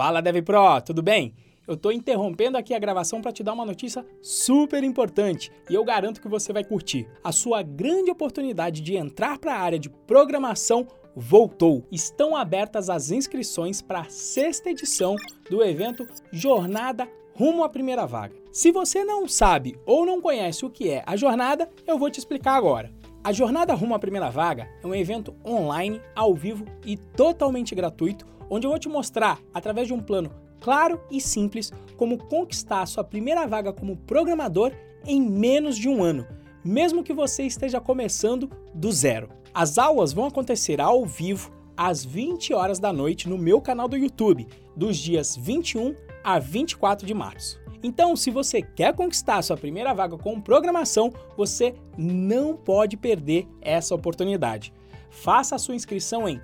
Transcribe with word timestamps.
Fala 0.00 0.22
DevPro, 0.22 0.80
tudo 0.82 1.02
bem? 1.02 1.34
Eu 1.68 1.74
estou 1.74 1.92
interrompendo 1.92 2.56
aqui 2.56 2.72
a 2.72 2.78
gravação 2.78 3.20
para 3.20 3.32
te 3.32 3.42
dar 3.42 3.52
uma 3.52 3.66
notícia 3.66 4.02
super 4.22 4.82
importante 4.82 5.52
e 5.68 5.74
eu 5.74 5.84
garanto 5.84 6.22
que 6.22 6.28
você 6.28 6.54
vai 6.54 6.64
curtir. 6.64 7.06
A 7.22 7.30
sua 7.32 7.62
grande 7.62 8.10
oportunidade 8.10 8.80
de 8.80 8.96
entrar 8.96 9.38
para 9.38 9.54
a 9.54 9.58
área 9.58 9.78
de 9.78 9.90
programação 9.90 10.86
voltou. 11.14 11.84
Estão 11.92 12.34
abertas 12.34 12.88
as 12.88 13.10
inscrições 13.10 13.82
para 13.82 14.00
a 14.00 14.08
sexta 14.08 14.70
edição 14.70 15.16
do 15.50 15.62
evento 15.62 16.06
Jornada 16.32 17.06
Rumo 17.34 17.62
à 17.62 17.68
Primeira 17.68 18.06
Vaga. 18.06 18.34
Se 18.50 18.72
você 18.72 19.04
não 19.04 19.28
sabe 19.28 19.78
ou 19.84 20.06
não 20.06 20.18
conhece 20.18 20.64
o 20.64 20.70
que 20.70 20.88
é 20.88 21.02
a 21.06 21.14
jornada, 21.14 21.68
eu 21.86 21.98
vou 21.98 22.08
te 22.08 22.18
explicar 22.18 22.54
agora. 22.54 22.90
A 23.22 23.34
Jornada 23.34 23.74
Rumo 23.74 23.94
à 23.94 23.98
Primeira 23.98 24.30
Vaga 24.30 24.66
é 24.82 24.86
um 24.86 24.94
evento 24.94 25.36
online, 25.44 26.00
ao 26.16 26.34
vivo 26.34 26.64
e 26.86 26.96
totalmente 26.96 27.74
gratuito, 27.74 28.24
onde 28.50 28.66
eu 28.66 28.70
vou 28.70 28.78
te 28.78 28.88
mostrar, 28.88 29.40
através 29.54 29.86
de 29.86 29.94
um 29.94 30.00
plano 30.00 30.30
claro 30.60 31.00
e 31.10 31.20
simples, 31.20 31.72
como 31.96 32.18
conquistar 32.18 32.82
a 32.82 32.86
sua 32.86 33.02
primeira 33.02 33.46
vaga 33.46 33.72
como 33.72 33.96
programador 33.96 34.72
em 35.06 35.22
menos 35.22 35.76
de 35.76 35.88
um 35.88 36.02
ano, 36.02 36.26
mesmo 36.62 37.02
que 37.02 37.14
você 37.14 37.44
esteja 37.44 37.80
começando 37.80 38.50
do 38.74 38.92
zero. 38.92 39.30
As 39.54 39.78
aulas 39.78 40.12
vão 40.12 40.26
acontecer 40.26 40.80
ao 40.80 41.06
vivo 41.06 41.50
às 41.76 42.04
20 42.04 42.52
horas 42.52 42.78
da 42.78 42.92
noite 42.92 43.28
no 43.28 43.38
meu 43.38 43.60
canal 43.60 43.88
do 43.88 43.96
YouTube, 43.96 44.46
dos 44.76 44.98
dias 44.98 45.34
21 45.36 45.94
a 46.22 46.38
24 46.38 47.06
de 47.06 47.14
março. 47.14 47.58
Então, 47.82 48.14
se 48.14 48.30
você 48.30 48.60
quer 48.60 48.94
conquistar 48.94 49.40
sua 49.40 49.56
primeira 49.56 49.94
vaga 49.94 50.18
com 50.18 50.38
programação, 50.38 51.12
você 51.36 51.74
não 51.96 52.54
pode 52.54 52.98
perder 52.98 53.48
essa 53.62 53.94
oportunidade. 53.94 54.72
Faça 55.08 55.56
a 55.56 55.58
sua 55.58 55.74
inscrição 55.74 56.28
em 56.28 56.40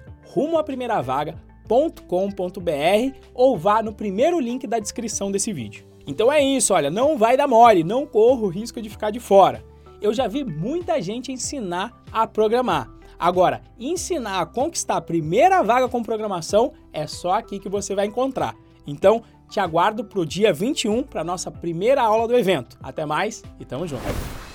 rumoaprimeiravaga.com.br 1.69 3.19
ou 3.34 3.59
vá 3.59 3.83
no 3.83 3.93
primeiro 3.93 4.38
link 4.41 4.66
da 4.66 4.79
descrição 4.79 5.30
desse 5.30 5.52
vídeo. 5.52 5.84
Então 6.06 6.33
é 6.33 6.42
isso, 6.42 6.73
olha, 6.73 6.91
não 6.91 7.19
vai 7.19 7.36
dar 7.36 7.48
mole, 7.48 7.83
não 7.83 8.06
corra 8.06 8.42
o 8.42 8.48
risco 8.48 8.81
de 8.81 8.89
ficar 8.89 9.11
de 9.11 9.19
fora. 9.19 9.64
Eu 10.00 10.14
já 10.14 10.28
vi 10.28 10.44
muita 10.44 11.00
gente 11.03 11.33
ensinar 11.33 12.03
a 12.12 12.27
programar. 12.27 12.91
Agora, 13.19 13.62
ensinar 13.78 14.41
a 14.41 14.47
conquistar 14.47 14.97
a 14.97 15.00
primeira 15.00 15.62
vaga 15.62 15.89
com 15.89 16.03
programação 16.03 16.72
é 16.92 17.06
só 17.06 17.33
aqui 17.33 17.59
que 17.59 17.69
você 17.69 17.94
vai 17.94 18.06
encontrar. 18.06 18.55
Então, 18.87 19.22
te 19.48 19.59
aguardo 19.59 20.05
para 20.05 20.20
o 20.20 20.27
dia 20.27 20.53
21 20.53 21.03
para 21.03 21.25
nossa 21.25 21.50
primeira 21.50 22.03
aula 22.03 22.28
do 22.28 22.37
evento. 22.37 22.77
Até 22.83 23.06
mais 23.06 23.42
e 23.59 23.64
tamo 23.64 23.87
junto. 23.87 24.45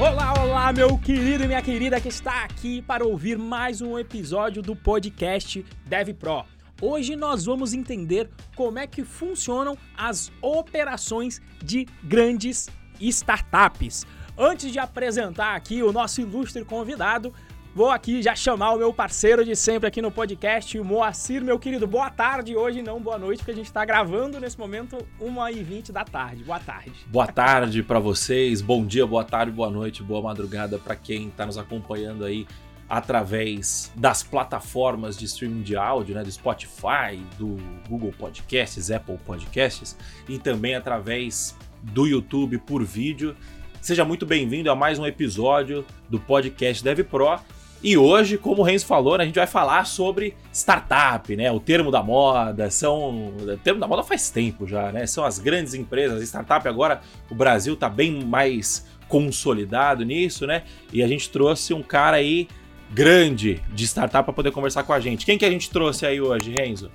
Olá, 0.00 0.32
olá, 0.40 0.72
meu 0.72 0.96
querido 0.96 1.42
e 1.42 1.48
minha 1.48 1.60
querida 1.60 2.00
que 2.00 2.06
está 2.06 2.44
aqui 2.44 2.80
para 2.80 3.04
ouvir 3.04 3.36
mais 3.36 3.82
um 3.82 3.98
episódio 3.98 4.62
do 4.62 4.76
podcast 4.76 5.66
Dev 5.86 6.10
Pro. 6.10 6.44
Hoje 6.80 7.16
nós 7.16 7.46
vamos 7.46 7.74
entender 7.74 8.30
como 8.54 8.78
é 8.78 8.86
que 8.86 9.02
funcionam 9.02 9.76
as 9.96 10.30
operações 10.40 11.42
de 11.58 11.84
grandes 12.04 12.68
startups. 13.00 14.06
Antes 14.38 14.70
de 14.70 14.78
apresentar 14.78 15.56
aqui 15.56 15.82
o 15.82 15.92
nosso 15.92 16.20
ilustre 16.20 16.64
convidado, 16.64 17.34
Vou 17.78 17.92
aqui 17.92 18.20
já 18.20 18.34
chamar 18.34 18.72
o 18.72 18.76
meu 18.76 18.92
parceiro 18.92 19.44
de 19.44 19.54
sempre 19.54 19.86
aqui 19.86 20.02
no 20.02 20.10
podcast, 20.10 20.76
o 20.80 20.84
Moacir, 20.84 21.44
meu 21.44 21.60
querido. 21.60 21.86
Boa 21.86 22.10
tarde 22.10 22.56
hoje, 22.56 22.82
não 22.82 22.98
boa 22.98 23.16
noite, 23.16 23.38
porque 23.38 23.52
a 23.52 23.54
gente 23.54 23.66
está 23.66 23.84
gravando 23.84 24.40
nesse 24.40 24.58
momento 24.58 24.98
1h20 25.22 25.92
da 25.92 26.02
tarde. 26.02 26.42
Boa 26.42 26.58
tarde. 26.58 26.92
Boa 27.06 27.28
tarde 27.28 27.84
para 27.84 28.00
vocês, 28.00 28.60
bom 28.60 28.84
dia, 28.84 29.06
boa 29.06 29.22
tarde, 29.22 29.52
boa 29.52 29.70
noite, 29.70 30.02
boa 30.02 30.20
madrugada 30.20 30.76
para 30.76 30.96
quem 30.96 31.28
está 31.28 31.46
nos 31.46 31.56
acompanhando 31.56 32.24
aí 32.24 32.48
através 32.88 33.92
das 33.94 34.24
plataformas 34.24 35.16
de 35.16 35.26
streaming 35.26 35.62
de 35.62 35.76
áudio, 35.76 36.16
né, 36.16 36.24
do 36.24 36.32
Spotify, 36.32 37.22
do 37.38 37.58
Google 37.88 38.12
Podcasts, 38.18 38.90
Apple 38.90 39.18
Podcasts 39.24 39.96
e 40.28 40.36
também 40.36 40.74
através 40.74 41.56
do 41.80 42.08
YouTube 42.08 42.58
por 42.58 42.82
vídeo. 42.82 43.36
Seja 43.80 44.04
muito 44.04 44.26
bem-vindo 44.26 44.68
a 44.68 44.74
mais 44.74 44.98
um 44.98 45.06
episódio 45.06 45.86
do 46.10 46.18
podcast 46.18 46.82
Dev 46.82 47.04
Pro. 47.04 47.38
E 47.82 47.96
hoje, 47.96 48.36
como 48.36 48.62
o 48.62 48.64
Renzo 48.64 48.86
falou, 48.86 49.16
né, 49.16 49.22
a 49.22 49.26
gente 49.26 49.36
vai 49.36 49.46
falar 49.46 49.84
sobre 49.84 50.34
startup, 50.52 51.34
né? 51.36 51.50
O 51.52 51.60
termo 51.60 51.90
da 51.92 52.02
moda, 52.02 52.70
são. 52.70 53.28
O 53.28 53.56
termo 53.62 53.78
da 53.78 53.86
moda 53.86 54.02
faz 54.02 54.30
tempo 54.30 54.66
já, 54.66 54.90
né? 54.90 55.06
São 55.06 55.24
as 55.24 55.38
grandes 55.38 55.74
empresas. 55.74 56.22
Startup 56.22 56.66
agora, 56.66 57.00
o 57.30 57.34
Brasil 57.34 57.74
está 57.74 57.88
bem 57.88 58.24
mais 58.24 58.84
consolidado 59.08 60.04
nisso, 60.04 60.46
né? 60.46 60.64
E 60.92 61.02
a 61.02 61.06
gente 61.06 61.30
trouxe 61.30 61.72
um 61.72 61.82
cara 61.82 62.16
aí 62.16 62.48
grande 62.90 63.62
de 63.72 63.84
startup 63.84 64.24
para 64.24 64.34
poder 64.34 64.50
conversar 64.50 64.82
com 64.82 64.92
a 64.92 64.98
gente. 64.98 65.24
Quem 65.24 65.38
que 65.38 65.44
a 65.44 65.50
gente 65.50 65.70
trouxe 65.70 66.04
aí 66.04 66.20
hoje, 66.20 66.52
Renzo? 66.52 66.90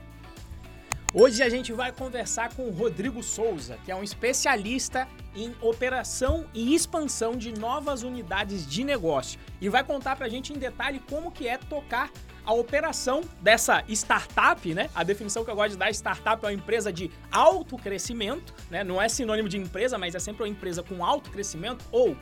Hoje 1.16 1.44
a 1.44 1.50
gente 1.50 1.72
vai 1.72 1.92
conversar 1.92 2.56
com 2.56 2.64
o 2.64 2.72
Rodrigo 2.72 3.22
Souza, 3.22 3.78
que 3.86 3.92
é 3.92 3.96
um 3.96 4.02
especialista 4.02 5.08
em 5.36 5.54
operação 5.62 6.48
e 6.56 6.74
expansão 6.74 7.38
de 7.38 7.54
novas 7.54 8.02
unidades 8.02 8.66
de 8.66 8.84
negócio 8.84 9.40
e 9.62 9.70
vai 9.70 9.84
contar 9.84 10.16
pra 10.16 10.28
gente 10.28 10.52
em 10.52 10.58
detalhe 10.58 11.00
como 11.08 11.32
que 11.32 11.48
é 11.48 11.60
tocar 11.60 12.10
a 12.44 12.52
operação 12.52 13.22
dessa 13.44 13.84
startup, 13.90 14.74
né? 14.74 14.90
A 14.96 15.04
definição 15.04 15.46
que 15.46 15.52
eu 15.52 15.56
gosto 15.56 15.74
de 15.74 15.78
dar, 15.78 15.92
startup 15.92 16.44
é 16.44 16.48
uma 16.48 16.54
empresa 16.54 16.92
de 16.92 17.12
alto 17.32 17.78
crescimento, 17.78 18.52
né? 18.72 18.84
Não 18.84 19.00
é 19.00 19.08
sinônimo 19.08 19.48
de 19.48 19.60
empresa, 19.60 20.00
mas 20.00 20.16
é 20.16 20.20
sempre 20.20 20.42
uma 20.42 20.50
empresa 20.50 20.82
com 20.82 21.06
alto 21.06 21.30
crescimento 21.30 21.86
ou 21.92 22.18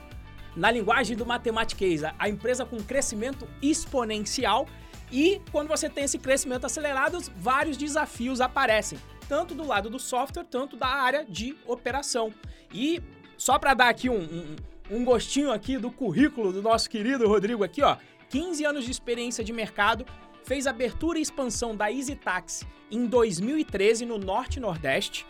na 0.54 0.70
linguagem 0.70 1.16
do 1.16 1.26
matematiquês, 1.26 2.02
a 2.04 2.28
empresa 2.28 2.66
com 2.66 2.76
crescimento 2.84 3.48
exponencial 3.62 4.68
e 5.12 5.42
quando 5.52 5.68
você 5.68 5.90
tem 5.90 6.06
esse 6.06 6.18
crescimento 6.18 6.66
acelerado, 6.66 7.20
vários 7.36 7.76
desafios 7.76 8.40
aparecem, 8.40 8.98
tanto 9.28 9.54
do 9.54 9.66
lado 9.66 9.90
do 9.90 10.00
software, 10.00 10.46
tanto 10.46 10.78
da 10.78 10.88
área 10.88 11.26
de 11.26 11.56
operação. 11.66 12.34
E 12.74 13.02
só 13.38 13.60
para 13.60 13.74
dar 13.74 13.90
aqui 13.90 14.10
um, 14.10 14.22
um, 14.22 14.56
um, 14.98 15.06
gostinho 15.06 15.52
aqui 15.52 15.78
do 15.78 15.92
currículo 15.92 16.54
do 16.54 16.62
nosso 16.62 16.90
querido 16.90 17.28
Rodrigo 17.28 17.64
aqui, 17.64 17.82
ó, 17.82 17.98
15 18.30 18.64
anos 18.64 18.86
de 18.86 18.92
experiência 18.92 19.44
de 19.44 19.52
mercado, 19.52 20.06
fez 20.46 20.66
abertura 20.66 21.20
e 21.20 21.22
expansão 21.22 21.76
da 21.76 21.92
Easy 21.92 22.16
Taxi 22.16 22.66
em 22.90 23.06
2013 23.06 24.06
no 24.06 24.18
Norte 24.18 24.58
e 24.58 24.60
Nordeste. 24.60 25.26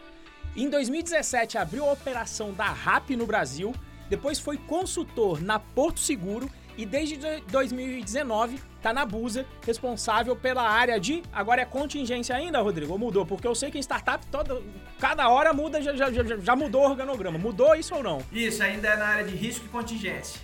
Em 0.55 0.69
2017 0.69 1.57
abriu 1.57 1.85
a 1.85 1.93
operação 1.93 2.53
da 2.53 2.65
RAP 2.65 3.11
no 3.11 3.25
Brasil, 3.25 3.73
depois 4.09 4.39
foi 4.39 4.57
consultor 4.57 5.41
na 5.41 5.57
Porto 5.59 5.99
Seguro 5.99 6.49
e 6.81 6.85
desde 6.85 7.15
2019 7.51 8.59
tá 8.81 8.91
na 8.91 9.05
Busa, 9.05 9.45
responsável 9.63 10.35
pela 10.35 10.63
área 10.63 10.99
de. 10.99 11.21
Agora 11.31 11.61
é 11.61 11.65
contingência 11.65 12.35
ainda, 12.35 12.59
Rodrigo? 12.59 12.93
Ou 12.93 12.97
mudou? 12.97 13.23
Porque 13.23 13.47
eu 13.47 13.53
sei 13.53 13.69
que 13.69 13.77
em 13.77 13.81
startup 13.81 14.25
toda, 14.31 14.59
cada 14.99 15.29
hora 15.29 15.53
muda, 15.53 15.79
já, 15.79 15.95
já, 15.95 16.11
já 16.11 16.55
mudou 16.55 16.81
o 16.81 16.89
organograma. 16.89 17.37
Mudou 17.37 17.75
isso 17.75 17.93
ou 17.93 18.01
não? 18.01 18.23
Isso, 18.31 18.63
ainda 18.63 18.87
é 18.87 18.97
na 18.97 19.05
área 19.05 19.25
de 19.25 19.35
risco 19.35 19.63
e 19.67 19.69
contingência. 19.69 20.41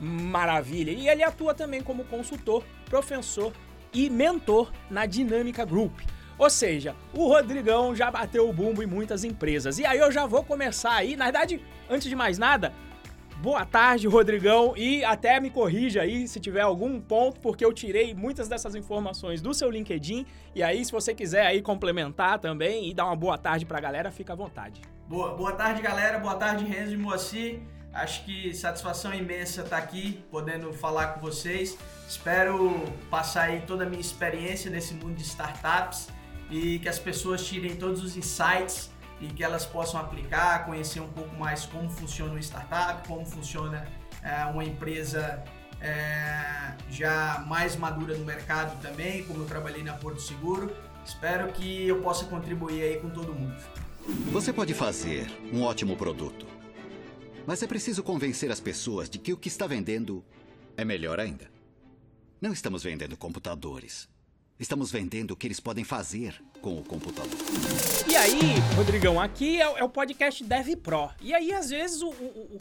Maravilha. 0.00 0.92
E 0.92 1.08
ele 1.08 1.24
atua 1.24 1.52
também 1.52 1.82
como 1.82 2.04
consultor, 2.04 2.62
professor 2.84 3.52
e 3.92 4.08
mentor 4.08 4.70
na 4.88 5.06
Dinâmica 5.06 5.64
Group. 5.64 5.98
Ou 6.38 6.48
seja, 6.48 6.94
o 7.12 7.26
Rodrigão 7.26 7.96
já 7.96 8.12
bateu 8.12 8.48
o 8.48 8.52
bumbo 8.52 8.80
em 8.80 8.86
muitas 8.86 9.24
empresas. 9.24 9.80
E 9.80 9.84
aí 9.84 9.98
eu 9.98 10.12
já 10.12 10.24
vou 10.24 10.44
começar 10.44 10.92
aí, 10.92 11.16
na 11.16 11.24
verdade, 11.24 11.60
antes 11.90 12.08
de 12.08 12.14
mais 12.14 12.38
nada, 12.38 12.72
Boa 13.40 13.64
tarde, 13.64 14.08
Rodrigão, 14.08 14.76
e 14.76 15.04
até 15.04 15.38
me 15.38 15.48
corrija 15.48 16.02
aí 16.02 16.26
se 16.26 16.40
tiver 16.40 16.62
algum 16.62 17.00
ponto, 17.00 17.38
porque 17.38 17.64
eu 17.64 17.72
tirei 17.72 18.12
muitas 18.12 18.48
dessas 18.48 18.74
informações 18.74 19.40
do 19.40 19.54
seu 19.54 19.70
LinkedIn, 19.70 20.26
e 20.56 20.60
aí 20.60 20.84
se 20.84 20.90
você 20.90 21.14
quiser 21.14 21.46
aí 21.46 21.62
complementar 21.62 22.40
também 22.40 22.90
e 22.90 22.92
dar 22.92 23.04
uma 23.04 23.14
boa 23.14 23.38
tarde 23.38 23.64
pra 23.64 23.78
galera, 23.78 24.10
fica 24.10 24.32
à 24.32 24.36
vontade. 24.36 24.80
Boa, 25.06 25.36
boa 25.36 25.52
tarde, 25.52 25.80
galera, 25.80 26.18
boa 26.18 26.34
tarde, 26.34 26.64
Renzo 26.64 26.94
e 26.94 26.96
Moacir. 26.96 27.60
Acho 27.92 28.24
que 28.24 28.52
satisfação 28.52 29.14
imensa 29.14 29.62
estar 29.62 29.78
aqui, 29.78 30.20
podendo 30.32 30.72
falar 30.72 31.14
com 31.14 31.20
vocês. 31.20 31.78
Espero 32.08 32.74
passar 33.08 33.50
aí 33.50 33.60
toda 33.60 33.84
a 33.84 33.88
minha 33.88 34.00
experiência 34.00 34.68
nesse 34.68 34.94
mundo 34.94 35.14
de 35.14 35.22
startups 35.22 36.08
e 36.50 36.80
que 36.80 36.88
as 36.88 36.98
pessoas 36.98 37.46
tirem 37.46 37.76
todos 37.76 38.02
os 38.02 38.16
insights 38.16 38.90
e 39.20 39.26
que 39.28 39.42
elas 39.42 39.66
possam 39.66 40.00
aplicar, 40.00 40.64
conhecer 40.64 41.00
um 41.00 41.08
pouco 41.08 41.34
mais 41.36 41.64
como 41.66 41.90
funciona 41.90 42.32
uma 42.32 42.40
startup, 42.40 43.06
como 43.06 43.24
funciona 43.26 43.86
é, 44.22 44.44
uma 44.46 44.64
empresa 44.64 45.42
é, 45.80 46.74
já 46.90 47.44
mais 47.46 47.76
madura 47.76 48.16
no 48.16 48.24
mercado 48.24 48.80
também, 48.80 49.24
como 49.24 49.42
eu 49.42 49.46
trabalhei 49.46 49.82
na 49.82 49.94
Porto 49.94 50.20
Seguro. 50.20 50.74
Espero 51.04 51.52
que 51.52 51.86
eu 51.86 52.02
possa 52.02 52.24
contribuir 52.26 52.82
aí 52.82 53.00
com 53.00 53.10
todo 53.10 53.32
mundo. 53.32 53.56
Você 54.32 54.52
pode 54.52 54.72
fazer 54.74 55.30
um 55.52 55.62
ótimo 55.62 55.96
produto, 55.96 56.46
mas 57.46 57.62
é 57.62 57.66
preciso 57.66 58.02
convencer 58.02 58.50
as 58.50 58.60
pessoas 58.60 59.08
de 59.08 59.18
que 59.18 59.32
o 59.32 59.36
que 59.36 59.48
está 59.48 59.66
vendendo 59.66 60.24
é 60.76 60.84
melhor 60.84 61.20
ainda. 61.20 61.50
Não 62.40 62.52
estamos 62.52 62.82
vendendo 62.82 63.16
computadores. 63.16 64.08
Estamos 64.58 64.90
vendendo 64.90 65.30
o 65.30 65.36
que 65.36 65.46
eles 65.46 65.60
podem 65.60 65.84
fazer 65.84 66.34
com 66.60 66.76
o 66.78 66.82
computador. 66.82 67.30
E 68.10 68.16
aí, 68.16 68.58
Rodrigão, 68.74 69.20
aqui 69.20 69.60
é, 69.60 69.64
é 69.64 69.84
o 69.84 69.88
podcast 69.88 70.42
Dev 70.42 70.74
Pro. 70.82 71.10
E 71.20 71.32
aí, 71.32 71.52
às 71.52 71.70
vezes, 71.70 72.02
o, 72.02 72.08
o, 72.08 72.58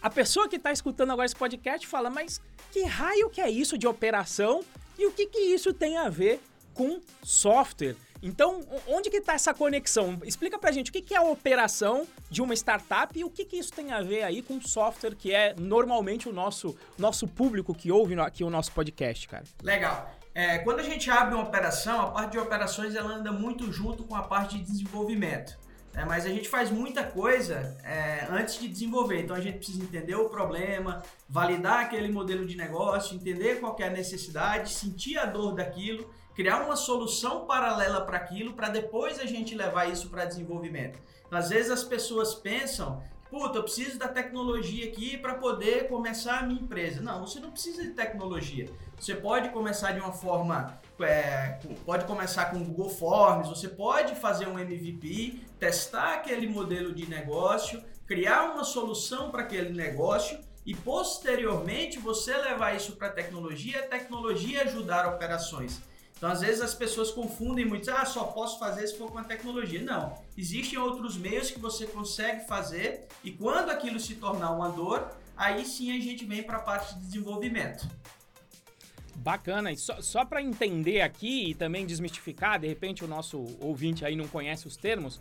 a 0.00 0.08
pessoa 0.08 0.48
que 0.48 0.56
está 0.56 0.70
escutando 0.70 1.10
agora 1.10 1.26
esse 1.26 1.34
podcast 1.34 1.86
fala, 1.88 2.08
mas 2.08 2.40
que 2.70 2.84
raio 2.84 3.28
que 3.30 3.40
é 3.40 3.50
isso 3.50 3.76
de 3.76 3.86
operação 3.86 4.62
E 4.98 5.06
o 5.06 5.12
que, 5.12 5.26
que 5.26 5.38
isso 5.38 5.72
tem 5.72 5.96
a 5.96 6.08
ver 6.08 6.40
com 6.72 7.00
software? 7.22 7.96
Então, 8.22 8.60
onde 8.86 9.10
que 9.10 9.16
está 9.16 9.34
essa 9.34 9.52
conexão? 9.52 10.20
Explica 10.24 10.58
pra 10.58 10.70
gente 10.70 10.90
o 10.90 10.92
que, 10.92 11.02
que 11.02 11.14
é 11.14 11.18
a 11.18 11.22
operação 11.22 12.06
de 12.30 12.40
uma 12.40 12.54
startup 12.54 13.18
e 13.18 13.24
o 13.24 13.28
que, 13.28 13.44
que 13.44 13.56
isso 13.56 13.72
tem 13.72 13.92
a 13.92 14.02
ver 14.02 14.22
aí 14.22 14.40
com 14.40 14.60
software, 14.62 15.14
que 15.14 15.32
é 15.32 15.54
normalmente 15.58 16.28
o 16.28 16.32
nosso, 16.32 16.76
nosso 16.96 17.26
público 17.26 17.74
que 17.74 17.90
ouve 17.90 18.18
aqui 18.20 18.44
o 18.44 18.48
nosso 18.48 18.72
podcast, 18.72 19.28
cara. 19.28 19.44
Legal. 19.62 20.23
É, 20.34 20.58
quando 20.58 20.80
a 20.80 20.82
gente 20.82 21.10
abre 21.10 21.34
uma 21.34 21.44
operação, 21.44 22.00
a 22.00 22.10
parte 22.10 22.32
de 22.32 22.38
operações 22.38 22.94
ela 22.94 23.12
anda 23.12 23.30
muito 23.30 23.72
junto 23.72 24.02
com 24.04 24.16
a 24.16 24.22
parte 24.22 24.58
de 24.58 24.64
desenvolvimento. 24.64 25.56
É, 25.94 26.04
mas 26.04 26.26
a 26.26 26.28
gente 26.28 26.48
faz 26.48 26.70
muita 26.70 27.04
coisa 27.04 27.76
é, 27.84 28.26
antes 28.28 28.58
de 28.58 28.66
desenvolver. 28.66 29.22
Então 29.22 29.36
a 29.36 29.40
gente 29.40 29.58
precisa 29.58 29.82
entender 29.82 30.16
o 30.16 30.28
problema, 30.28 31.02
validar 31.28 31.80
aquele 31.80 32.10
modelo 32.10 32.44
de 32.44 32.56
negócio, 32.56 33.14
entender 33.14 33.60
qual 33.60 33.76
é 33.78 33.84
a 33.84 33.90
necessidade, 33.90 34.70
sentir 34.70 35.16
a 35.18 35.24
dor 35.24 35.54
daquilo 35.54 36.12
criar 36.34 36.64
uma 36.64 36.76
solução 36.76 37.46
paralela 37.46 38.00
para 38.00 38.16
aquilo, 38.16 38.52
para 38.54 38.68
depois 38.68 39.18
a 39.20 39.26
gente 39.26 39.54
levar 39.54 39.88
isso 39.88 40.10
para 40.10 40.24
desenvolvimento. 40.24 40.98
Às 41.30 41.50
vezes 41.50 41.70
as 41.70 41.84
pessoas 41.84 42.34
pensam, 42.34 43.02
puta, 43.34 43.58
eu 43.58 43.64
preciso 43.64 43.98
da 43.98 44.06
tecnologia 44.06 44.86
aqui 44.86 45.18
para 45.18 45.34
poder 45.34 45.88
começar 45.88 46.38
a 46.38 46.42
minha 46.44 46.60
empresa. 46.60 47.00
Não, 47.00 47.26
você 47.26 47.40
não 47.40 47.50
precisa 47.50 47.82
de 47.82 47.90
tecnologia. 47.90 48.70
Você 48.96 49.12
pode 49.12 49.48
começar 49.48 49.90
de 49.90 49.98
uma 49.98 50.12
forma, 50.12 50.80
é, 51.00 51.58
pode 51.84 52.04
começar 52.04 52.44
com 52.52 52.62
Google 52.62 52.88
Forms, 52.88 53.48
você 53.48 53.68
pode 53.68 54.14
fazer 54.14 54.46
um 54.46 54.56
MVP, 54.56 55.40
testar 55.58 56.14
aquele 56.14 56.46
modelo 56.46 56.94
de 56.94 57.10
negócio, 57.10 57.82
criar 58.06 58.52
uma 58.52 58.62
solução 58.62 59.32
para 59.32 59.42
aquele 59.42 59.70
negócio 59.70 60.38
e 60.64 60.72
posteriormente 60.72 61.98
você 61.98 62.36
levar 62.36 62.76
isso 62.76 62.92
para 62.92 63.08
a 63.08 63.12
tecnologia, 63.12 63.80
a 63.80 63.88
tecnologia 63.88 64.62
ajudar 64.62 65.08
operações. 65.08 65.82
Então, 66.16 66.30
às 66.30 66.40
vezes, 66.40 66.60
as 66.60 66.74
pessoas 66.74 67.10
confundem 67.10 67.64
muito, 67.64 67.90
ah, 67.90 68.04
só 68.04 68.24
posso 68.24 68.58
fazer 68.58 68.86
se 68.86 68.96
for 68.96 69.10
com 69.10 69.18
a 69.18 69.24
tecnologia. 69.24 69.82
Não, 69.82 70.16
existem 70.38 70.78
outros 70.78 71.16
meios 71.16 71.50
que 71.50 71.58
você 71.58 71.86
consegue 71.86 72.46
fazer 72.46 73.06
e 73.22 73.30
quando 73.30 73.70
aquilo 73.70 74.00
se 74.00 74.14
tornar 74.14 74.50
uma 74.52 74.68
dor, 74.68 75.10
aí 75.36 75.64
sim 75.64 75.96
a 75.96 76.00
gente 76.00 76.24
vem 76.24 76.42
para 76.42 76.58
a 76.58 76.60
parte 76.60 76.94
de 76.94 77.00
desenvolvimento. 77.00 77.88
Bacana, 79.16 79.72
e 79.72 79.76
só, 79.76 80.00
só 80.02 80.24
para 80.24 80.42
entender 80.42 81.00
aqui 81.00 81.50
e 81.50 81.54
também 81.54 81.86
desmistificar, 81.86 82.58
de 82.58 82.66
repente 82.66 83.04
o 83.04 83.08
nosso 83.08 83.44
ouvinte 83.60 84.04
aí 84.04 84.16
não 84.16 84.28
conhece 84.28 84.66
os 84.66 84.76
termos, 84.76 85.20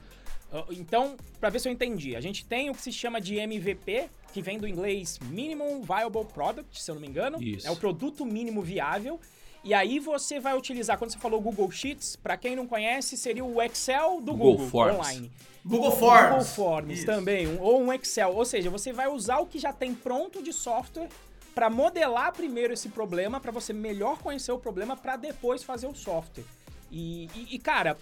então, 0.69 1.18
para 1.39 1.50
ver 1.50 1.60
se 1.60 1.68
eu 1.68 1.74
entendi, 1.74 2.16
a 2.16 2.22
gente 2.22 2.46
tem 2.46 2.69
o 2.69 2.74
que 2.74 2.81
se 2.81 2.92
chama 2.92 3.19
de 3.19 3.38
MVP, 3.38 4.07
que 4.31 4.42
vem 4.42 4.60
do 4.60 4.68
inglês 4.68 5.19
Minimum 5.24 5.81
Viable 5.81 6.25
Product, 6.31 6.81
se 6.81 6.92
eu 6.92 6.96
não 6.96 7.01
me 7.01 7.07
engano. 7.07 7.42
Isso. 7.42 7.66
É 7.66 7.72
o 7.72 7.75
produto 7.75 8.24
mínimo 8.24 8.62
viável. 8.62 9.19
E 9.63 9.74
aí 9.74 9.98
você 9.98 10.39
vai 10.39 10.57
utilizar, 10.57 10.98
quando 10.98 11.12
você 11.12 11.18
falou 11.18 11.39
Google 11.39 11.71
Sheets, 11.71 12.18
para 12.18 12.36
quem 12.36 12.56
não 12.56 12.68
conhece, 12.68 13.15
seria 13.15 13.45
o 13.45 13.62
Excel 13.62 14.19
do 14.19 14.33
Google, 14.33 14.51
Google 14.54 14.69
Forms. 14.69 14.95
online. 14.95 15.31
Google 15.65 15.92
Forms. 15.92 16.30
Google 16.30 16.45
Forms 16.45 16.98
Isso. 16.98 17.06
também, 17.06 17.48
um, 17.48 17.62
ou 17.62 17.81
um 17.81 17.94
Excel. 17.94 18.36
Ou 18.36 18.44
seja, 18.44 18.69
você 18.69 18.92
vai 18.92 19.07
usar 19.07 19.38
o 19.39 19.45
que 19.45 19.57
já 19.57 19.71
tem 19.71 19.95
pronto 19.95 20.44
de 20.44 20.51
software 20.51 21.07
para 21.56 21.69
modelar 21.69 22.33
primeiro 22.33 22.74
esse 22.74 22.89
problema, 22.89 23.39
para 23.39 23.51
você 23.51 23.71
melhor 23.71 24.18
conhecer 24.18 24.51
o 24.51 24.60
problema, 24.60 24.98
para 24.98 25.15
depois 25.15 25.63
fazer 25.63 25.88
o 25.88 25.95
software. 25.95 26.44
E, 26.92 27.30
e, 27.33 27.56
e, 27.56 27.60
cara, 27.60 27.98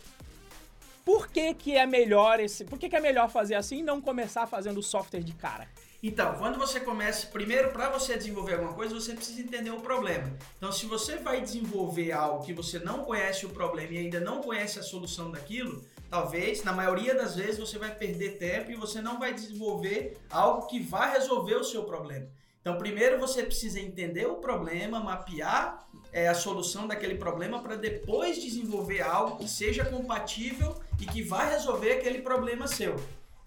por 1.06 1.28
que 1.28 1.54
que 1.54 1.76
é 1.76 1.86
melhor 1.86 2.40
esse, 2.40 2.66
por 2.66 2.80
que 2.80 2.90
que 2.90 2.96
é 2.96 3.00
melhor 3.00 3.30
fazer 3.30 3.56
assim 3.56 3.80
e 3.80 3.84
não 3.84 4.02
começar 4.02 4.48
fazendo 4.48 4.80
o 4.80 4.84
software 4.84 5.22
de 5.22 5.34
cara? 5.34 5.68
Então, 6.04 6.34
quando 6.34 6.58
você 6.58 6.80
começa, 6.80 7.28
primeiro, 7.28 7.70
para 7.70 7.88
você 7.88 8.18
desenvolver 8.18 8.54
alguma 8.54 8.74
coisa, 8.74 8.96
você 8.96 9.14
precisa 9.14 9.40
entender 9.40 9.70
o 9.70 9.82
problema. 9.82 10.36
Então, 10.58 10.72
se 10.72 10.88
você 10.88 11.18
vai 11.18 11.40
desenvolver 11.42 12.12
algo 12.12 12.44
que 12.44 12.54
você 12.54 12.80
não 12.80 13.06
conhece 13.06 13.46
o 13.46 13.50
problema 13.50 13.94
e 13.94 13.98
ainda 14.00 14.20
não 14.20 14.42
conhece 14.42 14.80
a 14.80 14.84
solução 14.84 15.30
daquilo, 15.30 15.86
talvez, 16.10 16.64
na 16.64 16.74
maioria 16.74 17.14
das 17.14 17.36
vezes, 17.36 17.60
você 17.60 17.78
vai 17.78 17.94
perder 17.94 18.40
tempo 18.40 18.72
e 18.72 18.76
você 18.76 19.00
não 19.00 19.20
vai 19.20 19.32
desenvolver 19.32 20.18
algo 20.32 20.66
que 20.66 20.80
vai 20.80 21.12
resolver 21.12 21.56
o 21.56 21.64
seu 21.64 21.84
problema. 21.84 22.28
Então, 22.62 22.80
primeiro 22.80 23.20
você 23.20 23.44
precisa 23.44 23.80
entender 23.80 24.26
o 24.26 24.36
problema, 24.36 25.00
mapear 25.00 25.88
é, 26.12 26.28
a 26.28 26.34
solução 26.34 26.88
daquele 26.88 27.16
problema 27.16 27.62
para 27.62 27.76
depois 27.76 28.42
desenvolver 28.42 29.02
algo 29.02 29.38
que 29.38 29.48
seja 29.48 29.86
compatível 29.86 30.76
e 31.00 31.06
que 31.06 31.22
vai 31.22 31.52
resolver 31.52 31.94
aquele 31.94 32.24
problema 32.24 32.68
seu. 32.68 32.96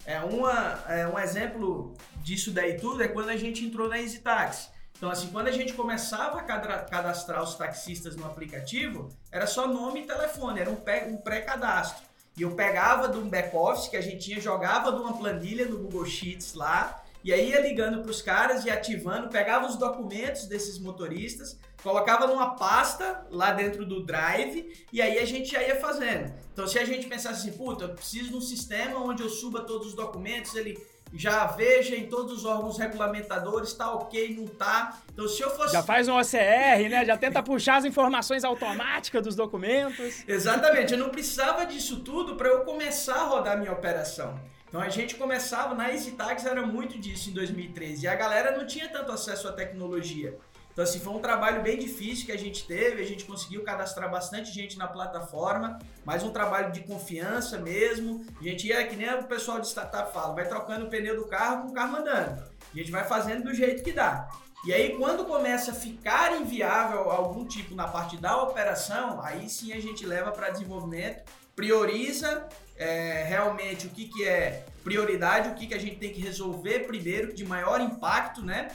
É, 0.05 0.19
uma, 0.19 0.83
é, 0.87 1.07
um 1.07 1.17
exemplo 1.17 1.95
disso 2.21 2.51
daí 2.51 2.77
tudo 2.77 3.01
é 3.01 3.07
quando 3.07 3.29
a 3.29 3.37
gente 3.37 3.65
entrou 3.65 3.89
na 3.89 3.99
EasyTaxi. 3.99 4.69
Então, 4.97 5.09
assim, 5.09 5.27
quando 5.27 5.47
a 5.47 5.51
gente 5.51 5.73
começava 5.73 6.39
a 6.39 6.43
cadastrar 6.43 7.43
os 7.43 7.55
taxistas 7.55 8.15
no 8.15 8.25
aplicativo, 8.25 9.09
era 9.31 9.45
só 9.45 9.67
nome 9.67 10.01
e 10.01 10.05
telefone, 10.05 10.61
era 10.61 10.69
um 10.69 11.17
pré-cadastro. 11.17 12.05
E 12.37 12.41
eu 12.43 12.51
pegava 12.51 13.09
de 13.09 13.17
um 13.17 13.27
back-office 13.27 13.89
que 13.89 13.97
a 13.97 14.01
gente 14.01 14.25
tinha, 14.25 14.39
jogava 14.39 14.91
de 14.91 14.99
uma 14.99 15.17
planilha 15.17 15.65
no 15.65 15.77
Google 15.79 16.05
Sheets 16.05 16.53
lá, 16.53 17.03
e 17.23 17.33
aí 17.33 17.49
ia 17.49 17.59
ligando 17.59 18.01
para 18.01 18.11
os 18.11 18.21
caras 18.21 18.65
e 18.65 18.69
ativando, 18.69 19.29
pegava 19.29 19.65
os 19.65 19.75
documentos 19.75 20.45
desses 20.45 20.79
motoristas, 20.79 21.57
colocava 21.85 22.25
numa 22.25 22.55
pasta 22.55 23.27
lá 23.29 23.51
dentro 23.51 23.85
do 23.85 24.03
Drive 24.03 24.73
e 24.91 24.99
aí 25.03 25.19
a 25.19 25.25
gente 25.25 25.51
já 25.51 25.61
ia 25.61 25.79
fazendo. 25.79 26.33
Então 26.51 26.65
se 26.65 26.79
a 26.79 26.83
gente 26.83 27.05
pensasse 27.05 27.47
assim, 27.47 27.55
puta, 27.55 27.85
eu 27.85 27.89
preciso 27.89 28.29
de 28.29 28.35
um 28.35 28.41
sistema 28.41 28.99
onde 28.99 29.21
eu 29.21 29.29
suba 29.29 29.61
todos 29.61 29.89
os 29.89 29.93
documentos, 29.93 30.55
ele 30.55 30.83
já 31.13 31.45
veja 31.45 31.95
em 31.95 32.07
todos 32.07 32.39
os 32.39 32.43
órgãos 32.43 32.79
regulamentadores, 32.79 33.71
tá 33.73 33.93
ok, 33.93 34.35
não 34.35 34.47
tá. 34.47 34.97
Então, 35.13 35.27
se 35.27 35.41
eu 35.41 35.49
fosse. 35.51 35.73
Já 35.73 35.83
faz 35.83 36.07
um 36.07 36.17
OCR, 36.17 36.89
né? 36.89 37.05
Já 37.05 37.15
tenta 37.15 37.43
puxar 37.43 37.77
as 37.77 37.85
informações 37.85 38.43
automáticas 38.43 39.21
dos 39.21 39.35
documentos. 39.35 40.23
Exatamente, 40.27 40.93
eu 40.93 40.99
não 40.99 41.09
precisava 41.09 41.67
disso 41.67 41.99
tudo 41.99 42.35
para 42.35 42.49
eu 42.49 42.61
começar 42.61 43.15
a 43.15 43.23
rodar 43.25 43.57
minha 43.59 43.71
operação. 43.71 44.37
Então 44.67 44.81
a 44.81 44.89
gente 44.89 45.15
começava 45.15 45.75
na 45.75 45.91
EasyTags 45.91 46.45
era 46.45 46.65
muito 46.65 46.97
disso 46.97 47.29
em 47.29 47.33
2013 47.33 48.03
e 48.03 48.07
a 48.07 48.15
galera 48.15 48.57
não 48.57 48.65
tinha 48.65 48.89
tanto 48.89 49.11
acesso 49.11 49.47
à 49.47 49.53
tecnologia. 49.53 50.37
Então, 50.75 50.83
assim, 50.83 50.99
foi 50.99 51.13
um 51.13 51.19
trabalho 51.19 51.63
bem 51.63 51.79
difícil 51.79 52.25
que 52.25 52.33
a 52.33 52.37
gente 52.37 52.67
teve, 52.67 53.01
a 53.01 53.05
gente 53.05 53.23
conseguiu 53.23 53.63
cadastrar 53.63 54.11
bastante 54.11 54.51
gente 54.51 54.77
na 54.77 54.85
plataforma, 54.85 55.79
mas 56.03 56.21
um 56.21 56.31
trabalho 56.31 56.73
de 56.73 56.81
confiança 56.81 57.57
mesmo. 57.57 58.25
A 58.41 58.43
gente 58.43 58.67
ia, 58.67 58.85
que 58.85 58.97
nem 58.97 59.09
o 59.13 59.23
pessoal 59.23 59.61
de 59.61 59.67
startup 59.69 60.11
fala, 60.11 60.35
vai 60.35 60.45
trocando 60.45 60.85
o 60.85 60.89
pneu 60.89 61.15
do 61.15 61.27
carro 61.27 61.61
com 61.61 61.69
o 61.69 61.73
carro 61.73 61.95
andando. 61.95 62.43
A 62.73 62.77
gente 62.77 62.91
vai 62.91 63.05
fazendo 63.05 63.45
do 63.45 63.53
jeito 63.53 63.83
que 63.85 63.93
dá. 63.93 64.29
E 64.65 64.73
aí, 64.73 64.97
quando 64.97 65.23
começa 65.23 65.71
a 65.71 65.73
ficar 65.73 66.35
inviável 66.35 67.09
algum 67.09 67.45
tipo 67.45 67.73
na 67.73 67.87
parte 67.87 68.17
da 68.17 68.43
operação, 68.43 69.21
aí 69.21 69.49
sim 69.49 69.71
a 69.71 69.79
gente 69.79 70.05
leva 70.05 70.33
para 70.33 70.49
desenvolvimento, 70.49 71.23
prioriza 71.55 72.49
é, 72.75 73.23
realmente 73.23 73.87
o 73.87 73.89
que, 73.91 74.09
que 74.09 74.27
é 74.27 74.65
prioridade, 74.83 75.47
o 75.47 75.55
que, 75.55 75.67
que 75.67 75.73
a 75.73 75.79
gente 75.79 75.95
tem 75.95 76.11
que 76.11 76.19
resolver 76.19 76.81
primeiro, 76.81 77.33
de 77.33 77.45
maior 77.45 77.79
impacto, 77.79 78.43
né? 78.43 78.67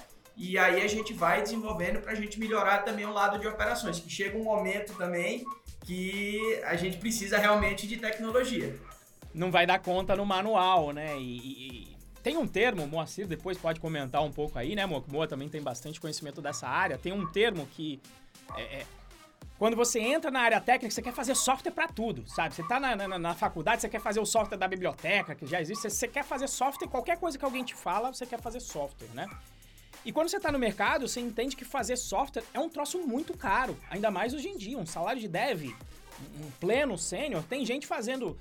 E 0.42 0.56
aí 0.56 0.80
a 0.80 0.86
gente 0.86 1.12
vai 1.12 1.42
desenvolvendo 1.42 2.00
para 2.00 2.12
a 2.12 2.14
gente 2.14 2.40
melhorar 2.40 2.78
também 2.78 3.04
o 3.04 3.12
lado 3.12 3.38
de 3.38 3.46
operações, 3.46 4.00
que 4.00 4.08
chega 4.08 4.38
um 4.38 4.42
momento 4.42 4.94
também 4.94 5.44
que 5.84 6.58
a 6.64 6.76
gente 6.76 6.96
precisa 6.96 7.36
realmente 7.36 7.86
de 7.86 7.98
tecnologia. 7.98 8.74
Não 9.34 9.50
vai 9.50 9.66
dar 9.66 9.78
conta 9.80 10.16
no 10.16 10.24
manual, 10.24 10.92
né? 10.92 11.14
E, 11.18 11.36
e 11.90 11.96
tem 12.22 12.38
um 12.38 12.46
termo, 12.46 12.86
Moacir 12.86 13.26
depois 13.26 13.58
pode 13.58 13.80
comentar 13.80 14.22
um 14.22 14.32
pouco 14.32 14.58
aí, 14.58 14.74
né, 14.74 14.86
Moa? 14.86 15.04
Moa 15.08 15.28
também 15.28 15.46
tem 15.46 15.60
bastante 15.60 16.00
conhecimento 16.00 16.40
dessa 16.40 16.66
área. 16.66 16.96
Tem 16.96 17.12
um 17.12 17.26
termo 17.26 17.66
que 17.66 18.00
é, 18.56 18.62
é, 18.62 18.86
quando 19.58 19.76
você 19.76 20.00
entra 20.00 20.30
na 20.30 20.40
área 20.40 20.58
técnica, 20.58 20.90
você 20.90 21.02
quer 21.02 21.12
fazer 21.12 21.34
software 21.34 21.72
para 21.72 21.86
tudo, 21.86 22.26
sabe? 22.26 22.54
Você 22.54 22.62
tá 22.62 22.80
na, 22.80 22.96
na, 22.96 23.18
na, 23.18 23.34
faculdade, 23.34 23.82
você 23.82 23.90
quer 23.90 24.00
fazer 24.00 24.20
o 24.20 24.24
software 24.24 24.56
da 24.56 24.66
biblioteca, 24.66 25.34
que 25.34 25.44
já 25.44 25.60
existe, 25.60 25.90
você 25.90 26.08
quer 26.08 26.24
fazer 26.24 26.48
software, 26.48 26.88
qualquer 26.88 27.18
coisa 27.18 27.36
que 27.36 27.44
alguém 27.44 27.62
te 27.62 27.74
fala, 27.74 28.10
você 28.10 28.24
quer 28.24 28.40
fazer 28.40 28.60
software, 28.60 29.10
né? 29.12 29.28
E 30.04 30.12
quando 30.12 30.28
você 30.28 30.38
está 30.38 30.50
no 30.50 30.58
mercado, 30.58 31.06
você 31.06 31.20
entende 31.20 31.54
que 31.54 31.64
fazer 31.64 31.96
software 31.96 32.44
é 32.54 32.58
um 32.58 32.68
troço 32.68 32.98
muito 32.98 33.36
caro. 33.36 33.76
Ainda 33.90 34.10
mais 34.10 34.32
hoje 34.32 34.48
em 34.48 34.56
dia. 34.56 34.78
Um 34.78 34.86
salário 34.86 35.20
de 35.20 35.28
dev, 35.28 35.74
um 36.40 36.50
pleno 36.58 36.96
sênior, 36.96 37.42
tem 37.44 37.64
gente 37.66 37.86
fazendo 37.86 38.38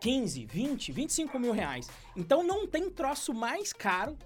15, 0.00 0.44
20, 0.44 0.92
25 0.92 1.38
mil 1.38 1.52
reais. 1.52 1.88
Então 2.16 2.42
não 2.42 2.66
tem 2.66 2.90
troço 2.90 3.32
mais 3.32 3.72
caro 3.72 4.18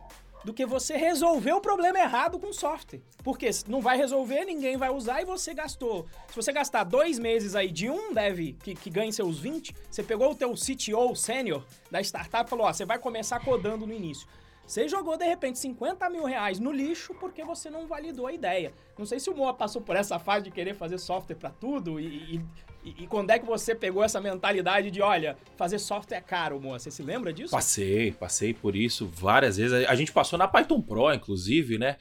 do 0.47 0.55
que 0.55 0.65
você 0.65 0.97
resolver 0.97 1.53
o 1.53 1.61
problema 1.61 1.99
errado 1.99 2.39
com 2.39 2.53
software. 2.53 3.03
Porque 3.23 3.51
não 3.67 3.81
vai 3.83 3.99
resolver, 3.99 4.45
ninguém 4.45 4.77
vai 4.77 4.91
usar 4.91 5.21
e 5.21 5.25
você 5.25 5.53
gastou. 5.53 6.07
Se 6.29 6.37
você 6.37 6.53
gastar 6.53 6.85
dois 6.85 7.19
meses 7.19 7.55
aí 7.55 7.71
de 7.71 7.91
um 7.91 8.15
dev 8.15 8.55
que, 8.63 8.75
que 8.75 9.13
seus 9.13 9.41
20, 9.41 9.75
você 9.91 10.03
pegou 10.03 10.31
o 10.31 10.35
teu 10.35 10.55
CTO 10.55 11.15
sênior 11.15 11.65
da 11.91 12.01
startup 12.01 12.47
e 12.47 12.49
falou, 12.49 12.67
ó, 12.67 12.73
você 12.73 12.85
vai 12.87 12.99
começar 12.99 13.41
codando 13.41 13.87
no 13.87 13.93
início. 13.93 14.27
Você 14.67 14.89
jogou, 14.89 15.17
de 15.17 15.25
repente, 15.25 15.59
50 15.61 16.11
mil 16.11 16.25
reais 16.25 16.59
no 16.59 16.73
lixo 16.73 17.15
porque 17.15 17.45
você 17.45 17.71
não 17.71 17.87
validou 17.87 18.27
a 18.27 18.33
ideia. 18.33 18.73
Não 18.99 19.07
sei 19.07 19.21
se 19.21 19.31
o 19.31 19.37
Moa 19.37 19.55
passou 19.55 19.81
por 19.81 19.95
essa 19.95 20.19
fase 20.19 20.47
de 20.47 20.51
querer 20.51 20.75
fazer 20.75 20.99
software 20.99 21.37
para 21.37 21.51
tudo 21.51 22.01
e, 22.01 22.43
e, 22.85 23.05
e, 23.05 23.07
quando 23.07 23.31
é 23.31 23.39
que 23.39 23.47
você 23.47 23.75
pegou 23.75 24.03
essa 24.03 24.21
mentalidade 24.21 24.91
de, 24.91 25.01
olha, 25.01 25.37
fazer 25.57 25.79
software 25.79 26.19
é 26.19 26.21
caro, 26.21 26.61
Moa. 26.61 26.81
Você 26.81 26.91
se 26.91 27.03
lembra 27.03 27.33
disso? 27.33 27.53
Passei, 27.53 28.11
passei 28.11 28.53
por 28.53 28.75
isso 28.75 29.07
várias 29.07 29.57
vezes. 29.57 29.87
A 29.87 29.95
gente 29.95 30.11
passou 30.11 30.37
na 30.37 30.49
Python 30.49 30.83
Pro, 30.83 31.15
inclusive, 31.15 31.79
né? 31.79 31.97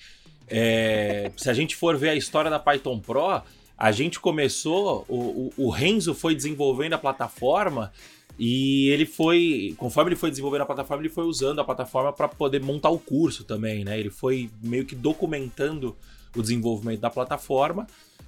É, 0.48 1.32
se 1.38 1.50
a 1.50 1.54
gente 1.54 1.76
for 1.76 1.96
ver 1.96 2.10
a 2.10 2.16
história 2.16 2.50
da 2.50 2.58
Python 2.58 3.00
Pro, 3.00 3.44
a 3.78 3.92
gente 3.92 4.20
começou, 4.20 5.06
o, 5.08 5.52
o, 5.58 5.66
o 5.66 5.70
Renzo 5.70 6.16
foi 6.16 6.34
desenvolvendo 6.34 6.94
a 6.94 6.98
plataforma 6.98 7.92
e 8.38 8.90
ele 8.90 9.06
foi, 9.06 9.74
conforme 9.78 10.10
ele 10.10 10.16
foi 10.16 10.30
desenvolvendo 10.30 10.62
a 10.62 10.66
plataforma, 10.66 11.02
ele 11.02 11.14
foi 11.14 11.26
usando 11.26 11.60
a 11.60 11.64
plataforma 11.64 12.12
para 12.12 12.28
poder 12.28 12.62
montar 12.62 12.90
o 12.90 13.00
curso 13.00 13.44
também, 13.44 13.84
né? 13.84 14.00
Ele 14.00 14.10
foi 14.10 14.50
meio 14.62 14.86
que 14.86 14.96
documentando 14.96 15.96
o 16.36 16.42
desenvolvimento 16.42 17.00
da 17.00 17.10
plataforma 17.10 17.88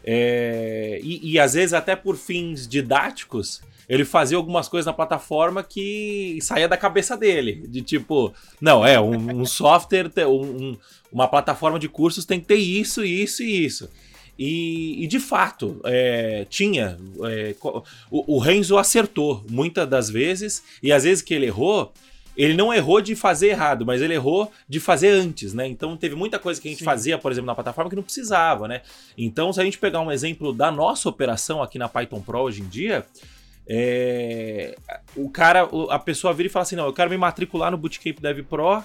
é, 0.09 1.01
e, 1.03 1.33
e 1.33 1.39
às 1.39 1.53
vezes 1.53 1.73
até 1.73 1.93
por 1.93 2.15
fins 2.15 2.65
didáticos 2.65 3.61
ele 3.89 4.03
fazia 4.03 4.37
algumas 4.37 4.67
coisas 4.67 4.85
na 4.85 4.93
plataforma 4.93 5.63
que 5.63 6.39
saía 6.41 6.67
da 6.67 6.75
cabeça 6.75 7.15
dele. 7.15 7.65
De 7.67 7.81
tipo, 7.81 8.33
não, 8.59 8.85
é, 8.85 8.99
um, 8.99 9.41
um 9.41 9.45
software, 9.45 10.11
um, 10.27 10.77
uma 11.11 11.27
plataforma 11.27 11.79
de 11.79 11.87
cursos 11.87 12.25
tem 12.25 12.39
que 12.39 12.47
ter 12.47 12.55
isso, 12.55 13.03
isso 13.03 13.43
e 13.43 13.65
isso. 13.65 13.89
E, 14.38 15.03
e 15.03 15.08
de 15.08 15.20
fato, 15.20 15.79
é, 15.84 16.46
tinha. 16.50 16.98
É, 17.25 17.56
o, 18.12 18.36
o 18.36 18.39
Renzo 18.39 18.77
acertou 18.77 19.44
muitas 19.50 19.88
das 19.88 20.10
vezes, 20.10 20.63
e 20.82 20.91
às 20.91 21.03
vezes 21.03 21.24
que 21.24 21.34
ele 21.34 21.48
errou, 21.48 21.91
ele 22.38 22.53
não 22.53 22.72
errou 22.72 23.01
de 23.01 23.15
fazer 23.15 23.48
errado, 23.48 23.84
mas 23.84 24.00
ele 24.00 24.13
errou 24.13 24.51
de 24.70 24.79
fazer 24.79 25.10
antes, 25.10 25.56
né? 25.56 25.67
Então 25.67 25.98
teve 25.98 26.15
muita 26.15 26.38
coisa 26.38 26.62
que 26.62 26.67
a 26.67 26.72
gente 26.72 26.79
Sim. 26.79 26.86
fazia, 26.86 27.17
por 27.17 27.32
exemplo, 27.32 27.48
na 27.48 27.56
plataforma 27.56 27.89
que 27.89 27.96
não 27.96 28.03
precisava, 28.03 28.67
né? 28.67 28.82
Então, 29.17 29.51
se 29.51 29.60
a 29.60 29.63
gente 29.63 29.79
pegar 29.79 30.01
um 30.01 30.12
exemplo 30.12 30.53
da 30.53 30.72
nossa 30.72 31.10
operação 31.10 31.63
aqui 31.63 31.79
na 31.79 31.89
Python 31.89 32.22
Pro 32.22 32.41
hoje 32.41 32.62
em 32.62 32.67
dia, 32.67 33.03
é, 33.67 34.77
o 35.15 35.29
cara, 35.29 35.67
a 35.89 35.98
pessoa 35.98 36.32
vira 36.32 36.48
e 36.48 36.51
fala 36.51 36.63
assim: 36.63 36.75
não, 36.75 36.86
eu 36.86 36.94
quero 36.94 37.10
me 37.10 37.17
matricular 37.17 37.72
no 37.72 37.77
Bootcamp 37.77 38.20
Dev 38.20 38.44
Pro 38.44 38.84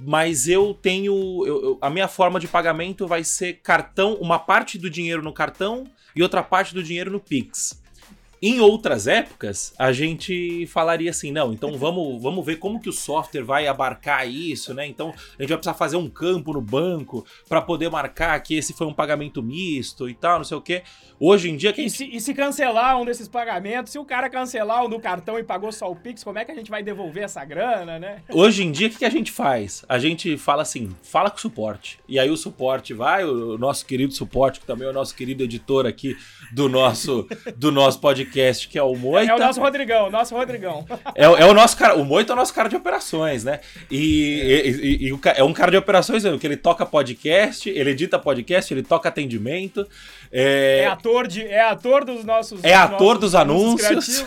mas 0.00 0.48
eu 0.48 0.74
tenho. 0.74 1.14
Eu, 1.46 1.62
eu, 1.62 1.78
a 1.80 1.88
minha 1.88 2.08
forma 2.08 2.40
de 2.40 2.48
pagamento 2.48 3.06
vai 3.06 3.22
ser 3.24 3.60
cartão, 3.62 4.14
uma 4.14 4.38
parte 4.38 4.78
do 4.78 4.90
dinheiro 4.90 5.22
no 5.22 5.32
cartão 5.32 5.84
e 6.14 6.22
outra 6.22 6.42
parte 6.42 6.74
do 6.74 6.82
dinheiro 6.82 7.10
no 7.10 7.20
Pix. 7.20 7.82
Em 8.40 8.60
outras 8.60 9.06
épocas, 9.06 9.72
a 9.78 9.92
gente 9.92 10.66
falaria 10.66 11.10
assim, 11.10 11.32
não, 11.32 11.52
então 11.52 11.76
vamos, 11.78 12.22
vamos 12.22 12.44
ver 12.44 12.56
como 12.56 12.80
que 12.80 12.88
o 12.88 12.92
software 12.92 13.42
vai 13.42 13.66
abarcar 13.66 14.28
isso, 14.28 14.74
né? 14.74 14.86
Então 14.86 15.10
a 15.10 15.42
gente 15.42 15.48
vai 15.48 15.58
precisar 15.58 15.74
fazer 15.74 15.96
um 15.96 16.08
campo 16.08 16.52
no 16.52 16.60
banco 16.60 17.24
para 17.48 17.60
poder 17.60 17.90
marcar 17.90 18.38
que 18.40 18.54
esse 18.54 18.72
foi 18.72 18.86
um 18.86 18.92
pagamento 18.92 19.42
misto 19.42 20.08
e 20.08 20.14
tal, 20.14 20.38
não 20.38 20.44
sei 20.44 20.56
o 20.56 20.60
quê. 20.60 20.82
Hoje 21.18 21.48
em 21.48 21.56
dia... 21.56 21.72
Quem... 21.72 21.86
E, 21.86 21.90
se, 21.90 22.04
e 22.04 22.20
se 22.20 22.34
cancelar 22.34 23.00
um 23.00 23.04
desses 23.04 23.28
pagamentos, 23.28 23.92
se 23.92 23.98
o 23.98 24.04
cara 24.04 24.28
cancelar 24.28 24.84
um 24.84 24.88
do 24.88 24.98
cartão 24.98 25.38
e 25.38 25.44
pagou 25.44 25.70
só 25.72 25.90
o 25.90 25.96
Pix, 25.96 26.24
como 26.24 26.38
é 26.38 26.44
que 26.44 26.50
a 26.50 26.54
gente 26.54 26.70
vai 26.70 26.82
devolver 26.82 27.24
essa 27.24 27.44
grana, 27.44 27.98
né? 27.98 28.22
Hoje 28.30 28.64
em 28.64 28.72
dia, 28.72 28.88
o 28.88 28.90
que, 28.90 28.98
que 28.98 29.04
a 29.04 29.10
gente 29.10 29.30
faz? 29.30 29.84
A 29.88 29.98
gente 29.98 30.36
fala 30.36 30.62
assim, 30.62 30.90
fala 31.02 31.30
com 31.30 31.36
o 31.36 31.40
suporte. 31.40 31.98
E 32.08 32.18
aí 32.18 32.30
o 32.30 32.36
suporte 32.36 32.92
vai, 32.92 33.24
o 33.24 33.56
nosso 33.56 33.86
querido 33.86 34.12
suporte, 34.12 34.60
que 34.60 34.66
também 34.66 34.86
é 34.86 34.90
o 34.90 34.94
nosso 34.94 35.14
querido 35.14 35.42
editor 35.42 35.86
aqui 35.86 36.16
do 36.52 36.68
nosso, 36.68 37.26
do 37.56 37.70
nosso 37.70 38.00
podcast, 38.00 38.23
que 38.24 38.78
é 38.78 38.82
o 38.82 38.94
Moita. 38.94 39.32
É 39.32 39.34
o 39.34 39.38
nosso 39.38 39.60
Rodrigão, 39.60 40.08
o 40.08 40.10
nosso 40.10 40.34
Rodrigão. 40.34 40.84
É, 41.14 41.24
é, 41.24 41.46
o 41.46 41.54
nosso 41.54 41.76
cara, 41.76 41.94
o 41.94 42.04
Moita 42.04 42.32
é 42.32 42.34
o 42.34 42.36
nosso 42.36 42.52
cara 42.52 42.68
de 42.68 42.74
operações, 42.74 43.44
né? 43.44 43.60
E, 43.90 44.40
é. 44.42 44.68
e, 44.68 45.08
e, 45.08 45.10
e 45.10 45.20
é 45.36 45.44
um 45.44 45.52
cara 45.52 45.70
de 45.70 45.76
operações, 45.76 46.24
que 46.40 46.46
ele 46.46 46.56
toca 46.56 46.84
podcast, 46.84 47.68
ele 47.68 47.90
edita 47.90 48.18
podcast, 48.18 48.72
ele 48.72 48.82
toca 48.82 49.08
atendimento. 49.08 49.86
É... 50.32 50.80
é, 50.80 50.86
ator 50.86 51.28
de, 51.28 51.42
é 51.42 51.60
ator 51.60 52.04
dos 52.04 52.24
nossos. 52.24 52.64
É 52.64 52.74
ator 52.74 53.14
nossos, 53.14 53.20
dos 53.20 53.34
anúncios. 53.36 54.24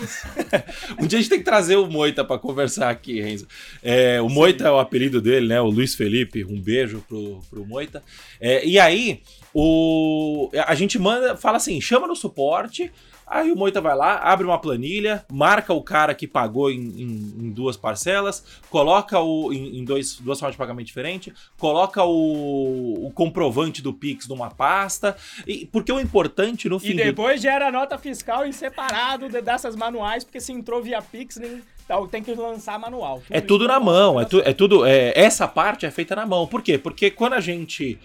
um 0.98 1.06
dia 1.06 1.20
a 1.20 1.22
gente 1.22 1.30
tem 1.30 1.39
que 1.39 1.46
trazer 1.46 1.75
o 1.75 1.88
Moita 1.88 2.24
para 2.24 2.39
conversar 2.39 2.89
aqui, 2.89 3.20
Renzo. 3.20 3.46
É, 3.84 4.22
o 4.22 4.30
Sim. 4.30 4.36
Moita 4.36 4.68
é 4.68 4.72
o 4.72 4.80
apelido 4.80 5.20
dele, 5.20 5.48
né? 5.48 5.60
O 5.60 5.66
Luiz 5.66 5.96
Felipe. 5.96 6.46
Um 6.46 6.62
beijo 6.62 7.04
pro, 7.08 7.42
pro 7.50 7.66
Moita. 7.66 8.01
É, 8.39 8.66
e 8.66 8.80
aí, 8.80 9.22
o, 9.54 10.50
a 10.66 10.75
gente 10.75 10.98
manda, 10.98 11.36
fala 11.36 11.58
assim: 11.58 11.82
chama 11.82 12.08
no 12.08 12.16
suporte. 12.16 12.92
Aí 13.29 13.51
o 13.51 13.57
Moita 13.57 13.81
vai 13.81 13.93
lá, 13.93 14.15
abre 14.19 14.48
uma 14.48 14.57
planilha, 14.57 15.25
marca 15.29 15.74
o 15.74 15.81
cara 15.84 16.15
que 16.15 16.25
pagou 16.25 16.72
em, 16.72 16.79
em, 16.79 17.34
em 17.39 17.51
duas 17.51 17.75
parcelas, 17.75 18.41
coloca 18.69 19.19
o 19.19 19.51
em, 19.51 19.79
em, 19.79 19.84
dois, 19.84 20.15
duas 20.15 20.39
formas 20.39 20.53
de 20.53 20.57
pagamento 20.57 20.88
diferentes, 20.88 21.34
coloca 21.57 22.01
o, 22.05 23.05
o, 23.05 23.12
comprovante 23.12 23.81
do 23.81 23.91
Pix 23.91 24.29
numa 24.29 24.50
pasta. 24.50 25.17
E, 25.46 25.65
porque 25.65 25.91
o 25.91 26.00
importante 26.00 26.69
no 26.69 26.79
fim. 26.79 26.91
E 26.91 26.93
depois 26.93 27.41
do... 27.41 27.43
gera 27.43 27.69
nota 27.69 27.98
fiscal 27.98 28.46
em 28.46 28.53
separado 28.53 29.27
dessas 29.27 29.75
manuais, 29.75 30.24
porque 30.24 30.39
se 30.39 30.53
entrou 30.53 30.81
via 30.81 31.01
Pix, 31.01 31.36
nem, 31.36 31.62
tem 32.10 32.24
que 32.24 32.34
lançar 32.34 32.79
manual. 32.79 33.19
Tudo 33.19 33.36
é 33.36 33.41
tudo 33.41 33.67
na 33.67 33.79
mão, 33.79 34.22
é, 34.22 34.24
tu, 34.24 34.39
é 34.39 34.53
tudo. 34.53 34.86
É, 34.86 35.12
essa 35.19 35.50
parte 35.50 35.86
é 35.86 35.91
feita 35.91 36.15
na 36.15 36.25
mão. 36.25 36.48
Por 36.48 36.62
quê? 36.62 36.77
Porque 36.77 37.12
quando 37.12 37.34
a 37.34 37.41
gente 37.41 38.00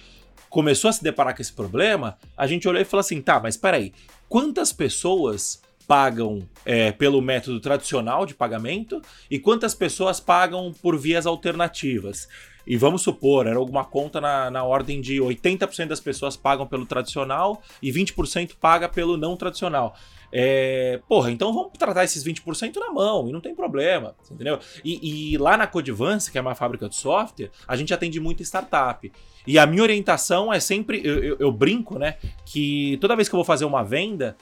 começou 0.50 0.90
a 0.90 0.92
se 0.92 1.02
deparar 1.02 1.34
com 1.34 1.40
esse 1.40 1.52
problema, 1.52 2.18
a 2.36 2.46
gente 2.46 2.68
olhou 2.68 2.82
e 2.82 2.84
falou 2.84 3.00
assim: 3.00 3.20
tá, 3.22 3.40
mas 3.40 3.56
peraí, 3.56 3.92
quantas 4.32 4.72
pessoas 4.72 5.60
pagam 5.86 6.48
é, 6.64 6.90
pelo 6.90 7.20
método 7.20 7.60
tradicional 7.60 8.24
de 8.24 8.34
pagamento 8.34 9.02
e 9.30 9.38
quantas 9.38 9.74
pessoas 9.74 10.20
pagam 10.20 10.72
por 10.80 10.98
vias 10.98 11.26
alternativas. 11.26 12.26
E 12.66 12.74
vamos 12.74 13.02
supor, 13.02 13.46
era 13.46 13.58
alguma 13.58 13.84
conta 13.84 14.22
na, 14.22 14.50
na 14.50 14.64
ordem 14.64 15.02
de 15.02 15.16
80% 15.16 15.88
das 15.88 16.00
pessoas 16.00 16.34
pagam 16.34 16.66
pelo 16.66 16.86
tradicional 16.86 17.60
e 17.82 17.92
20% 17.92 18.52
paga 18.58 18.88
pelo 18.88 19.18
não 19.18 19.36
tradicional. 19.36 19.94
É, 20.32 20.98
porra, 21.06 21.30
então 21.30 21.52
vamos 21.52 21.72
tratar 21.76 22.02
esses 22.02 22.24
20% 22.24 22.76
na 22.76 22.90
mão 22.90 23.28
e 23.28 23.32
não 23.32 23.40
tem 23.42 23.54
problema, 23.54 24.16
entendeu? 24.30 24.58
E, 24.82 25.34
e, 25.34 25.36
lá 25.36 25.58
na 25.58 25.66
Codivance, 25.66 26.32
que 26.32 26.38
é 26.38 26.40
uma 26.40 26.54
fábrica 26.54 26.88
de 26.88 26.96
software, 26.96 27.50
a 27.68 27.76
gente 27.76 27.92
atende 27.92 28.18
muito 28.18 28.42
startup. 28.42 29.12
E 29.46 29.58
a 29.58 29.66
minha 29.66 29.82
orientação 29.82 30.52
é 30.52 30.60
sempre, 30.60 31.00
eu, 31.04 31.22
eu, 31.22 31.36
eu 31.40 31.52
brinco, 31.52 31.98
né, 31.98 32.16
que 32.46 32.96
toda 33.00 33.16
vez 33.16 33.28
que 33.28 33.34
eu 33.34 33.38
vou 33.38 33.44
fazer 33.44 33.64
uma 33.64 33.82
venda, 33.82 34.36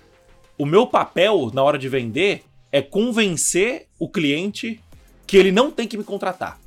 o 0.58 0.66
meu 0.66 0.86
papel 0.86 1.50
na 1.54 1.62
hora 1.62 1.78
de 1.78 1.88
vender 1.88 2.44
é 2.70 2.82
convencer 2.82 3.86
o 3.98 4.08
cliente 4.08 4.80
que 5.26 5.36
ele 5.36 5.50
não 5.50 5.70
tem 5.70 5.88
que 5.88 5.96
me 5.96 6.04
contratar. 6.04 6.58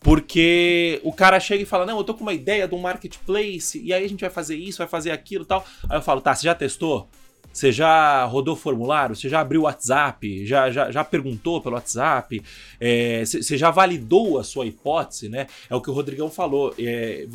Porque 0.00 1.00
o 1.04 1.12
cara 1.12 1.38
chega 1.38 1.62
e 1.62 1.66
fala: 1.66 1.86
Não, 1.86 1.96
eu 1.98 2.04
tô 2.04 2.14
com 2.14 2.22
uma 2.22 2.34
ideia 2.34 2.66
de 2.66 2.74
um 2.74 2.80
marketplace, 2.80 3.80
e 3.80 3.92
aí 3.92 4.04
a 4.04 4.08
gente 4.08 4.20
vai 4.20 4.30
fazer 4.30 4.56
isso, 4.56 4.78
vai 4.78 4.88
fazer 4.88 5.12
aquilo 5.12 5.44
tal. 5.44 5.64
Aí 5.88 5.96
eu 5.96 6.02
falo: 6.02 6.20
Tá, 6.20 6.34
você 6.34 6.44
já 6.44 6.54
testou? 6.54 7.08
Você 7.52 7.70
já 7.70 8.24
rodou 8.24 8.56
formulário? 8.56 9.14
Você 9.14 9.28
já 9.28 9.40
abriu 9.40 9.62
o 9.62 9.64
WhatsApp? 9.64 10.46
Já, 10.46 10.70
já, 10.70 10.90
já 10.90 11.04
perguntou 11.04 11.60
pelo 11.60 11.74
WhatsApp? 11.74 12.42
É, 12.80 13.24
você 13.24 13.56
já 13.58 13.70
validou 13.70 14.38
a 14.38 14.44
sua 14.44 14.66
hipótese, 14.66 15.28
né? 15.28 15.46
É 15.68 15.74
o 15.74 15.80
que 15.80 15.90
o 15.90 15.92
Rodrigão 15.92 16.30
falou. 16.30 16.74
É, 16.78 17.26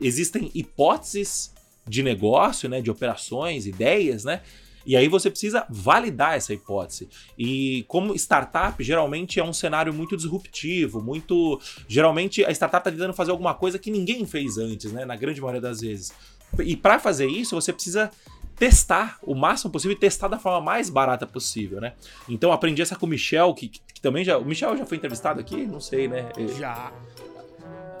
existem 0.00 0.50
hipóteses 0.54 1.52
de 1.86 2.02
negócio, 2.02 2.68
né? 2.68 2.80
De 2.80 2.90
operações, 2.90 3.66
ideias, 3.66 4.24
né? 4.24 4.42
E 4.86 4.96
aí 4.96 5.06
você 5.06 5.28
precisa 5.28 5.66
validar 5.68 6.34
essa 6.34 6.54
hipótese. 6.54 7.08
E 7.36 7.84
como 7.88 8.14
startup, 8.14 8.82
geralmente 8.82 9.38
é 9.38 9.44
um 9.44 9.52
cenário 9.52 9.92
muito 9.92 10.16
disruptivo, 10.16 11.02
muito. 11.02 11.60
Geralmente 11.86 12.44
a 12.44 12.50
startup 12.52 12.80
está 12.80 12.90
tentando 12.90 13.12
fazer 13.12 13.32
alguma 13.32 13.54
coisa 13.54 13.78
que 13.78 13.90
ninguém 13.90 14.24
fez 14.24 14.56
antes, 14.56 14.92
né? 14.92 15.04
Na 15.04 15.16
grande 15.16 15.40
maioria 15.40 15.60
das 15.60 15.80
vezes. 15.80 16.12
E 16.60 16.74
para 16.74 16.98
fazer 16.98 17.26
isso, 17.26 17.54
você 17.54 17.72
precisa 17.72 18.10
testar 18.58 19.18
o 19.22 19.34
máximo 19.34 19.70
possível 19.70 19.96
e 19.96 20.00
testar 20.00 20.28
da 20.28 20.38
forma 20.38 20.60
mais 20.60 20.90
barata 20.90 21.26
possível, 21.26 21.80
né? 21.80 21.92
Então 22.28 22.52
aprendi 22.52 22.82
essa 22.82 22.96
com 22.96 23.06
o 23.06 23.08
Michel, 23.08 23.54
que, 23.54 23.68
que 23.68 24.00
também 24.00 24.24
já. 24.24 24.38
O 24.38 24.44
Michel 24.44 24.76
já 24.76 24.84
foi 24.84 24.96
entrevistado 24.96 25.40
aqui? 25.40 25.66
Não 25.66 25.80
sei, 25.80 26.08
né? 26.08 26.28
Já. 26.58 26.92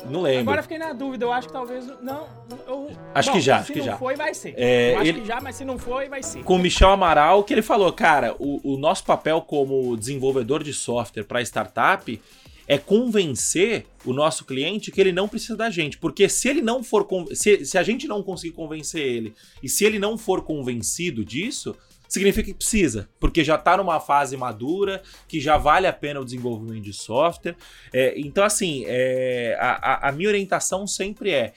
Não 0.08 0.22
lembro. 0.22 0.40
Agora 0.40 0.62
fiquei 0.62 0.78
na 0.78 0.92
dúvida, 0.92 1.24
eu 1.24 1.32
acho 1.32 1.48
que 1.48 1.52
talvez. 1.52 1.86
Não, 2.00 2.26
eu. 2.66 2.90
Acho 3.14 3.30
Bom, 3.30 3.36
que 3.36 3.40
já, 3.40 3.58
acho 3.58 3.72
que 3.72 3.80
já. 3.80 3.84
Se 3.84 3.90
não 3.90 3.98
foi, 3.98 4.16
vai 4.16 4.34
ser. 4.34 4.54
É, 4.56 4.94
eu 4.94 4.98
acho 4.98 5.08
ele... 5.08 5.20
que 5.20 5.26
já, 5.26 5.40
mas 5.40 5.56
se 5.56 5.64
não 5.64 5.78
foi, 5.78 6.08
vai 6.08 6.22
ser. 6.22 6.42
Com 6.44 6.56
o 6.56 6.58
Michel 6.58 6.90
Amaral, 6.90 7.42
que 7.44 7.52
ele 7.52 7.62
falou, 7.62 7.92
cara, 7.92 8.34
o, 8.38 8.74
o 8.74 8.76
nosso 8.78 9.04
papel 9.04 9.40
como 9.42 9.96
desenvolvedor 9.96 10.62
de 10.62 10.72
software 10.72 11.24
para 11.24 11.40
startup 11.42 12.20
é 12.68 12.76
convencer 12.76 13.86
o 14.04 14.12
nosso 14.12 14.44
cliente 14.44 14.92
que 14.92 15.00
ele 15.00 15.10
não 15.10 15.26
precisa 15.26 15.56
da 15.56 15.70
gente. 15.70 15.96
Porque 15.96 16.28
se 16.28 16.48
ele 16.48 16.60
não 16.60 16.84
for. 16.84 17.08
Se, 17.32 17.64
se 17.64 17.78
a 17.78 17.82
gente 17.82 18.06
não 18.06 18.22
conseguir 18.22 18.52
convencer 18.52 19.00
ele 19.00 19.34
e 19.62 19.68
se 19.68 19.86
ele 19.86 19.98
não 19.98 20.18
for 20.18 20.42
convencido 20.42 21.24
disso, 21.24 21.74
significa 22.06 22.46
que 22.46 22.54
precisa, 22.54 23.08
porque 23.18 23.42
já 23.42 23.54
está 23.54 23.76
numa 23.76 24.00
fase 24.00 24.36
madura, 24.36 25.02
que 25.26 25.40
já 25.40 25.56
vale 25.56 25.86
a 25.86 25.92
pena 25.92 26.20
o 26.20 26.24
desenvolvimento 26.24 26.84
de 26.84 26.92
software. 26.92 27.56
É, 27.92 28.18
então, 28.18 28.44
assim, 28.44 28.84
é, 28.86 29.56
a, 29.58 30.08
a, 30.08 30.12
minha 30.12 30.28
orientação 30.28 30.86
sempre 30.86 31.30
é 31.30 31.54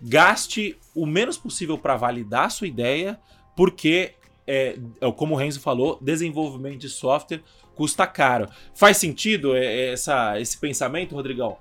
gaste 0.00 0.78
o 0.94 1.06
menos 1.06 1.38
possível 1.38 1.78
para 1.78 1.96
validar 1.96 2.46
a 2.46 2.50
sua 2.50 2.66
ideia, 2.66 3.18
porque, 3.56 4.12
é, 4.46 4.76
é 5.00 5.12
como 5.12 5.34
o 5.34 5.36
Renzo 5.36 5.60
falou, 5.60 5.98
desenvolvimento 6.02 6.80
de 6.80 6.88
software 6.90 7.42
custa 7.74 8.06
caro. 8.06 8.48
Faz 8.74 8.96
sentido 8.96 9.56
é, 9.56 9.64
é, 9.64 9.92
essa, 9.92 10.40
esse 10.40 10.56
pensamento, 10.58 11.14
Rodrigão? 11.14 11.58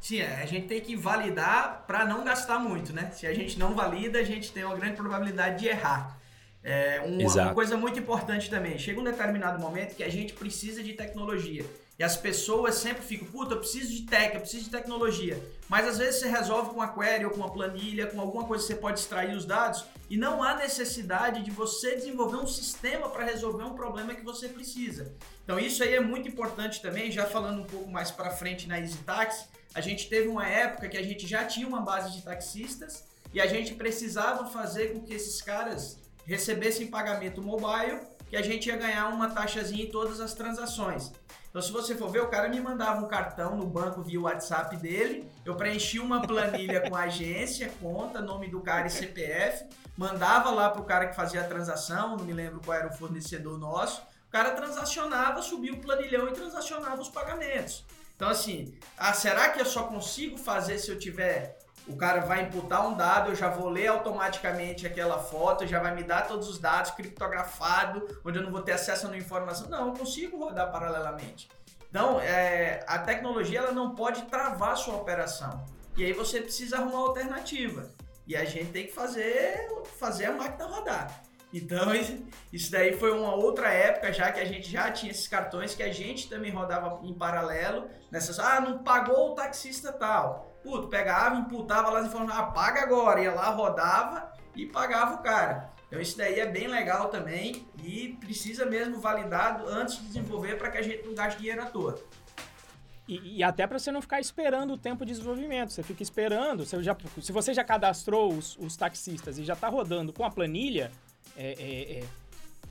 Sim, 0.00 0.20
é, 0.20 0.42
a 0.42 0.46
gente 0.46 0.66
tem 0.66 0.80
que 0.80 0.96
validar 0.96 1.84
para 1.86 2.04
não 2.04 2.24
gastar 2.24 2.58
muito, 2.58 2.92
né? 2.92 3.10
Se 3.12 3.26
a 3.26 3.32
gente 3.32 3.58
não 3.58 3.74
valida, 3.74 4.18
a 4.18 4.24
gente 4.24 4.50
tem 4.50 4.64
uma 4.64 4.74
grande 4.74 4.96
probabilidade 4.96 5.60
de 5.60 5.68
errar. 5.68 6.18
É 6.64 7.00
uma, 7.04 7.44
uma, 7.44 7.54
coisa 7.54 7.76
muito 7.76 7.98
importante 7.98 8.48
também. 8.48 8.78
Chega 8.78 9.00
um 9.00 9.04
determinado 9.04 9.60
momento 9.60 9.96
que 9.96 10.04
a 10.04 10.08
gente 10.08 10.32
precisa 10.32 10.82
de 10.82 10.92
tecnologia. 10.92 11.64
E 11.98 12.04
as 12.04 12.16
pessoas 12.16 12.76
sempre 12.76 13.02
ficam, 13.02 13.28
puta, 13.28 13.54
eu 13.54 13.58
preciso 13.58 13.92
de 13.92 14.02
tech, 14.02 14.34
eu 14.34 14.40
preciso 14.40 14.64
de 14.64 14.70
tecnologia. 14.70 15.40
Mas 15.68 15.86
às 15.86 15.98
vezes 15.98 16.20
você 16.20 16.28
resolve 16.28 16.70
com 16.70 16.76
uma 16.76 16.88
query 16.88 17.24
ou 17.24 17.30
com 17.30 17.38
uma 17.38 17.52
planilha, 17.52 18.06
com 18.06 18.20
alguma 18.20 18.44
coisa 18.44 18.64
que 18.64 18.72
você 18.72 18.78
pode 18.78 19.00
extrair 19.00 19.36
os 19.36 19.44
dados 19.44 19.84
e 20.12 20.16
não 20.18 20.42
há 20.42 20.54
necessidade 20.56 21.42
de 21.42 21.50
você 21.50 21.96
desenvolver 21.96 22.36
um 22.36 22.46
sistema 22.46 23.08
para 23.08 23.24
resolver 23.24 23.64
um 23.64 23.72
problema 23.72 24.14
que 24.14 24.22
você 24.22 24.46
precisa. 24.46 25.16
Então 25.42 25.58
isso 25.58 25.82
aí 25.82 25.94
é 25.94 26.00
muito 26.00 26.28
importante 26.28 26.82
também, 26.82 27.10
já 27.10 27.24
falando 27.24 27.62
um 27.62 27.64
pouco 27.64 27.90
mais 27.90 28.10
para 28.10 28.30
frente 28.30 28.68
na 28.68 28.78
EasyTax, 28.78 29.48
a 29.74 29.80
gente 29.80 30.10
teve 30.10 30.28
uma 30.28 30.46
época 30.46 30.86
que 30.90 30.98
a 30.98 31.02
gente 31.02 31.26
já 31.26 31.46
tinha 31.46 31.66
uma 31.66 31.80
base 31.80 32.12
de 32.12 32.20
taxistas 32.20 33.04
e 33.32 33.40
a 33.40 33.46
gente 33.46 33.72
precisava 33.72 34.44
fazer 34.50 34.92
com 34.92 35.00
que 35.00 35.14
esses 35.14 35.40
caras 35.40 35.98
recebessem 36.26 36.88
pagamento 36.88 37.40
mobile, 37.40 38.00
que 38.28 38.36
a 38.36 38.42
gente 38.42 38.66
ia 38.66 38.76
ganhar 38.76 39.08
uma 39.08 39.30
taxazinha 39.30 39.84
em 39.84 39.90
todas 39.90 40.20
as 40.20 40.34
transações. 40.34 41.10
Então, 41.52 41.60
se 41.60 41.70
você 41.70 41.94
for 41.94 42.08
ver, 42.08 42.22
o 42.22 42.28
cara 42.28 42.48
me 42.48 42.58
mandava 42.58 43.04
um 43.04 43.06
cartão 43.06 43.54
no 43.54 43.66
banco 43.66 44.00
via 44.00 44.18
WhatsApp 44.18 44.74
dele, 44.78 45.30
eu 45.44 45.54
preenchi 45.54 46.00
uma 46.00 46.26
planilha 46.26 46.88
com 46.88 46.96
agência, 46.96 47.70
conta, 47.78 48.22
nome 48.22 48.48
do 48.48 48.62
cara 48.62 48.86
e 48.86 48.90
CPF, 48.90 49.66
mandava 49.94 50.50
lá 50.50 50.70
pro 50.70 50.82
cara 50.82 51.08
que 51.08 51.14
fazia 51.14 51.42
a 51.42 51.44
transação, 51.44 52.16
não 52.16 52.24
me 52.24 52.32
lembro 52.32 52.62
qual 52.64 52.78
era 52.78 52.88
o 52.88 52.92
fornecedor 52.94 53.58
nosso, 53.58 54.00
o 54.28 54.30
cara 54.30 54.52
transacionava, 54.52 55.42
subia 55.42 55.74
o 55.74 55.78
planilhão 55.78 56.26
e 56.26 56.32
transacionava 56.32 57.02
os 57.02 57.10
pagamentos. 57.10 57.84
Então, 58.16 58.30
assim, 58.30 58.72
ah, 58.96 59.12
será 59.12 59.50
que 59.50 59.60
eu 59.60 59.66
só 59.66 59.82
consigo 59.82 60.38
fazer 60.38 60.78
se 60.78 60.90
eu 60.90 60.98
tiver 60.98 61.58
o 61.86 61.96
cara 61.96 62.20
vai 62.20 62.42
imputar 62.42 62.86
um 62.86 62.94
dado, 62.94 63.30
eu 63.30 63.34
já 63.34 63.48
vou 63.48 63.68
ler 63.68 63.88
automaticamente 63.88 64.86
aquela 64.86 65.18
foto, 65.18 65.66
já 65.66 65.80
vai 65.80 65.94
me 65.94 66.04
dar 66.04 66.28
todos 66.28 66.48
os 66.48 66.58
dados 66.58 66.92
criptografado, 66.92 68.20
onde 68.24 68.38
eu 68.38 68.42
não 68.42 68.52
vou 68.52 68.62
ter 68.62 68.72
acesso 68.72 69.06
a 69.06 69.08
uma 69.08 69.16
informação. 69.16 69.68
Não, 69.68 69.88
eu 69.88 69.92
consigo 69.94 70.38
rodar 70.38 70.70
paralelamente. 70.70 71.48
Então, 71.90 72.20
é, 72.20 72.84
a 72.86 72.98
tecnologia 72.98 73.58
ela 73.58 73.72
não 73.72 73.94
pode 73.94 74.22
travar 74.22 74.76
sua 74.76 74.94
operação. 74.94 75.64
E 75.96 76.04
aí 76.04 76.12
você 76.12 76.40
precisa 76.40 76.78
arrumar 76.78 76.98
alternativa. 76.98 77.90
E 78.26 78.36
a 78.36 78.44
gente 78.44 78.70
tem 78.70 78.86
que 78.86 78.92
fazer, 78.92 79.68
fazer 79.98 80.26
a 80.26 80.32
máquina 80.32 80.64
rodar. 80.66 81.22
Então, 81.52 81.92
isso 82.52 82.70
daí 82.70 82.96
foi 82.96 83.10
uma 83.10 83.34
outra 83.34 83.68
época 83.70 84.12
já 84.12 84.30
que 84.30 84.40
a 84.40 84.44
gente 84.44 84.70
já 84.70 84.90
tinha 84.90 85.10
esses 85.10 85.26
cartões 85.26 85.74
que 85.74 85.82
a 85.82 85.92
gente 85.92 86.28
também 86.28 86.50
rodava 86.50 87.00
em 87.02 87.12
paralelo. 87.12 87.90
Nessas, 88.10 88.38
ah, 88.38 88.60
não 88.60 88.78
pagou 88.82 89.32
o 89.32 89.34
taxista 89.34 89.92
tal. 89.92 90.51
Puto, 90.62 90.88
pegava, 90.88 91.36
imputava 91.36 91.90
lá 91.90 92.00
as 92.00 92.06
informações, 92.06 92.38
ah, 92.38 92.82
agora. 92.82 93.20
Ia 93.20 93.32
lá, 93.32 93.50
rodava 93.50 94.32
e 94.54 94.66
pagava 94.66 95.14
o 95.14 95.18
cara. 95.18 95.70
Então 95.88 96.00
isso 96.00 96.16
daí 96.16 96.40
é 96.40 96.46
bem 96.46 96.68
legal 96.68 97.08
também 97.08 97.66
e 97.84 98.16
precisa 98.20 98.64
mesmo 98.64 98.98
validado 98.98 99.68
antes 99.68 99.98
de 99.98 100.06
desenvolver 100.06 100.56
para 100.56 100.70
que 100.70 100.78
a 100.78 100.82
gente 100.82 101.06
não 101.06 101.14
gaste 101.14 101.38
dinheiro 101.38 101.62
à 101.62 101.66
toa. 101.66 102.02
E, 103.06 103.38
e 103.38 103.42
até 103.42 103.66
para 103.66 103.78
você 103.78 103.90
não 103.92 104.00
ficar 104.00 104.20
esperando 104.20 104.74
o 104.74 104.78
tempo 104.78 105.04
de 105.04 105.12
desenvolvimento. 105.12 105.70
Você 105.70 105.82
fica 105.82 106.02
esperando, 106.02 106.64
você 106.64 106.82
já, 106.82 106.96
se 107.20 107.32
você 107.32 107.52
já 107.52 107.64
cadastrou 107.64 108.32
os, 108.32 108.56
os 108.58 108.76
taxistas 108.76 109.38
e 109.38 109.44
já 109.44 109.52
está 109.52 109.68
rodando 109.68 110.12
com 110.12 110.24
a 110.24 110.30
planilha, 110.30 110.90
é, 111.36 111.52
é, 111.58 111.98
é, 111.98 112.04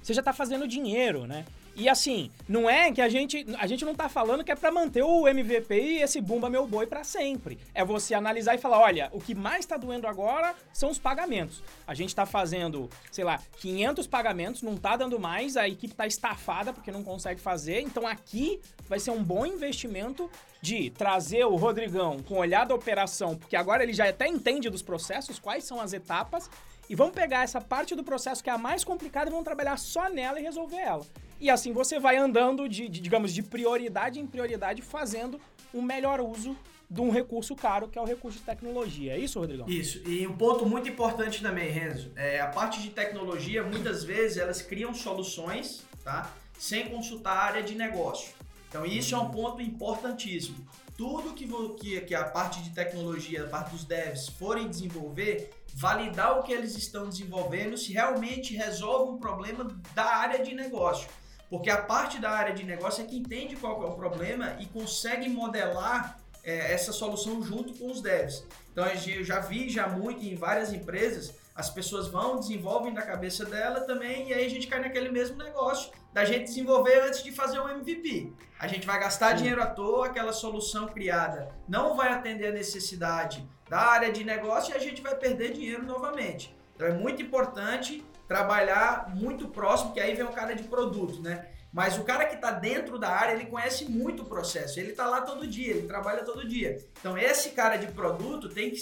você 0.02 0.14
já 0.14 0.22
está 0.22 0.34
fazendo 0.34 0.68
dinheiro, 0.68 1.28
né? 1.28 1.46
E 1.76 1.88
assim, 1.88 2.30
não 2.48 2.70
é 2.70 2.92
que 2.92 3.02
a 3.02 3.08
gente. 3.08 3.46
A 3.58 3.66
gente 3.66 3.86
não 3.86 3.96
tá 3.96 4.10
falando 4.10 4.44
que 4.44 4.52
é 4.52 4.56
para 4.56 4.72
manter 4.72 5.04
o 5.04 5.28
MVP 5.28 5.74
e 5.74 6.02
esse 6.02 6.20
Bumba 6.20 6.50
Meu 6.50 6.68
Boi 6.68 6.86
para 6.86 7.04
sempre. 7.04 7.58
É 7.74 7.84
você 7.84 8.14
analisar 8.14 8.56
e 8.56 8.58
falar: 8.58 8.80
olha, 8.80 9.10
o 9.14 9.22
que 9.22 9.34
mais 9.34 9.66
tá 9.66 9.78
doendo 9.78 10.06
agora 10.06 10.54
são 10.74 10.90
os 10.90 11.00
pagamentos. 11.00 11.64
A 11.88 11.94
gente 11.94 12.14
tá 12.14 12.26
fazendo, 12.26 12.90
sei 13.12 13.24
lá, 13.24 13.40
500 13.60 14.06
pagamentos, 14.08 14.62
não 14.62 14.76
tá 14.76 14.98
dando 14.98 15.20
mais, 15.20 15.56
a 15.56 15.68
equipe 15.68 15.94
tá 15.94 16.06
estafada 16.06 16.74
porque 16.74 16.92
não 16.92 17.04
consegue 17.04 17.40
fazer. 17.40 17.82
Então 17.82 18.06
aqui 18.06 18.60
vai 18.88 19.00
ser 19.00 19.12
um 19.12 19.24
bom 19.24 19.46
investimento 19.46 20.30
de 20.62 20.90
trazer 20.92 21.46
o 21.46 21.56
Rodrigão 21.56 22.20
com 22.22 22.38
olhar 22.38 22.66
da 22.66 22.76
operação, 22.76 23.36
porque 23.36 23.56
agora 23.56 23.82
ele 23.82 23.94
já 23.94 24.08
até 24.08 24.28
entende 24.28 24.70
dos 24.70 24.82
processos, 24.82 25.40
quais 25.40 25.64
são 25.64 25.80
as 25.80 25.92
etapas, 25.92 26.50
e 26.88 26.96
vamos 26.96 27.16
pegar 27.16 27.44
essa 27.44 27.60
parte 27.60 27.96
do 27.96 28.04
processo 28.04 28.44
que 28.44 28.50
é 28.50 28.54
a 28.54 28.58
mais 28.58 28.84
complicada 28.84 29.30
e 29.30 29.32
vamos 29.32 29.46
trabalhar 29.46 29.78
só 29.78 30.10
nela 30.10 30.40
e 30.40 30.44
resolver 30.44 30.78
ela. 30.78 31.06
E 31.42 31.50
assim 31.50 31.74
você 31.74 32.00
vai 32.00 32.18
andando 32.18 32.70
de, 32.70 32.88
de, 32.88 33.02
digamos, 33.02 33.34
de 33.34 33.42
prioridade 33.42 34.20
em 34.20 34.28
prioridade, 34.28 34.84
fazendo 34.84 35.42
um 35.74 35.82
melhor 35.82 36.22
uso 36.22 36.56
de 36.88 37.02
um 37.02 37.10
recurso 37.10 37.56
caro, 37.56 37.88
que 37.88 37.98
é 37.98 38.02
o 38.02 38.06
recurso 38.06 38.38
de 38.38 38.46
tecnologia. 38.46 39.14
É 39.14 39.18
isso, 39.18 39.40
Rodrigão? 39.40 39.68
Isso. 39.68 40.08
E 40.08 40.28
um 40.28 40.38
ponto 40.38 40.68
muito 40.68 40.88
importante 40.88 41.42
também, 41.42 41.72
Renzo, 41.72 42.12
é 42.16 42.40
a 42.40 42.48
parte 42.48 42.80
de 42.80 42.92
tecnologia, 42.92 43.64
muitas 43.64 44.04
vezes 44.04 44.38
elas 44.38 44.62
criam 44.62 44.94
soluções, 44.94 45.84
tá? 46.04 46.32
Sem 46.60 46.90
consultar 46.90 47.36
a 47.36 47.42
área 47.42 47.64
de 47.64 47.74
negócio. 47.74 48.36
Então 48.70 48.86
isso 48.86 49.16
é 49.16 49.18
um 49.18 49.32
ponto 49.32 49.64
importantíssimo. 49.64 50.58
Tudo 50.96 51.34
que, 51.34 51.48
que, 51.80 52.02
que 52.02 52.14
a 52.14 52.26
parte 52.26 52.62
de 52.62 52.70
tecnologia, 52.70 53.46
a 53.46 53.48
parte 53.48 53.72
dos 53.72 53.84
devs 53.84 54.30
forem 54.30 54.70
desenvolver, 54.70 55.50
validar 55.74 56.38
o 56.38 56.44
que 56.44 56.54
eles 56.54 56.78
estão 56.78 57.10
desenvolvendo 57.10 57.76
se 57.78 57.94
realmente 57.94 58.56
resolve 58.56 59.14
um 59.14 59.18
problema 59.18 59.76
da 59.96 60.06
área 60.06 60.44
de 60.44 60.54
negócio. 60.54 61.10
Porque 61.52 61.70
a 61.70 61.82
parte 61.82 62.18
da 62.18 62.32
área 62.32 62.56
de 62.56 62.64
negócio 62.64 63.04
é 63.04 63.06
que 63.06 63.18
entende 63.18 63.58
qual 63.58 63.84
é 63.84 63.86
o 63.86 63.92
problema 63.92 64.56
e 64.62 64.66
consegue 64.68 65.28
modelar 65.28 66.18
é, 66.46 66.72
essa 66.72 66.94
solução 66.94 67.44
junto 67.44 67.74
com 67.74 67.92
os 67.92 68.02
devs. 68.02 68.48
Então 68.72 68.86
eu 68.88 69.22
já 69.22 69.42
vi 69.42 69.70
já 69.70 69.86
muito 69.86 70.24
em 70.24 70.34
várias 70.34 70.72
empresas, 70.72 71.36
as 71.54 71.70
pessoas 71.70 72.08
vão, 72.08 72.40
desenvolvem 72.40 72.94
na 72.94 73.02
cabeça 73.02 73.44
dela 73.44 73.82
também, 73.82 74.30
e 74.30 74.34
aí 74.34 74.46
a 74.46 74.50
gente 74.50 74.66
cai 74.66 74.80
naquele 74.80 75.10
mesmo 75.10 75.36
negócio 75.44 75.92
da 76.14 76.24
gente 76.24 76.46
desenvolver 76.46 77.02
antes 77.02 77.22
de 77.22 77.34
fazer 77.34 77.60
um 77.60 77.68
MVP. 77.68 78.32
A 78.58 78.66
gente 78.66 78.88
vai 78.88 78.98
gastar 78.98 79.32
Sim. 79.32 79.44
dinheiro 79.44 79.62
à 79.62 79.66
toa, 79.66 80.06
aquela 80.08 80.32
solução 80.32 80.88
criada 80.88 81.50
não 81.68 81.98
vai 81.98 82.14
atender 82.14 82.48
a 82.48 82.54
necessidade 82.54 83.46
da 83.70 83.80
área 83.80 84.10
de 84.10 84.24
negócio 84.24 84.74
e 84.74 84.78
a 84.78 84.80
gente 84.80 85.02
vai 85.02 85.16
perder 85.16 85.52
dinheiro 85.52 85.84
novamente. 85.84 86.56
Então 86.76 86.88
é 86.88 86.94
muito 86.94 87.22
importante 87.22 88.06
trabalhar 88.32 89.14
muito 89.14 89.50
próximo, 89.50 89.92
que 89.92 90.00
aí 90.00 90.16
vem 90.16 90.24
o 90.24 90.32
cara 90.32 90.56
de 90.56 90.64
produto, 90.64 91.22
né? 91.22 91.48
Mas 91.74 91.98
o 91.98 92.04
cara 92.06 92.24
que 92.24 92.36
está 92.36 92.50
dentro 92.50 92.98
da 92.98 93.10
área, 93.10 93.34
ele 93.34 93.46
conhece 93.46 93.84
muito 93.84 94.24
o 94.24 94.26
processo. 94.26 94.80
Ele 94.80 94.92
está 94.92 95.06
lá 95.06 95.20
todo 95.20 95.46
dia, 95.46 95.72
ele 95.72 95.86
trabalha 95.86 96.24
todo 96.24 96.48
dia. 96.48 96.78
Então, 96.98 97.18
esse 97.18 97.50
cara 97.50 97.76
de 97.76 97.88
produto 97.88 98.48
tem 98.48 98.72
que, 98.72 98.80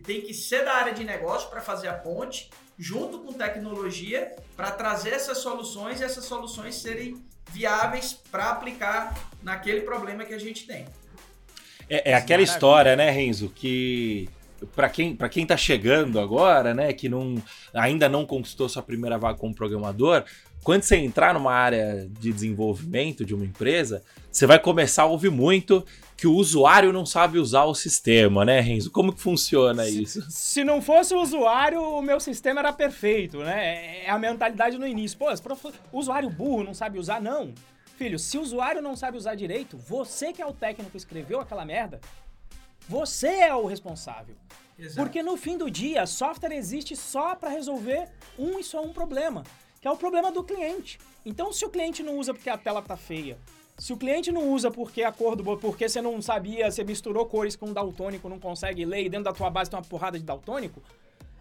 tem 0.00 0.20
que 0.20 0.34
ser 0.34 0.66
da 0.66 0.74
área 0.74 0.92
de 0.92 1.04
negócio 1.04 1.48
para 1.48 1.62
fazer 1.62 1.88
a 1.88 1.94
ponte, 1.94 2.50
junto 2.78 3.20
com 3.20 3.32
tecnologia, 3.32 4.36
para 4.54 4.70
trazer 4.70 5.14
essas 5.14 5.38
soluções 5.38 6.02
e 6.02 6.04
essas 6.04 6.26
soluções 6.26 6.74
serem 6.74 7.24
viáveis 7.50 8.12
para 8.12 8.50
aplicar 8.50 9.14
naquele 9.42 9.80
problema 9.80 10.26
que 10.26 10.34
a 10.34 10.38
gente 10.38 10.66
tem. 10.66 10.86
É, 11.88 12.10
é 12.10 12.14
aquela 12.14 12.42
história, 12.42 12.94
né, 12.94 13.10
Renzo, 13.10 13.48
que 13.48 14.28
para 14.74 14.88
quem 14.88 15.14
para 15.14 15.28
quem 15.28 15.46
tá 15.46 15.56
chegando 15.56 16.20
agora, 16.20 16.74
né, 16.74 16.92
que 16.92 17.08
não 17.08 17.42
ainda 17.72 18.08
não 18.08 18.24
conquistou 18.26 18.68
sua 18.68 18.82
primeira 18.82 19.18
vaga 19.18 19.38
como 19.38 19.54
programador, 19.54 20.24
quando 20.62 20.82
você 20.82 20.96
entrar 20.96 21.34
numa 21.34 21.52
área 21.52 22.08
de 22.20 22.32
desenvolvimento 22.32 23.24
de 23.24 23.34
uma 23.34 23.44
empresa, 23.44 24.02
você 24.30 24.46
vai 24.46 24.58
começar 24.58 25.02
a 25.02 25.06
ouvir 25.06 25.30
muito 25.30 25.84
que 26.16 26.26
o 26.26 26.34
usuário 26.34 26.92
não 26.92 27.04
sabe 27.04 27.38
usar 27.38 27.64
o 27.64 27.74
sistema, 27.74 28.44
né, 28.44 28.60
Renzo? 28.60 28.92
Como 28.92 29.12
que 29.12 29.20
funciona 29.20 29.84
se, 29.84 30.02
isso? 30.02 30.24
Se 30.30 30.62
não 30.62 30.80
fosse 30.80 31.12
o 31.14 31.20
usuário, 31.20 31.82
o 31.82 32.00
meu 32.00 32.20
sistema 32.20 32.60
era 32.60 32.72
perfeito, 32.72 33.38
né? 33.38 34.04
É 34.04 34.10
a 34.10 34.16
mentalidade 34.16 34.78
no 34.78 34.86
início. 34.86 35.18
Pô, 35.18 35.26
o 35.90 35.98
usuário 35.98 36.30
burro 36.30 36.62
não 36.62 36.74
sabe 36.74 36.96
usar, 36.96 37.20
não. 37.20 37.52
Filho, 37.96 38.18
se 38.18 38.38
o 38.38 38.40
usuário 38.40 38.80
não 38.80 38.94
sabe 38.94 39.16
usar 39.16 39.34
direito, 39.34 39.76
você 39.76 40.32
que 40.32 40.40
é 40.40 40.46
o 40.46 40.52
técnico 40.52 40.92
que 40.92 40.96
escreveu 40.96 41.40
aquela 41.40 41.64
merda, 41.64 42.00
você 42.88 43.28
é 43.28 43.54
o 43.54 43.66
responsável. 43.66 44.34
Exato. 44.78 44.96
Porque 44.96 45.22
no 45.22 45.36
fim 45.36 45.56
do 45.56 45.70
dia, 45.70 46.06
software 46.06 46.54
existe 46.54 46.96
só 46.96 47.34
para 47.34 47.50
resolver 47.50 48.08
um 48.38 48.58
e 48.58 48.64
só 48.64 48.82
um 48.82 48.92
problema, 48.92 49.44
que 49.80 49.86
é 49.86 49.90
o 49.90 49.96
problema 49.96 50.32
do 50.32 50.42
cliente. 50.42 50.98
Então, 51.24 51.52
se 51.52 51.64
o 51.64 51.70
cliente 51.70 52.02
não 52.02 52.16
usa 52.16 52.34
porque 52.34 52.50
a 52.50 52.58
tela 52.58 52.82
tá 52.82 52.96
feia, 52.96 53.38
se 53.78 53.92
o 53.92 53.96
cliente 53.96 54.30
não 54.32 54.48
usa 54.50 54.70
porque 54.70 55.02
a 55.02 55.12
cor 55.12 55.36
do 55.36 55.56
porque 55.56 55.88
você 55.88 56.02
não 56.02 56.20
sabia, 56.20 56.70
você 56.70 56.84
misturou 56.84 57.26
cores 57.26 57.56
com 57.56 57.72
daltônico, 57.72 58.28
não 58.28 58.38
consegue 58.38 58.84
ler 58.84 59.04
e 59.04 59.08
dentro 59.08 59.24
da 59.24 59.32
tua 59.32 59.50
base 59.50 59.70
tem 59.70 59.78
uma 59.78 59.84
porrada 59.84 60.18
de 60.18 60.24
daltônico, 60.24 60.82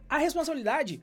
a 0.09 0.17
responsabilidade 0.17 1.01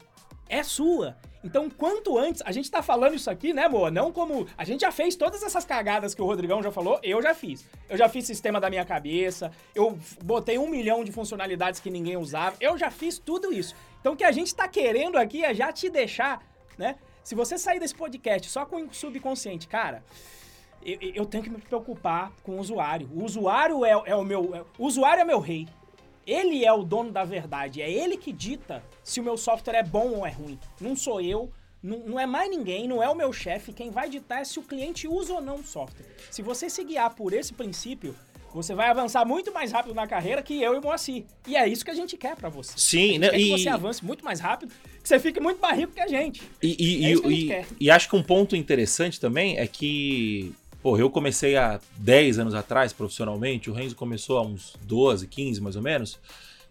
é 0.49 0.63
sua. 0.63 1.17
Então, 1.43 1.71
quanto 1.71 2.19
antes, 2.19 2.43
a 2.45 2.51
gente 2.51 2.71
tá 2.71 2.83
falando 2.83 3.15
isso 3.15 3.31
aqui, 3.31 3.53
né, 3.53 3.65
amor? 3.65 3.93
Não 3.93 4.11
como. 4.11 4.47
A 4.57 4.65
gente 4.65 4.81
já 4.81 4.91
fez 4.91 5.15
todas 5.15 5.43
essas 5.43 5.65
cagadas 5.65 6.15
que 6.15 6.21
o 6.21 6.25
Rodrigão 6.25 6.63
já 6.63 6.73
falou, 6.73 6.99
eu 7.03 7.23
já 7.23 7.35
fiz. 7.35 7.65
Eu 7.89 7.97
já 7.97 8.09
fiz 8.09 8.27
sistema 8.27 8.61
da 8.61 8.69
minha 8.69 8.85
cabeça, 8.85 9.53
eu 9.75 9.99
botei 10.25 10.59
um 10.59 10.69
milhão 10.69 11.05
de 11.05 11.13
funcionalidades 11.13 11.81
que 11.81 11.91
ninguém 11.91 12.17
usava, 12.17 12.57
eu 12.61 12.77
já 12.77 12.91
fiz 12.91 13.19
tudo 13.19 13.53
isso. 13.53 13.75
Então, 14.01 14.15
o 14.15 14.17
que 14.17 14.25
a 14.25 14.33
gente 14.33 14.55
tá 14.55 14.67
querendo 14.67 15.17
aqui 15.17 15.45
é 15.45 15.55
já 15.55 15.73
te 15.73 15.89
deixar, 15.89 16.43
né? 16.77 16.97
Se 17.23 17.35
você 17.35 17.57
sair 17.57 17.79
desse 17.79 17.95
podcast 17.95 18.49
só 18.51 18.65
com 18.67 18.83
o 18.83 18.95
subconsciente, 18.95 19.69
cara. 19.69 20.03
Eu, 20.85 20.99
eu 21.15 21.27
tenho 21.27 21.45
que 21.45 21.51
me 21.51 21.59
preocupar 21.59 22.33
com 22.43 22.53
o 22.53 22.61
usuário. 22.61 23.09
O 23.13 23.25
usuário 23.25 23.85
é, 23.85 23.91
é 23.91 24.17
o 24.17 24.25
meu. 24.25 24.55
É, 24.55 24.65
o 24.79 24.87
usuário 24.87 25.21
é 25.21 25.25
meu 25.25 25.39
rei. 25.39 25.69
Ele 26.29 26.63
é 26.63 26.71
o 26.71 26.85
dono 26.85 27.11
da 27.11 27.25
verdade, 27.25 27.81
é 27.81 27.91
ele 27.91 28.19
que 28.19 28.31
dita 28.31 28.85
se 29.03 29.19
o 29.19 29.25
meu 29.25 29.39
software 29.39 29.77
é 29.77 29.83
bom 29.83 30.11
ou 30.11 30.27
é 30.27 30.31
ruim. 30.31 30.59
Não 30.79 30.95
sou 30.95 31.23
eu, 31.23 31.51
não, 31.83 32.01
não 32.01 32.21
é 32.21 32.27
mais 32.27 32.51
ninguém, 32.51 32.87
não 32.87 33.03
é 33.03 33.09
o 33.09 33.15
meu 33.15 33.33
chefe. 33.33 33.73
Quem 33.73 33.91
vai 33.91 34.11
ditar 34.11 34.43
é 34.43 34.45
se 34.45 34.59
o 34.59 34.63
cliente 34.63 35.09
usa 35.09 35.33
ou 35.33 35.41
não 35.41 35.57
o 35.57 35.65
software. 35.65 36.05
Se 36.31 36.43
você 36.43 36.69
se 36.69 36.85
guiar 36.85 37.15
por 37.15 37.33
esse 37.33 37.55
princípio, 37.55 38.15
você 38.53 38.75
vai 38.75 38.91
avançar 38.91 39.25
muito 39.25 39.51
mais 39.55 39.73
rápido 39.73 39.95
na 39.95 40.07
carreira 40.07 40.43
que 40.43 40.61
eu 40.63 40.75
e 40.75 40.79
o 40.79 40.83
Moacir. 40.83 41.25
E 41.47 41.57
é 41.57 41.67
isso 41.67 41.83
que 41.83 41.91
a 41.91 41.95
gente 41.95 42.15
quer 42.19 42.37
para 42.37 42.51
você. 42.51 42.75
Sim, 42.77 43.17
né? 43.17 43.31
Quer 43.31 43.41
e... 43.41 43.45
que 43.45 43.51
você 43.63 43.69
avance 43.71 44.05
muito 44.05 44.23
mais 44.23 44.39
rápido, 44.39 44.75
que 45.03 45.09
você 45.09 45.19
fique 45.19 45.41
muito 45.41 45.63
mais 45.63 45.79
rico 45.79 45.95
que 45.95 46.01
a 46.01 46.09
gente. 46.09 46.43
E, 46.63 46.77
e, 46.79 47.07
é 47.07 47.13
e, 47.13 47.51
e, 47.51 47.67
e 47.81 47.91
acho 47.91 48.07
que 48.07 48.17
um 48.17 48.23
ponto 48.23 48.55
interessante 48.55 49.19
também 49.19 49.57
é 49.57 49.67
que 49.67 50.55
Pô, 50.89 50.97
eu 50.97 51.11
comecei 51.11 51.55
há 51.55 51.79
10 51.99 52.39
anos 52.39 52.55
atrás 52.55 52.95
profissionalmente, 52.95 53.69
o 53.69 53.75
Renzo 53.75 53.95
começou 53.95 54.39
há 54.39 54.43
uns 54.43 54.73
12, 54.85 55.27
15 55.27 55.61
mais 55.61 55.77
ou 55.77 55.83
menos. 55.83 56.19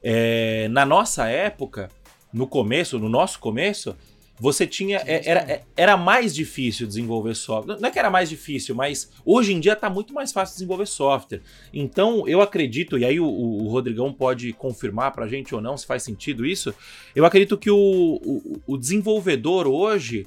É, 0.02 0.68
na 0.70 0.84
nossa 0.88 1.28
época, 1.28 1.88
no 2.34 2.48
começo, 2.48 2.98
no 2.98 3.10
nosso 3.10 3.38
começo, 3.38 3.96
você 4.40 4.66
tinha. 4.66 5.04
É, 5.06 5.30
era, 5.30 5.40
é, 5.42 5.64
era 5.76 5.96
mais 5.96 6.34
difícil 6.34 6.88
desenvolver 6.88 7.36
software. 7.36 7.78
Não 7.80 7.90
é 7.90 7.92
que 7.92 8.00
era 8.00 8.10
mais 8.10 8.28
difícil, 8.28 8.74
mas 8.74 9.12
hoje 9.24 9.54
em 9.54 9.60
dia 9.60 9.74
está 9.74 9.88
muito 9.88 10.16
mais 10.16 10.32
fácil 10.32 10.56
desenvolver 10.56 10.88
software. 10.88 11.44
Então, 11.72 12.28
eu 12.28 12.42
acredito, 12.42 12.98
e 12.98 13.06
aí 13.06 13.20
o, 13.20 13.28
o 13.28 13.68
Rodrigão 13.68 14.12
pode 14.12 14.52
confirmar 14.52 15.12
para 15.12 15.26
a 15.26 15.28
gente 15.28 15.54
ou 15.54 15.62
não 15.62 15.78
se 15.78 15.86
faz 15.86 16.02
sentido 16.02 16.44
isso. 16.44 16.74
Eu 17.16 17.24
acredito 17.24 17.56
que 17.56 17.70
o, 17.70 17.78
o, 17.78 18.62
o 18.66 18.78
desenvolvedor 18.78 19.68
hoje. 19.68 20.26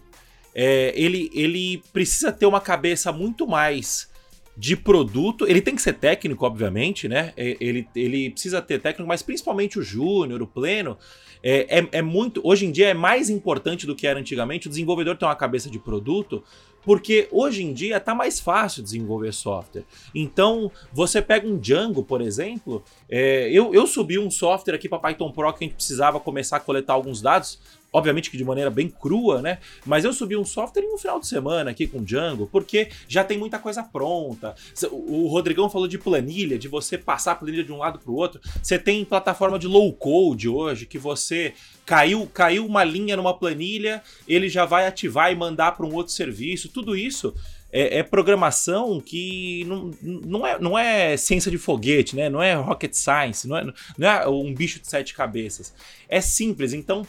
É, 0.55 0.93
ele, 0.97 1.31
ele 1.35 1.83
precisa 1.93 2.33
ter 2.33 2.47
uma 2.47 2.61
cabeça 2.61 3.13
muito 3.13 3.47
mais 3.47 4.11
de 4.57 4.77
produto. 4.77 5.47
Ele 5.49 5.61
tem 5.61 5.75
que 5.75 5.83
ser 5.83 5.95
técnico, 5.95 6.45
obviamente, 6.45 7.09
né? 7.09 7.33
É, 7.37 7.57
ele, 7.61 7.89
ele 7.95 8.31
precisa 8.31 8.61
ter 8.61 8.81
técnico, 8.81 9.09
mas 9.09 9.23
principalmente 9.23 9.79
o 9.79 9.83
júnior, 9.83 10.43
o 10.43 10.47
pleno. 10.47 10.99
É, 11.43 11.79
é, 11.79 11.89
é, 11.93 12.03
muito. 12.03 12.41
Hoje 12.45 12.67
em 12.67 12.71
dia 12.71 12.89
é 12.89 12.95
mais 12.95 13.31
importante 13.31 13.87
do 13.87 13.97
que 13.97 14.07
era 14.07 14.21
antigamente 14.21 14.67
o 14.67 14.71
desenvolvedor 14.71 15.17
ter 15.17 15.25
uma 15.25 15.35
cabeça 15.35 15.71
de 15.71 15.79
produto, 15.79 16.45
porque 16.83 17.29
hoje 17.31 17.63
em 17.65 17.73
dia 17.73 17.99
tá 17.99 18.15
mais 18.15 18.39
fácil 18.39 18.83
desenvolver 18.83 19.33
software. 19.33 19.85
Então, 20.15 20.71
você 20.93 21.23
pega 21.23 21.49
um 21.49 21.57
Django, 21.59 22.03
por 22.03 22.21
exemplo. 22.21 22.83
É, 23.09 23.51
eu, 23.51 23.73
eu 23.73 23.87
subi 23.87 24.19
um 24.19 24.31
software 24.31 24.75
aqui 24.75 24.89
para 24.89 24.99
Python 24.99 25.31
Pro 25.33 25.53
que 25.53 25.65
a 25.65 25.67
gente 25.67 25.77
precisava 25.77 26.21
começar 26.21 26.59
a 26.59 26.61
coletar 26.61 26.93
alguns 26.93 27.23
dados. 27.23 27.59
Obviamente 27.93 28.31
que 28.31 28.37
de 28.37 28.45
maneira 28.45 28.71
bem 28.71 28.89
crua, 28.89 29.43
né? 29.43 29.59
Mas 29.85 30.05
eu 30.05 30.13
subi 30.13 30.37
um 30.37 30.45
software 30.45 30.83
em 30.83 30.95
um 30.95 30.99
final 30.99 31.19
de 31.19 31.27
semana 31.27 31.71
aqui 31.71 31.87
com 31.87 32.03
Django, 32.03 32.49
porque 32.51 32.89
já 33.09 33.25
tem 33.25 33.39
muita 33.39 33.59
coisa 33.59 33.83
pronta. 33.83 34.55
O 34.91 35.27
Rodrigão 35.27 35.69
falou 35.69 35.89
de 35.89 35.99
planilha, 35.99 36.59
de 36.59 36.69
você 36.69 36.97
passar 36.97 37.33
a 37.33 37.35
planilha 37.35 37.65
de 37.65 37.73
um 37.73 37.79
lado 37.79 37.99
para 37.99 38.11
o 38.11 38.15
outro. 38.15 38.41
Você 38.63 38.79
tem 38.79 39.05
plataforma 39.05 39.59
de 39.59 39.67
low 39.67 39.93
code 39.93 40.49
hoje, 40.49 40.87
que 40.87 40.99
você 40.99 41.53
caiu, 41.85 42.29
caiu 42.33 42.65
uma 42.65 42.85
linha 42.85 43.17
numa 43.17 43.37
planilha, 43.37 44.03
ele 44.29 44.49
já 44.49 44.65
vai 44.65 44.87
ativar 44.87 45.33
e 45.33 45.35
mandar 45.35 45.73
para 45.73 45.85
um 45.85 45.95
outro 45.95 46.13
serviço. 46.13 46.69
Tudo 46.69 46.97
isso 46.97 47.35
é, 47.73 47.99
é, 47.99 48.03
programação 48.03 49.01
que 49.01 49.65
não, 49.67 49.91
não, 50.03 50.47
é, 50.47 50.59
não 50.59 50.79
é 50.79 51.17
ciência 51.17 51.51
de 51.51 51.59
foguete, 51.59 52.17
né? 52.17 52.29
Não 52.29 52.43
é 52.43 52.55
rocket 52.55 52.93
science, 52.93 53.47
não 53.47 53.57
é, 53.57 53.73
não 53.97 54.09
é 54.09 54.29
um 54.29 54.53
bicho 54.53 54.81
de 54.81 54.89
sete 54.89 55.15
cabeças. 55.15 55.73
É 56.09 56.21
simples. 56.21 56.73
Então, 56.73 57.07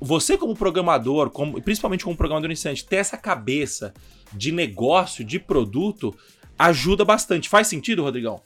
você 0.00 0.36
como 0.36 0.56
programador, 0.56 1.30
como, 1.30 1.60
principalmente 1.60 2.04
como 2.04 2.16
programador 2.16 2.50
iniciante, 2.50 2.84
ter 2.84 2.96
essa 2.96 3.16
cabeça 3.16 3.94
de 4.32 4.52
negócio, 4.52 5.24
de 5.24 5.38
produto, 5.38 6.14
ajuda 6.58 7.04
bastante. 7.04 7.48
Faz 7.48 7.68
sentido, 7.68 8.02
Rodrigão? 8.02 8.40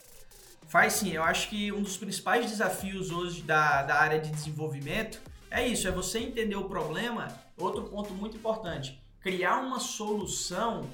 Faz 0.67 0.93
sim. 0.93 1.11
Eu 1.11 1.23
acho 1.23 1.49
que 1.49 1.71
um 1.71 1.81
dos 1.81 1.97
principais 1.97 2.49
desafios 2.49 3.11
hoje 3.11 3.41
da, 3.41 3.83
da 3.83 3.95
área 3.95 4.19
de 4.19 4.29
desenvolvimento 4.29 5.21
é 5.49 5.67
isso, 5.67 5.87
é 5.87 5.91
você 5.91 6.19
entender 6.19 6.55
o 6.55 6.65
problema. 6.65 7.27
Outro 7.57 7.83
ponto 7.83 8.13
muito 8.13 8.37
importante, 8.37 8.99
criar 9.19 9.59
uma 9.59 9.79
solução 9.79 10.87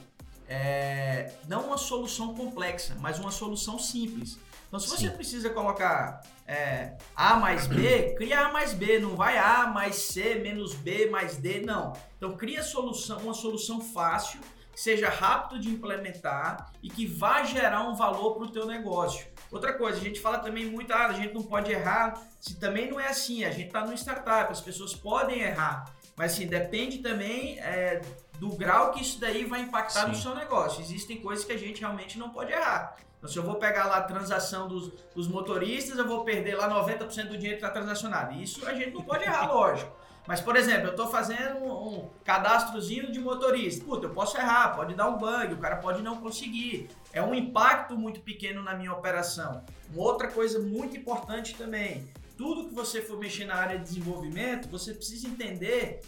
é, 0.50 1.32
não 1.48 1.68
uma 1.68 1.78
solução 1.78 2.34
complexa, 2.34 2.98
mas 3.00 3.20
uma 3.20 3.30
solução 3.30 3.78
simples. 3.78 4.40
Então, 4.68 4.80
se 4.80 4.90
você 4.90 5.10
Sim. 5.10 5.16
precisa 5.16 5.50
colocar 5.52 6.22
é, 6.50 6.98
A 7.16 7.36
mais 7.36 7.68
B, 7.68 8.16
cria 8.18 8.48
A 8.48 8.52
mais 8.52 8.74
B, 8.74 8.98
não 8.98 9.16
vai 9.16 9.38
A 9.38 9.68
mais 9.68 9.96
C 9.98 10.34
menos 10.36 10.74
B 10.74 11.08
mais 11.08 11.38
D, 11.38 11.62
não. 11.62 11.94
Então, 12.18 12.36
cria 12.36 12.64
solução, 12.64 13.20
uma 13.20 13.36
solução 13.36 13.80
fácil, 13.80 14.40
que 14.74 14.82
seja 14.82 15.10
rápido 15.10 15.60
de 15.60 15.70
implementar 15.70 16.72
e 16.82 16.90
que 16.90 17.06
vá 17.06 17.44
gerar 17.44 17.88
um 17.88 17.94
valor 17.94 18.34
para 18.34 18.46
o 18.46 18.52
teu 18.52 18.66
negócio. 18.66 19.28
Outra 19.52 19.74
coisa, 19.74 20.00
a 20.00 20.02
gente 20.02 20.20
fala 20.20 20.40
também 20.40 20.66
muito, 20.66 20.92
ah, 20.92 21.06
a 21.06 21.14
gente 21.14 21.36
não 21.36 21.44
pode 21.44 21.72
errar, 21.72 22.20
se 22.42 22.60
também 22.60 22.90
não 22.90 23.00
é 23.00 23.10
assim, 23.10 23.46
a 23.46 23.52
gente 23.52 23.68
está 23.68 23.86
no 23.86 23.94
startup, 23.94 24.52
as 24.52 24.62
pessoas 24.62 24.96
podem 24.96 25.42
errar, 25.42 25.94
mas 26.16 26.34
assim, 26.34 26.48
depende 26.48 26.98
também 26.98 27.60
é, 27.60 28.02
do 28.40 28.50
grau 28.50 28.92
que 28.92 29.04
isso 29.04 29.20
daí 29.20 29.46
vai 29.46 29.62
impactar 29.62 30.06
Sim. 30.06 30.08
no 30.08 30.16
seu 30.16 30.34
negócio. 30.34 30.82
Existem 30.82 31.22
coisas 31.22 31.46
que 31.46 31.52
a 31.52 31.58
gente 31.58 31.80
realmente 31.80 32.18
não 32.18 32.32
pode 32.32 32.52
errar. 32.52 32.96
Então, 33.20 33.30
se 33.30 33.38
eu 33.38 33.44
vou 33.44 33.56
pegar 33.56 33.86
lá 33.86 33.98
a 33.98 34.04
transação 34.04 34.68
dos, 34.68 34.94
dos 35.14 35.28
motoristas, 35.28 35.98
eu 35.98 36.08
vou 36.08 36.24
perder 36.24 36.56
lá 36.56 36.70
90% 36.70 37.28
do 37.28 37.38
dinheiro 37.38 37.60
que 37.60 37.66
está 37.66 37.70
transacionado. 37.70 38.34
Isso 38.42 38.66
a 38.66 38.74
gente 38.74 38.94
não 38.94 39.04
pode 39.04 39.26
errar, 39.26 39.46
lógico. 39.54 39.92
Mas, 40.26 40.40
por 40.40 40.56
exemplo, 40.56 40.88
eu 40.88 40.92
estou 40.92 41.08
fazendo 41.08 41.58
um, 41.58 41.72
um 41.72 42.10
cadastrozinho 42.24 43.12
de 43.12 43.20
motorista. 43.20 43.84
Puta, 43.84 44.06
eu 44.06 44.12
posso 44.12 44.38
errar, 44.38 44.76
pode 44.76 44.94
dar 44.94 45.10
um 45.10 45.18
bug, 45.18 45.54
o 45.54 45.58
cara 45.58 45.78
pode 45.78 46.02
não 46.02 46.18
conseguir. 46.18 46.90
É 47.12 47.22
um 47.22 47.34
impacto 47.34 47.98
muito 47.98 48.22
pequeno 48.22 48.64
na 48.64 48.74
minha 48.74 48.94
operação. 48.94 49.64
Uma 49.94 50.04
outra 50.04 50.30
coisa 50.30 50.60
muito 50.60 50.96
importante 50.96 51.56
também, 51.56 52.08
tudo 52.38 52.70
que 52.70 52.74
você 52.74 53.02
for 53.02 53.20
mexer 53.20 53.44
na 53.44 53.56
área 53.56 53.78
de 53.78 53.84
desenvolvimento, 53.84 54.70
você 54.70 54.94
precisa 54.94 55.28
entender 55.28 56.00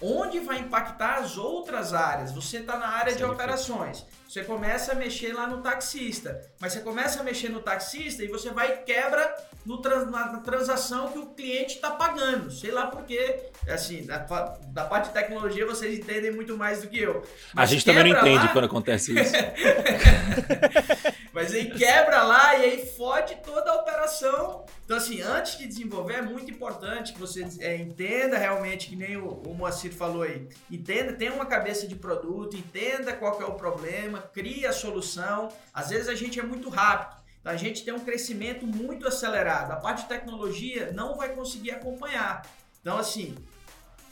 onde 0.00 0.40
vai 0.40 0.58
impactar 0.58 1.16
as 1.16 1.36
outras 1.36 1.94
áreas. 1.94 2.32
Você 2.32 2.58
está 2.58 2.78
na 2.78 2.88
área 2.88 3.12
Sim, 3.12 3.18
de 3.18 3.24
operações. 3.24 4.04
Você 4.28 4.42
começa 4.42 4.92
a 4.92 4.94
mexer 4.94 5.32
lá 5.32 5.46
no 5.46 5.62
taxista, 5.62 6.40
mas 6.60 6.72
você 6.72 6.80
começa 6.80 7.20
a 7.20 7.22
mexer 7.22 7.50
no 7.50 7.60
taxista 7.60 8.24
e 8.24 8.26
você 8.26 8.50
vai 8.50 8.72
e 8.72 8.76
quebra 8.78 9.32
no 9.64 9.80
trans, 9.80 10.10
na, 10.10 10.38
transação 10.38 11.12
que 11.12 11.18
o 11.18 11.26
cliente 11.26 11.76
está 11.76 11.92
pagando. 11.92 12.50
Sei 12.50 12.72
lá 12.72 12.88
porquê. 12.88 13.50
Assim, 13.68 14.04
da, 14.04 14.18
da, 14.18 14.84
parte 14.84 15.08
de 15.08 15.14
tecnologia 15.14 15.64
vocês 15.64 15.98
entendem 15.98 16.32
muito 16.32 16.56
mais 16.56 16.82
do 16.82 16.88
que 16.88 16.98
eu. 16.98 17.24
Mas 17.54 17.70
a 17.70 17.72
gente 17.72 17.84
também 17.84 18.12
não 18.12 18.18
entende 18.18 18.46
lá... 18.46 18.52
quando 18.52 18.64
acontece 18.64 19.18
isso. 19.18 19.32
Mas 21.34 21.52
aí 21.52 21.68
quebra 21.68 22.22
lá 22.22 22.56
e 22.56 22.64
aí 22.64 22.86
fode 22.86 23.34
toda 23.44 23.72
a 23.72 23.74
operação. 23.74 24.64
Então, 24.84 24.96
assim, 24.96 25.20
antes 25.20 25.58
de 25.58 25.66
desenvolver, 25.66 26.14
é 26.14 26.22
muito 26.22 26.48
importante 26.48 27.12
que 27.12 27.18
você 27.18 27.44
é, 27.58 27.74
entenda 27.76 28.38
realmente, 28.38 28.86
que 28.86 28.94
nem 28.94 29.16
o, 29.16 29.42
o 29.44 29.52
Moacir 29.52 29.92
falou 29.92 30.22
aí, 30.22 30.48
entenda, 30.70 31.12
tenha 31.12 31.32
uma 31.32 31.44
cabeça 31.44 31.88
de 31.88 31.96
produto, 31.96 32.56
entenda 32.56 33.12
qual 33.12 33.42
é 33.42 33.44
o 33.44 33.54
problema, 33.54 34.22
crie 34.32 34.64
a 34.64 34.72
solução. 34.72 35.48
Às 35.72 35.90
vezes 35.90 36.08
a 36.08 36.14
gente 36.14 36.38
é 36.38 36.42
muito 36.44 36.68
rápido. 36.68 37.20
Então, 37.40 37.52
a 37.52 37.56
gente 37.56 37.84
tem 37.84 37.92
um 37.92 37.98
crescimento 37.98 38.64
muito 38.64 39.08
acelerado. 39.08 39.72
A 39.72 39.76
parte 39.76 40.02
de 40.02 40.08
tecnologia 40.08 40.92
não 40.92 41.16
vai 41.16 41.30
conseguir 41.30 41.72
acompanhar. 41.72 42.46
Então, 42.80 42.96
assim, 42.96 43.34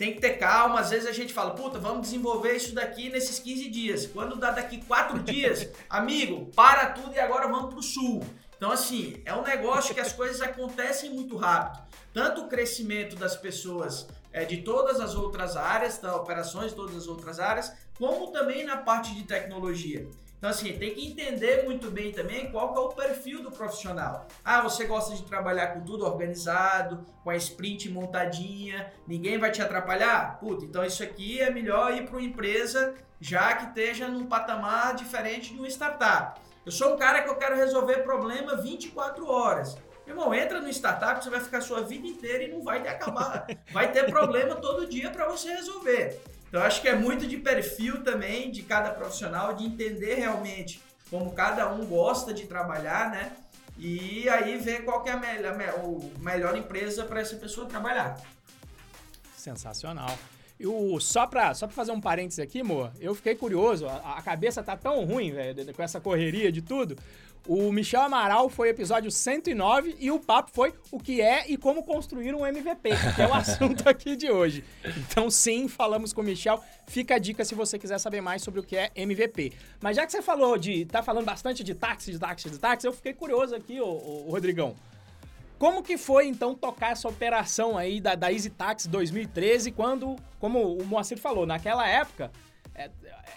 tem 0.03 0.15
que 0.15 0.21
ter 0.21 0.37
calma. 0.37 0.81
Às 0.81 0.91
vezes 0.91 1.07
a 1.09 1.13
gente 1.13 1.33
fala, 1.33 1.53
puta, 1.55 1.79
vamos 1.79 2.03
desenvolver 2.03 2.57
isso 2.57 2.75
daqui 2.75 3.09
nesses 3.09 3.39
15 3.39 3.71
dias. 3.71 4.05
Quando 4.05 4.35
dá 4.35 4.51
daqui 4.51 4.85
4 4.85 5.21
dias, 5.23 5.69
amigo, 5.89 6.51
para 6.57 6.87
tudo 6.87 7.15
e 7.15 7.21
agora 7.21 7.47
vamos 7.47 7.73
pro 7.73 7.81
sul. 7.81 8.25
Então, 8.57 8.73
assim, 8.73 9.23
é 9.25 9.33
um 9.33 9.43
negócio 9.43 9.95
que 9.95 10.01
as 10.01 10.13
coisas 10.13 10.41
acontecem 10.41 11.11
muito 11.11 11.37
rápido. 11.37 11.85
Tanto 12.13 12.43
o 12.43 12.49
crescimento 12.49 13.15
das 13.15 13.37
pessoas 13.37 14.09
é, 14.33 14.45
de 14.45 14.59
todas 14.63 14.99
as 14.99 15.15
outras 15.15 15.57
áreas, 15.57 15.99
da 15.99 16.17
operações 16.17 16.71
de 16.71 16.77
todas 16.77 16.97
as 16.97 17.07
outras 17.07 17.39
áreas, 17.39 17.73
como 17.97 18.33
também 18.33 18.65
na 18.65 18.79
parte 18.79 19.15
de 19.15 19.23
tecnologia. 19.23 20.09
Então, 20.43 20.51
assim, 20.51 20.77
tem 20.77 20.93
que 20.93 21.07
entender 21.07 21.63
muito 21.63 21.89
bem 21.89 22.11
também 22.11 22.51
qual 22.51 22.75
é 22.75 22.81
o 22.81 22.89
perfil 22.89 23.45
do 23.45 23.53
profissional. 23.53 24.27
Ah, 24.45 24.61
você 24.61 24.87
gosta 24.87 25.15
de 25.15 25.23
trabalhar 25.23 25.69
com 25.69 25.83
tudo 25.83 26.05
organizado, 26.05 27.07
com 27.23 27.31
a 27.31 27.37
sprint 27.37 27.89
montadinha, 27.89 28.93
ninguém 29.07 29.39
vai 29.39 29.53
te 29.53 29.63
atrapalhar? 29.63 30.41
Puta, 30.41 30.65
então 30.65 30.85
isso 30.85 31.01
aqui 31.01 31.41
é 31.41 31.49
melhor 31.49 31.97
ir 31.97 32.09
para 32.09 32.19
uma 32.19 32.27
empresa 32.27 32.93
já 33.21 33.55
que 33.55 33.67
esteja 33.67 34.09
num 34.09 34.27
patamar 34.27 34.97
diferente 34.97 35.53
de 35.53 35.61
uma 35.61 35.69
startup. 35.69 36.41
Eu 36.67 36.73
sou 36.73 36.95
um 36.95 36.97
cara 36.97 37.23
que 37.23 37.29
eu 37.29 37.37
quero 37.37 37.55
resolver 37.55 37.99
problema 37.99 38.57
24 38.57 39.25
horas. 39.25 39.79
Irmão, 40.09 40.35
entra 40.35 40.61
no 40.61 40.69
startup, 40.71 41.23
você 41.23 41.31
vai 41.31 41.39
ficar 41.39 41.59
a 41.59 41.61
sua 41.61 41.83
vida 41.83 42.05
inteira 42.05 42.43
e 42.43 42.49
não 42.49 42.65
vai 42.65 42.83
ter 42.83 42.89
acabar. 42.89 43.47
Vai 43.71 43.93
ter 43.93 44.11
problema 44.11 44.57
todo 44.57 44.89
dia 44.89 45.09
para 45.09 45.29
você 45.29 45.53
resolver. 45.53 46.21
Então 46.53 46.63
acho 46.63 46.83
que 46.83 46.89
é 46.89 46.95
muito 46.95 47.27
de 47.27 47.39
perfil 47.39 48.05
também 48.05 48.51
de 48.51 48.63
cada 48.63 48.91
profissional, 48.91 49.55
de 49.55 49.65
entender 49.65 50.17
realmente 50.17 50.83
como 51.09 51.33
cada 51.33 51.73
um 51.73 51.87
gosta 51.87 52.35
de 52.35 52.47
trabalhar, 52.47 53.11
né? 53.11 53.33
E 53.79 54.29
aí 54.29 54.59
ver 54.59 54.85
qual 54.85 55.03
é 55.07 55.13
a 55.13 55.17
melhor, 55.17 55.55
a 55.55 56.23
melhor 56.23 56.55
empresa 56.55 57.05
para 57.07 57.23
essa 57.23 57.37
pessoa 57.37 57.67
trabalhar. 57.67 58.21
Sensacional. 59.35 60.15
Eu, 60.61 61.01
só, 61.01 61.27
pra, 61.27 61.55
só 61.55 61.67
fazer 61.69 61.91
um 61.91 62.01
parênteses 62.03 62.39
aqui, 62.39 62.61
amor, 62.61 62.93
eu 63.01 63.15
fiquei 63.15 63.35
curioso. 63.35 63.89
A, 63.89 64.19
a 64.19 64.23
cabeça 64.23 64.63
tá 64.63 64.77
tão 64.77 65.07
ruim, 65.07 65.33
velho, 65.33 65.73
com 65.73 65.83
essa 65.83 66.03
correria 66.03 66.53
de 66.53 66.61
tudo. 66.61 66.99
O 67.49 67.73
Michel 67.73 68.03
Amaral 68.03 68.49
foi 68.49 68.69
episódio 68.69 69.11
109 69.11 69.97
e 69.99 70.13
o 70.13 70.21
papo 70.21 70.51
foi 70.53 70.73
o 70.93 70.99
que 71.01 71.21
é 71.21 71.51
e 71.51 71.57
como 71.57 71.83
construir 71.83 72.33
um 72.35 72.47
MVP, 72.47 72.91
que 73.17 73.23
é 73.23 73.27
o 73.27 73.35
assunto 73.35 73.89
aqui 73.89 74.15
de 74.15 74.31
hoje. 74.31 74.65
Então, 74.85 75.29
sim, 75.29 75.67
falamos 75.67 76.13
com 76.13 76.21
o 76.21 76.25
Michel. 76.25 76.63
Fica 76.87 77.17
a 77.17 77.19
dica 77.19 77.45
se 77.45 77.57
você 77.57 77.81
quiser 77.81 77.99
saber 77.99 78.21
mais 78.21 78.43
sobre 78.43 78.61
o 78.61 78.63
que 78.63 78.77
é 78.77 78.93
MVP. 78.95 79.53
Mas 79.81 79.97
já 79.97 80.07
que 80.07 80.13
você 80.13 80.23
falou 80.23 80.57
de. 80.57 80.85
tá 80.85 81.03
falando 81.03 81.25
bastante 81.25 81.65
de 81.65 81.75
táxi, 81.75 82.13
de 82.13 82.19
táxi, 82.19 82.49
de 82.49 82.59
táxi, 82.59 82.87
eu 82.87 82.93
fiquei 82.93 83.13
curioso 83.13 83.57
aqui, 83.57 83.81
ô, 83.81 83.89
ô, 83.89 84.31
Rodrigão. 84.31 84.77
Como 85.59 85.83
que 85.83 85.97
foi, 85.97 86.27
então, 86.27 86.55
tocar 86.55 86.93
essa 86.93 87.09
operação 87.09 87.77
aí 87.77 88.01
da, 88.01 88.15
da 88.15 88.33
Easy 88.33 88.51
Taxi 88.51 88.89
2013, 88.89 89.73
quando, 89.73 90.17
como 90.39 90.77
o 90.77 90.85
Moacir 90.85 91.19
falou, 91.19 91.47
naquela 91.47 91.89
época, 91.89 92.33
é, 92.75 92.91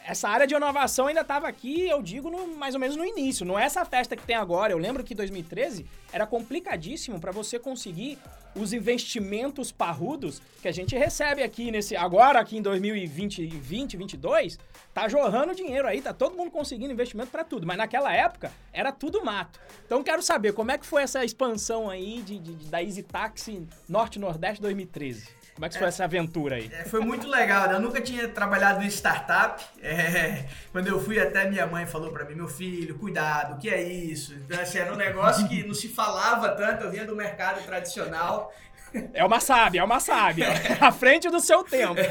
essa 0.06 0.30
área 0.30 0.45
de 0.45 0.54
inovação 0.54 1.08
ainda 1.08 1.21
estava 1.21 1.48
aqui, 1.48 1.88
eu 1.88 2.02
digo, 2.02 2.30
no, 2.30 2.56
mais 2.56 2.76
ou 2.76 2.80
menos 2.80 2.95
no 2.95 3.06
início. 3.06 3.45
Não 3.45 3.58
é 3.58 3.63
essa 3.63 3.84
festa 3.86 4.15
que 4.15 4.24
tem 4.24 4.36
agora. 4.36 4.71
Eu 4.71 4.78
lembro 4.78 5.04
que 5.04 5.15
2013 5.15 5.86
era 6.12 6.28
complicadíssimo 6.28 7.19
para 7.19 7.32
você 7.32 7.58
conseguir 7.58 8.17
os 8.56 8.71
investimentos 8.71 9.71
parrudos 9.71 10.41
que 10.62 10.67
a 10.67 10.71
gente 10.71 10.95
recebe 10.95 11.43
aqui 11.43 11.71
nesse 11.71 11.95
agora 11.95 12.39
aqui 12.39 12.58
em 12.58 12.62
2020, 12.62 13.48
2022, 13.48 14.58
tá 14.93 15.10
jorrando 15.10 15.54
dinheiro 15.54 15.88
aí, 15.88 16.02
tá 16.02 16.13
todo 16.13 16.38
mundo 16.38 16.50
conseguindo 16.50 16.93
investimento 16.93 17.32
para 17.32 17.43
tudo, 17.43 17.67
mas 17.67 17.78
naquela 17.78 18.13
época 18.13 18.52
era 18.71 18.91
tudo 18.91 19.24
mato. 19.26 19.60
Então 19.86 20.02
quero 20.02 20.21
saber 20.21 20.54
como 20.54 20.71
é 20.71 20.78
que 20.78 20.86
foi 20.86 21.04
essa 21.04 21.26
expansão 21.26 21.89
aí 21.89 22.21
de, 22.21 22.39
de, 22.39 22.56
de 22.56 22.69
da 22.69 22.82
Easy 22.82 23.04
Taxi 23.04 23.67
Norte 23.89 24.17
Nordeste 24.17 24.62
2013. 24.62 25.28
Como 25.56 25.65
é 25.65 25.70
que 25.70 25.78
foi 25.78 25.86
é, 25.86 25.88
essa 25.88 26.04
aventura 26.04 26.58
aí? 26.58 26.70
É, 26.74 26.84
foi 26.84 27.00
muito 27.00 27.30
legal, 27.30 27.70
né? 27.70 27.76
Eu 27.76 27.80
nunca 27.80 28.02
tinha 28.02 28.28
trabalhado 28.28 28.84
em 28.84 28.88
startup. 28.88 29.63
É, 29.82 30.44
quando 30.74 30.88
eu 30.88 31.02
fui, 31.02 31.18
até 31.18 31.50
minha 31.50 31.65
mãe 31.65 31.86
falou 31.86 32.12
para 32.12 32.26
mim, 32.26 32.36
meu 32.36 32.48
filho, 32.50 33.00
cuidado, 33.00 33.56
o 33.56 33.58
que 33.58 33.70
é 33.70 33.82
isso? 33.82 34.34
Então, 34.34 34.60
assim, 34.60 34.80
era 34.80 34.91
um 34.91 34.98
negócio 34.98 35.48
que 35.48 35.65
não 35.65 35.74
se 35.74 35.88
falava 35.88 36.50
tanto, 36.50 36.84
eu 36.84 36.91
vinha 36.91 37.06
do 37.06 37.15
mercado 37.15 37.63
tradicional. 37.65 38.54
É 39.13 39.24
uma 39.24 39.39
sábia, 39.39 39.80
é 39.80 39.84
uma 39.84 40.02
sábia. 40.02 40.48
À 40.82 40.91
frente 40.91 41.30
do 41.30 41.39
seu 41.39 41.63
tempo. 41.63 42.02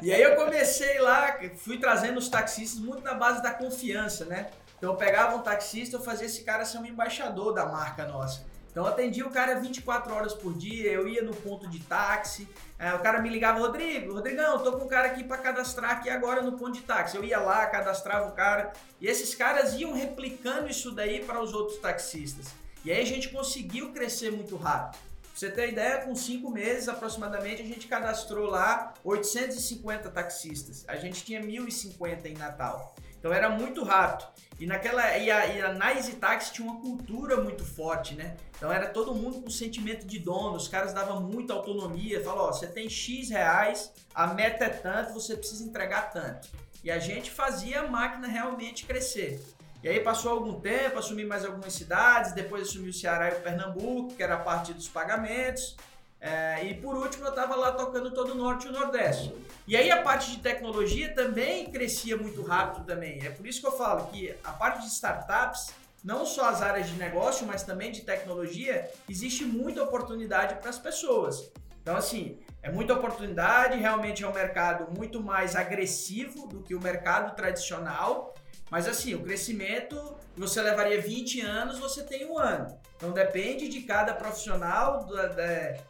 E 0.00 0.12
aí 0.12 0.22
eu 0.22 0.36
comecei 0.36 1.00
lá, 1.00 1.36
fui 1.56 1.78
trazendo 1.78 2.18
os 2.18 2.28
taxistas 2.28 2.80
muito 2.80 3.02
na 3.02 3.14
base 3.14 3.42
da 3.42 3.50
confiança, 3.50 4.24
né? 4.26 4.46
Então 4.78 4.92
eu 4.92 4.96
pegava 4.96 5.34
um 5.34 5.40
taxista, 5.40 5.96
eu 5.96 6.00
fazia 6.00 6.26
esse 6.26 6.44
cara 6.44 6.64
ser 6.64 6.78
um 6.78 6.86
embaixador 6.86 7.52
da 7.52 7.66
marca 7.66 8.06
nossa. 8.06 8.44
Então 8.74 8.84
eu 8.84 8.90
atendia 8.90 9.24
o 9.24 9.30
cara 9.30 9.60
24 9.60 10.12
horas 10.12 10.34
por 10.34 10.52
dia, 10.52 10.90
eu 10.90 11.06
ia 11.06 11.22
no 11.22 11.32
ponto 11.32 11.68
de 11.70 11.78
táxi, 11.78 12.48
é, 12.76 12.92
o 12.92 12.98
cara 12.98 13.22
me 13.22 13.28
ligava, 13.28 13.60
Rodrigo, 13.60 14.12
Rodrigão, 14.12 14.58
tô 14.58 14.72
com 14.72 14.86
um 14.86 14.88
cara 14.88 15.06
aqui 15.06 15.22
para 15.22 15.38
cadastrar 15.38 15.92
aqui 15.92 16.10
agora 16.10 16.42
no 16.42 16.58
ponto 16.58 16.72
de 16.72 16.80
táxi. 16.80 17.16
Eu 17.16 17.22
ia 17.22 17.38
lá, 17.38 17.64
cadastrava 17.66 18.28
o 18.28 18.32
cara, 18.32 18.72
e 19.00 19.06
esses 19.06 19.32
caras 19.32 19.74
iam 19.74 19.94
replicando 19.94 20.68
isso 20.68 20.90
daí 20.90 21.24
para 21.24 21.40
os 21.40 21.54
outros 21.54 21.78
taxistas. 21.78 22.48
E 22.84 22.90
aí 22.90 23.00
a 23.00 23.06
gente 23.06 23.28
conseguiu 23.28 23.92
crescer 23.92 24.32
muito 24.32 24.56
rápido. 24.56 24.98
Pra 25.22 25.30
você 25.36 25.50
ter 25.52 25.68
ideia, 25.68 25.98
com 25.98 26.16
cinco 26.16 26.50
meses 26.50 26.88
aproximadamente, 26.88 27.62
a 27.62 27.64
gente 27.64 27.86
cadastrou 27.86 28.50
lá 28.50 28.92
850 29.04 30.10
taxistas. 30.10 30.84
A 30.88 30.96
gente 30.96 31.24
tinha 31.24 31.40
1.050 31.40 32.26
em 32.26 32.34
Natal. 32.34 32.92
Então 33.24 33.32
era 33.32 33.48
muito 33.48 33.82
rápido. 33.82 34.28
E 34.60 34.66
naquela 34.66 35.16
e 35.16 35.30
a, 35.30 35.46
e 35.46 35.62
a 35.62 35.72
Nice 35.72 36.12
Taxi 36.16 36.52
tinha 36.52 36.70
uma 36.70 36.78
cultura 36.78 37.38
muito 37.38 37.64
forte, 37.64 38.14
né? 38.14 38.36
Então 38.54 38.70
era 38.70 38.86
todo 38.86 39.14
mundo 39.14 39.40
com 39.40 39.48
sentimento 39.48 40.06
de 40.06 40.18
dono, 40.18 40.56
os 40.56 40.68
caras 40.68 40.92
davam 40.92 41.22
muita 41.22 41.54
autonomia, 41.54 42.22
falou, 42.22 42.48
ó, 42.48 42.52
você 42.52 42.66
tem 42.66 42.86
X 42.86 43.30
reais, 43.30 43.90
a 44.14 44.26
meta 44.26 44.66
é 44.66 44.68
tanto, 44.68 45.14
você 45.14 45.38
precisa 45.38 45.64
entregar 45.64 46.12
tanto. 46.12 46.48
E 46.84 46.90
a 46.90 46.98
gente 46.98 47.30
fazia 47.30 47.80
a 47.80 47.88
máquina 47.88 48.28
realmente 48.28 48.84
crescer. 48.84 49.42
E 49.82 49.88
aí 49.88 50.00
passou 50.00 50.30
algum 50.30 50.60
tempo, 50.60 50.98
assumi 50.98 51.24
mais 51.24 51.46
algumas 51.46 51.72
cidades, 51.72 52.32
depois 52.32 52.68
assumi 52.68 52.90
o 52.90 52.92
Ceará 52.92 53.30
e 53.30 53.38
o 53.38 53.40
Pernambuco, 53.40 54.14
que 54.14 54.22
era 54.22 54.34
a 54.34 54.40
parte 54.40 54.74
dos 54.74 54.86
pagamentos. 54.86 55.78
É, 56.24 56.64
e 56.64 56.72
por 56.72 56.96
último, 56.96 57.26
eu 57.26 57.28
estava 57.28 57.54
lá 57.54 57.72
tocando 57.72 58.10
todo 58.10 58.32
o 58.32 58.34
norte 58.34 58.66
e 58.66 58.70
o 58.70 58.72
nordeste. 58.72 59.30
E 59.68 59.76
aí 59.76 59.90
a 59.90 60.00
parte 60.00 60.30
de 60.30 60.38
tecnologia 60.38 61.14
também 61.14 61.70
crescia 61.70 62.16
muito 62.16 62.42
rápido 62.42 62.86
também. 62.86 63.22
É 63.22 63.28
por 63.28 63.46
isso 63.46 63.60
que 63.60 63.66
eu 63.66 63.76
falo 63.76 64.06
que 64.06 64.34
a 64.42 64.52
parte 64.52 64.80
de 64.80 64.86
startups, 64.86 65.74
não 66.02 66.24
só 66.24 66.48
as 66.48 66.62
áreas 66.62 66.88
de 66.88 66.94
negócio, 66.94 67.46
mas 67.46 67.62
também 67.62 67.92
de 67.92 68.00
tecnologia, 68.00 68.90
existe 69.06 69.44
muita 69.44 69.82
oportunidade 69.82 70.54
para 70.54 70.70
as 70.70 70.78
pessoas. 70.78 71.52
Então, 71.82 71.94
assim, 71.94 72.38
é 72.62 72.72
muita 72.72 72.94
oportunidade, 72.94 73.78
realmente 73.78 74.24
é 74.24 74.26
um 74.26 74.32
mercado 74.32 74.98
muito 74.98 75.22
mais 75.22 75.54
agressivo 75.54 76.46
do 76.46 76.62
que 76.62 76.74
o 76.74 76.80
mercado 76.80 77.36
tradicional. 77.36 78.33
Mas 78.74 78.88
assim, 78.88 79.14
o 79.14 79.22
crescimento, 79.22 80.16
você 80.36 80.60
levaria 80.60 81.00
20 81.00 81.40
anos, 81.42 81.78
você 81.78 82.02
tem 82.02 82.28
um 82.28 82.36
ano. 82.36 82.76
Então 82.96 83.12
depende 83.12 83.68
de 83.68 83.82
cada 83.82 84.12
profissional, 84.12 85.04
do, 85.04 85.14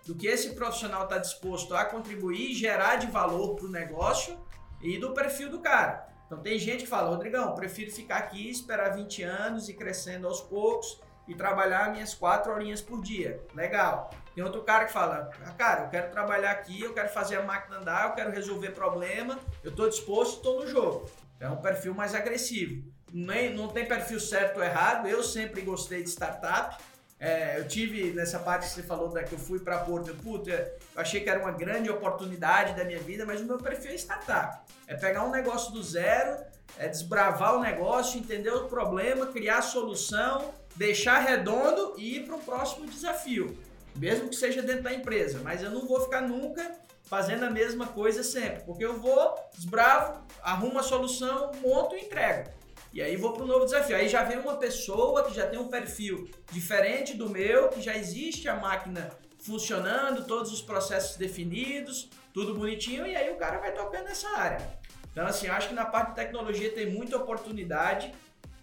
do 0.05 0.15
que 0.15 0.27
esse 0.27 0.51
profissional 0.55 1.05
está 1.05 1.17
disposto 1.17 1.75
a 1.75 1.87
contribuir 1.87 2.53
gerar 2.53 2.97
de 2.97 3.07
valor 3.07 3.57
para 3.57 3.65
o 3.65 3.71
negócio 3.71 4.39
e 4.83 4.99
do 4.99 5.15
perfil 5.15 5.49
do 5.49 5.61
cara. 5.61 6.07
Então 6.27 6.43
tem 6.43 6.59
gente 6.59 6.85
que 6.85 6.87
fala, 6.87 7.09
Rodrigão, 7.09 7.55
prefiro 7.55 7.91
ficar 7.91 8.19
aqui, 8.19 8.51
esperar 8.51 8.95
20 8.95 9.23
anos 9.23 9.71
e 9.71 9.73
crescendo 9.73 10.29
aos 10.29 10.43
poucos 10.43 11.01
e 11.27 11.35
trabalhar 11.35 11.91
minhas 11.91 12.13
quatro 12.13 12.53
horinhas 12.53 12.83
por 12.83 13.01
dia. 13.01 13.43
Legal. 13.55 14.11
Tem 14.35 14.45
outro 14.45 14.61
cara 14.61 14.85
que 14.85 14.93
fala, 14.93 15.31
ah, 15.43 15.53
cara, 15.53 15.85
eu 15.85 15.89
quero 15.89 16.11
trabalhar 16.11 16.51
aqui, 16.51 16.83
eu 16.83 16.93
quero 16.93 17.09
fazer 17.09 17.37
a 17.37 17.43
máquina 17.43 17.79
andar, 17.79 18.09
eu 18.09 18.13
quero 18.13 18.31
resolver 18.31 18.73
problema, 18.73 19.39
eu 19.63 19.71
estou 19.71 19.89
disposto, 19.89 20.37
estou 20.37 20.61
no 20.61 20.67
jogo. 20.67 21.09
É 21.45 21.51
um 21.51 21.57
perfil 21.57 21.93
mais 21.93 22.15
agressivo. 22.15 22.83
Nem, 23.13 23.55
não 23.55 23.69
tem 23.69 23.85
perfil 23.85 24.19
certo 24.19 24.57
ou 24.57 24.65
errado, 24.65 25.07
eu 25.07 25.23
sempre 25.23 25.61
gostei 25.61 26.03
de 26.03 26.09
startup, 26.09 26.83
é, 27.21 27.59
eu 27.59 27.69
tive 27.69 28.13
nessa 28.13 28.39
parte 28.39 28.67
que 28.67 28.73
você 28.73 28.83
falou 28.83 29.11
da 29.11 29.23
que 29.23 29.35
eu 29.35 29.39
fui 29.39 29.61
para 29.61 29.79
Porto, 29.79 30.15
puta, 30.17 30.51
eu 30.51 30.73
achei 30.97 31.21
que 31.21 31.29
era 31.29 31.39
uma 31.39 31.53
grande 31.53 31.91
oportunidade 31.91 32.75
da 32.75 32.83
minha 32.83 32.99
vida, 32.99 33.27
mas 33.27 33.43
o 33.43 33.45
meu 33.45 33.59
perfil 33.59 33.93
é 33.93 33.95
startup. 33.95 34.59
É 34.87 34.95
pegar 34.95 35.23
um 35.25 35.31
negócio 35.31 35.71
do 35.71 35.83
zero, 35.83 36.43
é 36.79 36.89
desbravar 36.89 37.57
o 37.57 37.61
negócio, 37.61 38.19
entender 38.19 38.51
o 38.51 38.67
problema, 38.67 39.27
criar 39.27 39.59
a 39.59 39.63
solução, 39.63 40.51
deixar 40.75 41.19
redondo 41.19 41.95
e 41.99 42.17
ir 42.17 42.27
para 42.27 42.37
o 42.37 42.41
próximo 42.41 42.87
desafio. 42.87 43.57
Mesmo 43.95 44.31
que 44.31 44.37
seja 44.37 44.63
dentro 44.63 44.85
da 44.85 44.95
empresa, 44.95 45.41
mas 45.45 45.63
eu 45.63 45.71
não 45.71 45.87
vou 45.87 46.01
ficar 46.01 46.23
nunca 46.23 46.84
fazendo 47.05 47.45
a 47.45 47.51
mesma 47.51 47.87
coisa 47.87 48.23
sempre, 48.23 48.65
porque 48.65 48.85
eu 48.85 48.99
vou, 48.99 49.35
desbravo, 49.55 50.23
arrumo 50.43 50.79
a 50.79 50.83
solução, 50.83 51.53
monto 51.63 51.95
e 51.95 52.01
entrego. 52.01 52.51
E 52.93 53.03
aí 53.03 53.17
vou 53.17 53.33
para 53.33 53.43
um 53.43 53.47
novo 53.47 53.65
desafio. 53.65 53.97
Aí 53.97 54.09
já 54.09 54.23
vem 54.23 54.39
uma 54.39 54.57
pessoa 54.57 55.25
que 55.25 55.35
já 55.35 55.47
tem 55.47 55.59
um 55.59 55.69
perfil 55.69 56.31
diferente 56.53 57.15
do 57.15 57.29
meu, 57.29 57.69
que 57.69 57.81
já 57.81 57.97
existe 57.97 58.49
a 58.49 58.55
máquina 58.55 59.11
funcionando, 59.41 60.25
todos 60.25 60.53
os 60.53 60.63
processos 60.63 61.17
definidos, 61.17 62.09
tudo 62.33 62.55
bonitinho, 62.55 63.07
e 63.07 63.15
aí 63.15 63.31
o 63.31 63.37
cara 63.37 63.59
vai 63.59 63.73
tocando 63.73 64.05
nessa 64.05 64.29
área. 64.39 64.67
Então, 65.11 65.27
assim, 65.27 65.49
acho 65.49 65.69
que 65.69 65.75
na 65.75 65.85
parte 65.85 66.11
de 66.11 66.15
tecnologia 66.15 66.73
tem 66.73 66.91
muita 66.91 67.17
oportunidade, 67.17 68.13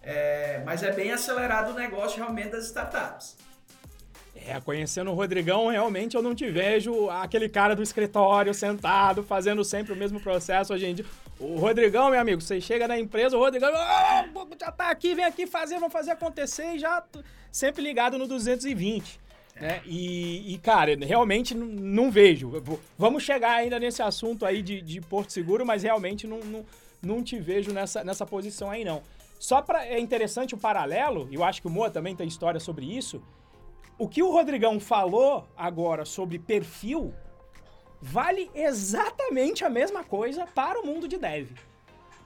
é, 0.02 0.62
mas 0.64 0.82
é 0.82 0.90
bem 0.90 1.12
acelerado 1.12 1.70
o 1.70 1.74
negócio 1.74 2.16
realmente 2.16 2.50
das 2.50 2.64
startups. 2.64 3.36
É, 4.46 4.60
conhecendo 4.60 5.10
o 5.10 5.14
Rodrigão, 5.14 5.68
realmente 5.68 6.16
eu 6.16 6.22
não 6.22 6.34
te 6.34 6.50
vejo 6.50 7.08
aquele 7.10 7.48
cara 7.48 7.76
do 7.76 7.82
escritório 7.82 8.52
sentado, 8.52 9.22
fazendo 9.22 9.64
sempre 9.64 9.92
o 9.92 9.96
mesmo 9.96 10.20
processo 10.20 10.72
hoje 10.72 10.86
em 10.86 10.94
dia. 10.94 11.04
O 11.38 11.56
Rodrigão, 11.56 12.10
meu 12.10 12.20
amigo, 12.20 12.40
você 12.40 12.60
chega 12.60 12.88
na 12.88 12.98
empresa, 12.98 13.36
o 13.36 13.40
Rodrigão 13.40 13.70
oh, 13.72 14.46
já 14.58 14.72
tá 14.72 14.90
aqui, 14.90 15.14
vem 15.14 15.24
aqui 15.24 15.46
fazer, 15.46 15.76
vamos 15.76 15.92
fazer 15.92 16.12
acontecer 16.12 16.74
e 16.74 16.78
já 16.78 17.02
sempre 17.50 17.82
ligado 17.82 18.18
no 18.18 18.26
220. 18.26 19.20
Né? 19.60 19.80
E, 19.84 20.54
e, 20.54 20.58
cara, 20.58 20.96
realmente 20.96 21.54
não, 21.54 22.10
vejo. 22.10 22.50
Vamos 22.98 23.22
chegar 23.22 23.52
ainda 23.52 23.78
nesse 23.78 24.02
assunto 24.02 24.44
aí 24.44 24.62
de, 24.62 24.80
de 24.80 25.00
Porto 25.00 25.32
Seguro, 25.32 25.64
mas 25.64 25.82
realmente 25.82 26.26
não, 26.26 26.38
não, 26.38 26.66
não 27.02 27.22
te 27.22 27.38
vejo 27.38 27.72
nessa, 27.72 28.02
nessa 28.02 28.26
posição 28.26 28.70
aí, 28.70 28.84
não. 28.84 29.02
Só 29.38 29.60
para 29.60 29.84
é 29.86 29.98
interessante 29.98 30.54
o 30.54 30.58
paralelo, 30.58 31.28
eu 31.30 31.42
acho 31.44 31.60
que 31.60 31.66
o 31.66 31.70
Moa 31.70 31.90
também 31.90 32.14
tem 32.14 32.26
história 32.26 32.60
sobre 32.60 32.86
isso. 32.86 33.22
O 34.02 34.08
que 34.08 34.20
o 34.20 34.32
Rodrigão 34.32 34.80
falou 34.80 35.46
agora 35.56 36.04
sobre 36.04 36.36
perfil 36.36 37.14
vale 38.00 38.50
exatamente 38.52 39.64
a 39.64 39.70
mesma 39.70 40.02
coisa 40.02 40.44
para 40.44 40.80
o 40.80 40.84
mundo 40.84 41.06
de 41.06 41.16
dev. 41.16 41.52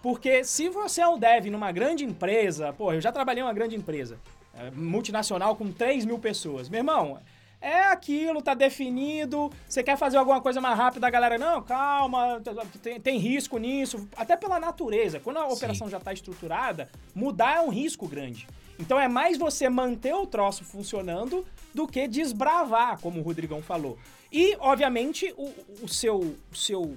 Porque 0.03 0.43
se 0.43 0.71
você 0.71 1.03
é 1.03 1.07
um 1.07 1.19
dev 1.19 1.51
numa 1.51 1.71
grande 1.73 2.03
empresa, 2.03 2.73
pô, 2.73 2.95
eu 2.95 3.01
já 3.03 3.12
trabalhei 3.12 3.43
em 3.43 3.47
uma 3.47 3.53
grande 3.53 3.77
empresa, 3.77 4.19
é, 4.55 4.71
multinacional 4.71 5.55
com 5.55 5.71
3 5.71 6.07
mil 6.07 6.19
pessoas. 6.19 6.71
Meu 6.71 6.79
irmão, 6.79 7.21
é 7.61 7.81
aquilo, 7.89 8.41
tá 8.41 8.55
definido. 8.55 9.53
Você 9.69 9.83
quer 9.83 9.99
fazer 9.99 10.17
alguma 10.17 10.41
coisa 10.41 10.62
mais 10.62 10.79
rápida, 10.79 11.07
a 11.07 11.11
galera, 11.11 11.37
não, 11.37 11.61
calma, 11.61 12.41
tem, 12.83 12.99
tem 12.99 13.19
risco 13.19 13.59
nisso. 13.59 14.09
Até 14.17 14.35
pela 14.35 14.59
natureza. 14.59 15.21
Quando 15.21 15.37
a 15.41 15.47
operação 15.47 15.89
Sim. 15.89 15.91
já 15.91 15.99
está 15.99 16.11
estruturada, 16.11 16.89
mudar 17.15 17.57
é 17.57 17.61
um 17.61 17.69
risco 17.69 18.09
grande. 18.09 18.49
Então 18.79 19.01
é 19.01 19.09
mais 19.09 19.39
você 19.39 19.69
manter 19.69 20.15
o 20.15 20.27
troço 20.27 20.65
funcionando 20.65 21.47
do 21.75 21.87
que 21.87 22.07
desbravar, 22.07 23.01
como 23.01 23.21
o 23.21 23.23
Rodrigão 23.23 23.62
falou. 23.62 23.99
E, 24.31 24.57
obviamente, 24.59 25.33
o, 25.37 25.53
o 25.83 25.89
seu, 25.89 26.37
o 26.53 26.57
seu 26.57 26.97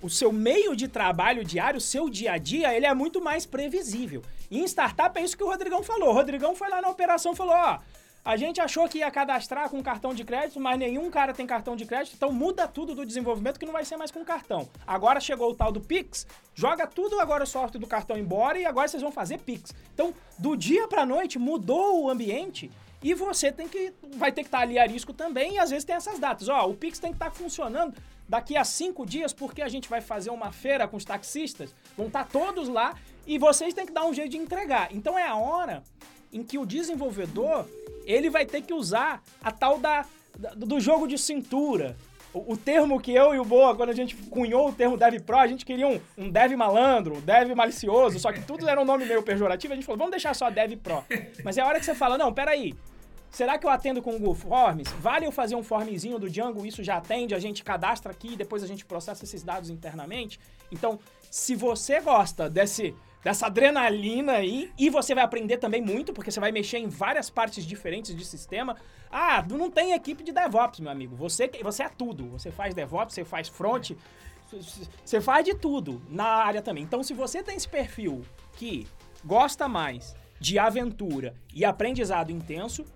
o 0.00 0.08
seu 0.08 0.32
meio 0.32 0.76
de 0.76 0.86
trabalho 0.86 1.44
diário, 1.44 1.78
o 1.78 1.80
seu 1.80 2.08
dia 2.08 2.32
a 2.32 2.38
dia, 2.38 2.74
ele 2.74 2.86
é 2.86 2.94
muito 2.94 3.20
mais 3.20 3.44
previsível. 3.44 4.22
E 4.50 4.60
em 4.60 4.64
startup 4.64 5.18
é 5.18 5.22
isso 5.22 5.36
que 5.36 5.42
o 5.42 5.48
Rodrigão 5.48 5.82
falou. 5.82 6.10
O 6.10 6.12
Rodrigão 6.12 6.54
foi 6.54 6.68
lá 6.68 6.80
na 6.80 6.88
operação 6.88 7.32
e 7.32 7.36
falou: 7.36 7.54
ó, 7.54 7.78
a 8.24 8.36
gente 8.36 8.60
achou 8.60 8.88
que 8.88 8.98
ia 8.98 9.10
cadastrar 9.10 9.70
com 9.70 9.82
cartão 9.82 10.12
de 10.12 10.24
crédito, 10.24 10.60
mas 10.60 10.78
nenhum 10.78 11.10
cara 11.10 11.32
tem 11.32 11.46
cartão 11.46 11.74
de 11.74 11.86
crédito, 11.86 12.14
então 12.14 12.32
muda 12.32 12.68
tudo 12.68 12.94
do 12.94 13.06
desenvolvimento 13.06 13.58
que 13.58 13.66
não 13.66 13.72
vai 13.72 13.84
ser 13.84 13.96
mais 13.96 14.10
com 14.10 14.24
cartão. 14.24 14.68
Agora 14.86 15.20
chegou 15.20 15.50
o 15.50 15.54
tal 15.54 15.72
do 15.72 15.80
Pix, 15.80 16.26
joga 16.54 16.86
tudo 16.86 17.20
agora 17.20 17.44
o 17.44 17.46
software 17.46 17.80
do 17.80 17.86
cartão 17.86 18.18
embora 18.18 18.58
e 18.58 18.66
agora 18.66 18.88
vocês 18.88 19.02
vão 19.02 19.12
fazer 19.12 19.38
Pix. 19.38 19.74
Então, 19.94 20.12
do 20.38 20.56
dia 20.56 20.86
para 20.88 21.06
noite 21.06 21.38
mudou 21.38 22.02
o 22.02 22.10
ambiente 22.10 22.70
e 23.02 23.14
você 23.14 23.52
tem 23.52 23.68
que 23.68 23.92
vai 24.16 24.32
ter 24.32 24.42
que 24.42 24.48
estar 24.48 24.60
ali 24.60 24.78
a 24.78 24.86
risco 24.86 25.12
também 25.12 25.54
e 25.54 25.58
às 25.58 25.70
vezes 25.70 25.84
tem 25.84 25.96
essas 25.96 26.18
datas. 26.18 26.48
Ó, 26.48 26.68
o 26.68 26.74
Pix 26.74 26.98
tem 26.98 27.12
que 27.12 27.16
estar 27.16 27.30
funcionando 27.30 27.96
daqui 28.28 28.56
a 28.56 28.64
cinco 28.64 29.06
dias 29.06 29.32
porque 29.32 29.62
a 29.62 29.68
gente 29.68 29.88
vai 29.88 30.00
fazer 30.00 30.30
uma 30.30 30.52
feira 30.52 30.86
com 30.86 30.96
os 30.96 31.04
taxistas, 31.04 31.74
vão 31.96 32.08
estar 32.08 32.26
todos 32.28 32.68
lá 32.68 32.94
e 33.26 33.38
vocês 33.38 33.72
têm 33.72 33.86
que 33.86 33.92
dar 33.92 34.04
um 34.04 34.12
jeito 34.12 34.32
de 34.32 34.36
entregar. 34.38 34.88
Então 34.92 35.18
é 35.18 35.26
a 35.26 35.36
hora 35.36 35.82
em 36.32 36.42
que 36.42 36.58
o 36.58 36.66
desenvolvedor 36.66 37.66
ele 38.04 38.30
vai 38.30 38.46
ter 38.46 38.62
que 38.62 38.72
usar 38.72 39.22
a 39.42 39.50
tal 39.50 39.78
da, 39.78 40.06
da 40.38 40.50
do 40.54 40.80
jogo 40.80 41.06
de 41.06 41.18
cintura. 41.18 41.96
O, 42.32 42.52
o, 42.52 42.56
termo 42.56 43.00
que 43.00 43.12
eu 43.12 43.34
e 43.34 43.38
o 43.38 43.44
Boa, 43.44 43.74
quando 43.74 43.88
a 43.88 43.94
gente 43.94 44.14
cunhou 44.14 44.68
o 44.68 44.72
termo 44.72 44.98
Dev 44.98 45.20
Pro, 45.22 45.38
a 45.38 45.46
gente 45.46 45.64
queria 45.64 45.88
um, 45.88 45.98
um 46.16 46.30
Dev 46.30 46.52
malandro, 46.52 47.16
um 47.16 47.20
Dev 47.20 47.54
malicioso, 47.54 48.18
só 48.18 48.30
que 48.30 48.42
tudo 48.42 48.68
era 48.68 48.80
um 48.80 48.84
nome 48.84 49.06
meio 49.06 49.22
pejorativo, 49.22 49.72
a 49.72 49.76
gente 49.76 49.86
falou, 49.86 49.98
vamos 49.98 50.10
deixar 50.10 50.34
só 50.34 50.50
Dev 50.50 50.76
Pro. 50.76 51.02
Mas 51.42 51.56
é 51.56 51.62
a 51.62 51.66
hora 51.66 51.78
que 51.78 51.86
você 51.86 51.94
fala, 51.94 52.18
não, 52.18 52.32
peraí, 52.32 52.74
Será 53.30 53.58
que 53.58 53.66
eu 53.66 53.70
atendo 53.70 54.02
com 54.02 54.10
o 54.10 54.18
Google 54.18 54.34
Forms? 54.34 54.90
Vale 55.00 55.26
eu 55.26 55.32
fazer 55.32 55.54
um 55.54 55.62
formzinho 55.62 56.18
do 56.18 56.30
Django? 56.30 56.64
Isso 56.64 56.82
já 56.82 56.96
atende, 56.96 57.34
a 57.34 57.38
gente 57.38 57.62
cadastra 57.62 58.10
aqui 58.10 58.32
e 58.32 58.36
depois 58.36 58.62
a 58.62 58.66
gente 58.66 58.84
processa 58.84 59.24
esses 59.24 59.42
dados 59.42 59.70
internamente? 59.70 60.40
Então, 60.72 60.98
se 61.30 61.54
você 61.54 62.00
gosta 62.00 62.48
desse, 62.48 62.94
dessa 63.28 63.44
adrenalina 63.44 64.32
aí, 64.32 64.72
e 64.78 64.88
você 64.88 65.14
vai 65.14 65.22
aprender 65.22 65.58
também 65.58 65.82
muito, 65.82 66.14
porque 66.14 66.30
você 66.30 66.40
vai 66.40 66.50
mexer 66.50 66.78
em 66.78 66.88
várias 66.88 67.28
partes 67.28 67.62
diferentes 67.62 68.16
de 68.16 68.24
sistema. 68.24 68.74
Ah, 69.12 69.44
não 69.50 69.70
tem 69.70 69.92
equipe 69.92 70.24
de 70.24 70.32
DevOps, 70.32 70.80
meu 70.80 70.90
amigo. 70.90 71.14
Você, 71.14 71.50
você 71.62 71.82
é 71.82 71.90
tudo. 71.90 72.24
Você 72.30 72.50
faz 72.50 72.72
DevOps, 72.72 73.12
você 73.12 73.26
faz 73.26 73.46
front, 73.46 73.90
você 75.04 75.20
faz 75.20 75.44
de 75.44 75.54
tudo 75.54 76.00
na 76.08 76.24
área 76.24 76.62
também. 76.62 76.82
Então, 76.82 77.02
se 77.02 77.12
você 77.12 77.42
tem 77.42 77.54
esse 77.54 77.68
perfil 77.68 78.24
que 78.56 78.88
gosta 79.22 79.68
mais 79.68 80.16
de 80.40 80.58
aventura 80.58 81.34
e 81.52 81.66
aprendizado 81.66 82.32
intenso, 82.32 82.86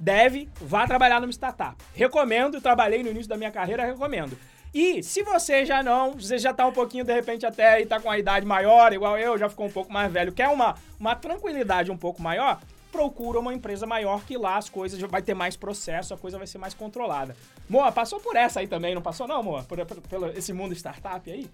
deve, 0.00 0.48
vá 0.60 0.86
trabalhar 0.86 1.20
numa 1.20 1.32
startup. 1.32 1.76
Recomendo, 1.94 2.60
trabalhei 2.60 3.02
no 3.02 3.10
início 3.10 3.28
da 3.28 3.36
minha 3.36 3.50
carreira, 3.50 3.84
recomendo. 3.84 4.38
E 4.74 5.02
se 5.02 5.22
você 5.22 5.64
já 5.64 5.82
não, 5.82 6.12
você 6.12 6.38
já 6.38 6.52
tá 6.52 6.66
um 6.66 6.72
pouquinho, 6.72 7.04
de 7.04 7.12
repente, 7.12 7.46
até 7.46 7.74
aí 7.74 7.86
tá 7.86 7.98
com 7.98 8.10
a 8.10 8.18
idade 8.18 8.44
maior, 8.44 8.92
igual 8.92 9.16
eu, 9.18 9.38
já 9.38 9.48
ficou 9.48 9.66
um 9.66 9.70
pouco 9.70 9.92
mais 9.92 10.12
velho, 10.12 10.32
quer 10.32 10.48
uma, 10.48 10.74
uma 11.00 11.14
tranquilidade 11.14 11.90
um 11.90 11.96
pouco 11.96 12.20
maior, 12.20 12.60
procura 12.92 13.38
uma 13.38 13.54
empresa 13.54 13.86
maior 13.86 14.24
que 14.24 14.36
lá 14.36 14.56
as 14.56 14.68
coisas 14.68 15.00
vai 15.00 15.22
ter 15.22 15.34
mais 15.34 15.56
processo, 15.56 16.12
a 16.12 16.18
coisa 16.18 16.36
vai 16.36 16.46
ser 16.46 16.58
mais 16.58 16.74
controlada. 16.74 17.34
Moa, 17.68 17.90
passou 17.90 18.20
por 18.20 18.36
essa 18.36 18.60
aí 18.60 18.66
também, 18.66 18.94
não 18.94 19.02
passou 19.02 19.26
não, 19.26 19.42
Moa? 19.42 19.62
Por, 19.62 19.84
por, 19.86 20.00
por 20.00 20.36
esse 20.36 20.52
mundo 20.52 20.74
startup 20.74 21.30
aí? 21.30 21.48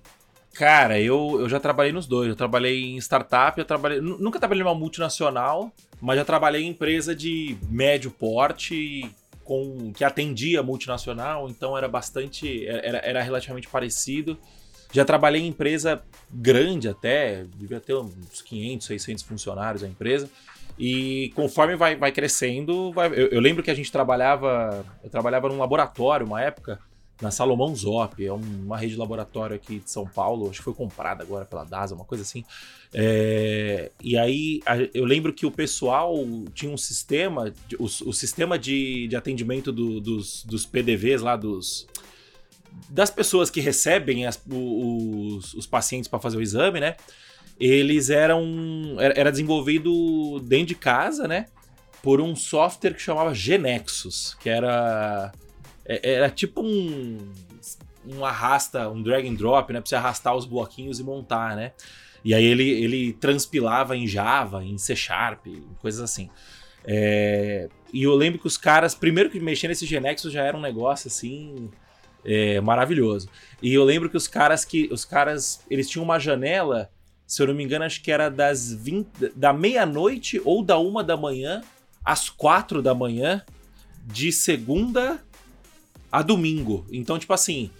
Cara, 0.55 1.01
eu, 1.01 1.41
eu 1.41 1.49
já 1.49 1.59
trabalhei 1.59 1.93
nos 1.93 2.07
dois. 2.07 2.29
Eu 2.29 2.37
trabalhei 2.37 2.85
em 2.85 2.97
startup, 2.99 3.59
eu 3.59 3.65
trabalhei. 3.65 4.01
Nunca 4.01 4.39
trabalhei 4.39 4.63
em 4.63 4.67
uma 4.67 4.75
multinacional, 4.75 5.73
mas 6.01 6.17
já 6.17 6.25
trabalhei 6.25 6.63
em 6.63 6.69
empresa 6.69 7.15
de 7.15 7.57
médio 7.69 8.11
porte 8.11 9.11
com 9.45 9.93
que 9.93 10.03
atendia 10.03 10.63
multinacional, 10.63 11.49
então 11.49 11.77
era 11.77 11.87
bastante. 11.87 12.67
Era, 12.67 12.99
era 12.99 13.23
relativamente 13.23 13.69
parecido. 13.69 14.39
Já 14.93 15.05
trabalhei 15.05 15.43
em 15.43 15.49
empresa 15.49 16.03
grande 16.31 16.89
até, 16.89 17.45
devia 17.57 17.81
ter 17.81 17.95
uns 17.95 18.41
500, 18.43 18.87
600 18.87 19.25
funcionários 19.25 19.83
a 19.83 19.89
empresa. 19.89 20.31
E 20.79 21.33
conforme 21.35 21.77
vai, 21.77 21.97
vai 21.97 22.11
crescendo, 22.11 22.93
vai, 22.93 23.09
eu, 23.09 23.29
eu, 23.29 23.41
lembro 23.41 23.63
que 23.63 23.71
a 23.71 23.75
gente 23.75 23.91
trabalhava, 23.91 24.85
eu 25.03 25.11
trabalhava 25.11 25.49
num 25.49 25.59
laboratório 25.59 26.27
uma 26.27 26.41
época, 26.41 26.81
na 27.23 27.31
Salomão 27.31 27.75
Zop, 27.75 28.25
é 28.25 28.33
uma 28.33 28.77
rede 28.77 28.95
de 28.95 28.99
laboratório 28.99 29.55
aqui 29.55 29.79
de 29.79 29.91
São 29.91 30.07
Paulo, 30.07 30.51
acho 30.51 30.59
que 30.59 30.65
foi 30.65 30.75
comprada 30.75 31.23
agora 31.23 31.45
pela 31.45 31.65
DASA, 31.65 31.95
uma 31.95 32.05
coisa 32.05 32.23
assim. 32.23 32.45
É, 32.93 33.91
e 34.03 34.17
aí 34.17 34.61
eu 34.93 35.05
lembro 35.05 35.33
que 35.33 35.47
o 35.47 35.51
pessoal 35.51 36.15
tinha 36.53 36.73
um 36.73 36.77
sistema, 36.77 37.53
o, 37.79 37.85
o 37.85 38.13
sistema 38.13 38.59
de, 38.59 39.09
de 39.09 39.17
atendimento 39.17 39.73
do, 39.73 40.01
dos, 40.01 40.45
dos 40.45 40.67
PDVs 40.67 41.23
lá, 41.23 41.37
dos 41.37 41.87
das 42.89 43.11
pessoas 43.11 43.51
que 43.51 43.61
recebem 43.61 44.27
as, 44.27 44.41
os, 44.51 45.55
os 45.55 45.67
pacientes 45.67 46.09
para 46.09 46.19
fazer 46.19 46.37
o 46.37 46.43
exame, 46.43 46.81
né? 46.81 46.97
Eles 47.59 48.11
eram. 48.11 48.97
Era 48.99 49.31
desenvolvido 49.31 50.41
dentro 50.41 50.67
de 50.67 50.75
casa, 50.75 51.29
né? 51.29 51.47
Por 52.03 52.21
um 52.21 52.35
software 52.35 52.95
que 52.95 53.01
chamava 53.01 53.33
Genexus, 53.33 54.37
que 54.41 54.51
era 54.51 55.33
é, 55.87 56.15
era 56.15 56.31
tipo 56.31 56.63
um, 56.63 57.19
um 58.07 58.25
arrasta, 58.25 58.89
um 58.89 59.03
drag 59.03 59.29
and 59.29 59.35
drop, 59.35 59.73
né? 59.73 59.81
Pra 59.81 59.89
você 59.89 59.97
arrastar 59.97 60.35
os 60.35 60.47
bloquinhos 60.47 61.01
e 61.01 61.03
montar, 61.03 61.57
né? 61.57 61.73
E 62.25 62.35
aí 62.35 62.45
ele, 62.45 62.69
ele 62.69 63.13
transpilava 63.13 63.97
em 63.97 64.07
Java, 64.07 64.65
em 64.65 64.79
C 64.79 64.97
Sharp, 64.97 65.47
coisas 65.79 66.01
assim. 66.01 66.31
É, 66.87 67.69
e 67.93 68.03
eu 68.03 68.15
lembro 68.15 68.39
que 68.41 68.47
os 68.47 68.57
caras, 68.57 68.95
primeiro 68.95 69.31
que 69.31 69.41
mexer 69.41 69.69
nesse 69.69 69.87
Genexus 69.87 70.33
já 70.33 70.43
era 70.43 70.57
um 70.57 70.61
negócio 70.61 71.09
assim 71.09 71.71
é, 72.25 72.61
maravilhoso. 72.61 73.29
E 73.63 73.73
eu 73.73 73.85
lembro 73.85 74.09
que 74.09 74.17
os 74.17 74.27
caras 74.27 74.65
que 74.65 74.89
os 74.91 75.05
caras, 75.05 75.61
eles 75.71 75.89
tinham 75.89 76.05
uma 76.05 76.19
janela, 76.19 76.91
se 77.27 77.43
eu 77.43 77.47
não 77.47 77.55
me 77.55 77.63
engano, 77.63 77.85
acho 77.85 78.03
que 78.03 78.11
era 78.11 78.31
das 78.31 78.73
20, 78.73 79.33
da 79.37 79.53
meia-noite 79.53 80.41
ou 80.45 80.63
da 80.63 80.79
uma 80.79 81.05
da 81.05 81.17
manhã 81.17 81.63
às 82.05 82.29
quatro 82.29 82.83
da 82.83 82.95
manhã 82.95 83.43
de 84.07 84.31
segunda 84.33 85.23
a 86.15 86.23
domingo. 86.23 86.87
Então, 86.93 87.19
tipo 87.19 87.33
assim, 87.33 87.73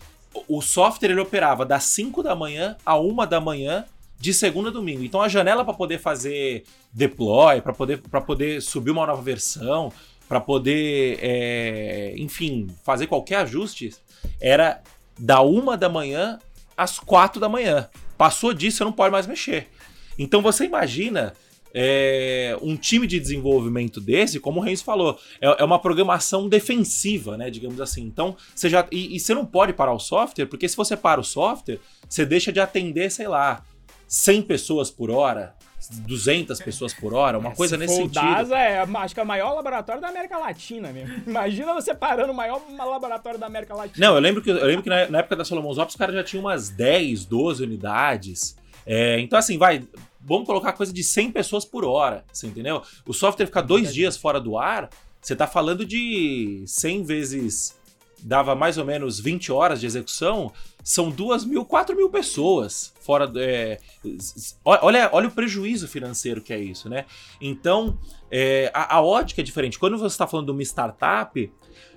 o 0.49 0.61
software 0.61 1.13
ele 1.13 1.21
operava 1.21 1.65
das 1.65 1.85
5 1.85 2.21
da 2.21 2.35
manhã 2.35 2.77
a 2.85 2.99
1 2.99 3.15
da 3.29 3.41
manhã 3.41 3.85
de 4.19 4.35
segunda 4.35 4.71
a 4.71 4.73
domingo. 4.73 5.05
Então 5.05 5.23
a 5.23 5.29
janela 5.29 5.65
para 5.65 5.73
poder 5.73 6.01
fazer 6.01 6.65
deploy, 6.93 7.61
para 7.61 7.73
poder, 7.73 7.99
poder 8.27 8.61
subir 8.61 8.91
uma 8.91 9.07
nova 9.07 9.23
versão, 9.23 9.93
para 10.29 10.41
poder, 10.41 11.17
é, 11.23 12.15
enfim, 12.17 12.67
fazer 12.83 13.07
qualquer 13.07 13.37
ajuste, 13.37 13.95
era 14.41 14.83
da 15.17 15.41
1 15.41 15.77
da 15.77 15.89
manhã 15.89 16.41
às 16.77 16.99
4 16.99 17.41
da 17.41 17.49
manhã. 17.49 17.89
Passou 18.19 18.53
disso, 18.53 18.79
você 18.79 18.85
não 18.85 18.93
pode 18.93 19.13
mais 19.13 19.29
mexer. 19.29 19.69
Então 20.19 20.43
você 20.43 20.65
imagina 20.65 21.35
é, 21.77 22.57
um 22.63 22.77
time 22.77 23.05
de 23.05 23.19
desenvolvimento 23.19 24.01
desse, 24.01 24.39
como 24.39 24.61
o 24.61 24.63
Reis 24.63 24.81
falou, 24.81 25.19
é, 25.41 25.61
é, 25.61 25.65
uma 25.65 25.81
programação 25.81 26.49
defensiva, 26.49 27.37
né? 27.37 27.51
Digamos 27.51 27.81
assim. 27.81 28.03
Então, 28.03 28.37
você 28.55 28.69
já. 28.69 28.87
E, 28.93 29.17
e, 29.17 29.19
você 29.21 29.35
não 29.35 29.45
pode 29.45 29.73
parar 29.73 29.93
o 29.93 29.99
software, 29.99 30.47
porque 30.47 30.69
se 30.69 30.77
você 30.77 30.97
para 30.97 31.21
o 31.21 31.25
software, 31.25 31.81
você 32.09 32.25
deixa 32.25 32.53
de 32.53 32.61
atender, 32.61 33.11
sei 33.11 33.27
lá, 33.27 33.65
100 34.07 34.43
pessoas 34.43 34.91
por 34.91 35.11
hora. 35.11 35.55
200 35.91 36.59
pessoas 36.61 36.95
por 36.95 37.13
hora, 37.13 37.39
uma 37.39 37.51
é, 37.51 37.55
coisa 37.55 37.77
nesse 37.77 37.95
sentido. 37.95 38.25
O 38.25 38.35
DASA 38.35 38.57
é, 38.57 38.79
acho 38.81 39.13
que 39.13 39.21
é 39.21 39.23
o 39.23 39.27
maior 39.27 39.53
laboratório 39.53 40.01
da 40.01 40.09
América 40.09 40.39
Latina 40.39 40.91
mesmo. 40.91 41.15
Imagina 41.29 41.75
você 41.75 41.95
parando 41.95 42.33
o 42.33 42.35
maior 42.35 42.63
laboratório 42.75 43.39
da 43.39 43.45
América 43.45 43.75
Latina. 43.75 44.07
Não, 44.07 44.15
eu 44.15 44.21
lembro 44.21 44.41
que, 44.41 44.49
eu 44.49 44.65
lembro 44.65 44.83
que 44.83 44.89
na, 44.89 45.07
na 45.11 45.19
época 45.19 45.37
da 45.37 45.45
Solomon 45.45 45.73
Ops, 45.73 45.93
os 45.93 45.97
caras 45.97 46.15
já 46.15 46.25
tinham 46.25 46.43
umas 46.43 46.71
10, 46.71 47.27
12 47.27 47.65
unidades. 47.65 48.57
É, 48.87 49.21
então, 49.21 49.39
assim, 49.39 49.59
vai 49.59 49.83
vamos 50.25 50.47
colocar 50.47 50.73
coisa 50.73 50.93
de 50.93 51.05
100 51.05 51.33
pessoas 51.33 51.65
por 51.65 51.85
hora, 51.85 52.25
você 52.33 52.47
entendeu? 52.47 52.83
O 53.07 53.13
software 53.13 53.47
ficar 53.47 53.63
dois 53.63 53.93
dias 53.93 54.17
fora 54.17 54.41
do 54.41 54.59
ar, 54.59 54.89
você 55.21 55.37
tá 55.37 55.47
falando 55.47 55.85
de 55.85 56.65
100 56.67 57.03
vezes 57.05 57.77
dava 58.25 58.55
mais 58.55 58.79
ou 58.79 58.85
menos 58.87 59.21
20 59.21 59.53
horas 59.53 59.81
de 59.81 59.87
execução, 59.87 60.51
são 60.83 61.11
2 61.11 61.45
mil, 61.45 61.65
4 61.65 61.95
mil 61.95 62.09
pessoas 62.09 62.93
fora. 63.01 63.31
É, 63.37 63.79
olha, 64.65 65.11
olha 65.13 65.29
o 65.29 65.31
prejuízo 65.31 65.87
financeiro 65.87 66.41
que 66.41 66.53
é 66.53 66.59
isso, 66.59 66.89
né? 66.89 67.05
Então, 67.41 67.99
é, 68.31 68.71
a, 68.73 68.97
a 68.97 69.03
ótica 69.03 69.43
é 69.43 69.45
diferente. 69.45 69.79
Quando 69.79 69.99
você 69.99 70.15
está 70.15 70.27
falando 70.27 70.47
de 70.47 70.53
uma 70.53 70.63
startup, 70.63 71.53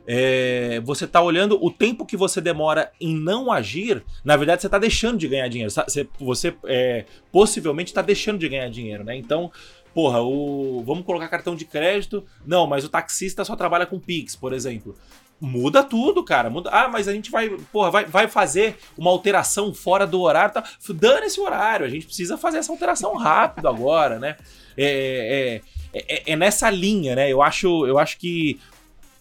é, 0.10 0.80
você 0.86 1.04
está 1.04 1.22
olhando 1.22 1.60
o 1.62 1.70
tempo 1.70 2.06
que 2.06 2.16
você 2.16 2.40
demora 2.40 2.90
em 3.00 3.14
não 3.14 3.52
agir, 3.52 4.02
na 4.24 4.38
verdade 4.38 4.62
você 4.62 4.68
está 4.68 4.80
deixando 4.80 5.18
de 5.18 5.28
ganhar 5.28 5.50
dinheiro. 5.50 5.70
Você, 5.70 6.08
você 6.18 6.56
é, 6.66 7.04
possivelmente 7.30 7.92
está 7.92 8.02
deixando 8.02 8.40
de 8.40 8.48
ganhar 8.48 8.70
dinheiro, 8.70 9.04
né? 9.04 9.18
Então, 9.18 9.52
porra, 9.94 10.22
o, 10.22 10.82
vamos 10.86 11.06
colocar 11.06 11.28
cartão 11.28 11.58
de 11.58 11.66
crédito. 11.66 12.24
Não, 12.46 12.66
mas 12.66 12.86
o 12.86 12.90
taxista 12.90 13.44
só 13.44 13.54
trabalha 13.56 13.86
com 13.86 14.00
Pix, 14.00 14.34
por 14.34 14.54
exemplo. 14.54 14.96
Muda 15.42 15.84
tudo, 15.84 16.24
cara. 16.24 16.50
Muda. 16.50 16.70
Ah, 16.72 16.88
mas 16.88 17.08
a 17.08 17.14
gente 17.14 17.30
vai, 17.30 17.50
porra, 17.72 17.92
vai, 17.92 18.06
vai 18.06 18.28
fazer 18.28 18.78
uma 18.98 19.12
alteração 19.12 19.74
fora 19.74 20.08
do 20.08 20.22
horário. 20.22 20.54
Tá? 20.54 20.64
Dane 20.90 21.28
esse 21.28 21.40
horário. 21.40 21.86
A 21.86 21.90
gente 21.90 22.06
precisa 22.06 22.38
fazer 22.38 22.60
essa 22.60 22.72
alteração 22.72 23.16
rápido 23.16 23.68
agora, 23.68 24.18
né? 24.18 24.38
É, 24.76 25.62
é, 25.94 26.00
é, 26.00 26.24
é, 26.32 26.36
nessa 26.36 26.70
linha, 26.70 27.16
né? 27.16 27.32
Eu 27.32 27.42
acho, 27.42 27.86
eu 27.86 28.00
acho 28.00 28.18
que 28.18 28.60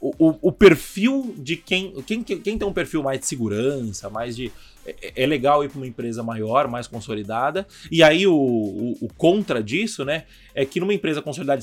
o, 0.00 0.48
o, 0.48 0.52
perfil 0.52 1.34
de 1.38 1.56
quem, 1.56 1.92
quem. 2.02 2.22
Quem 2.22 2.58
tem 2.58 2.68
um 2.68 2.72
perfil 2.72 3.02
mais 3.02 3.20
de 3.20 3.26
segurança, 3.26 4.10
mais 4.10 4.36
de. 4.36 4.52
é, 4.84 5.22
é 5.22 5.26
legal 5.26 5.64
ir 5.64 5.68
para 5.68 5.78
uma 5.78 5.86
empresa 5.86 6.22
maior, 6.22 6.68
mais 6.68 6.86
consolidada. 6.86 7.66
E 7.90 8.02
aí 8.02 8.26
o, 8.26 8.34
o, 8.34 8.96
o, 9.00 9.08
contra 9.16 9.62
disso, 9.62 10.04
né, 10.04 10.24
é 10.54 10.64
que 10.64 10.80
numa 10.80 10.94
empresa 10.94 11.22
consolidada 11.22 11.62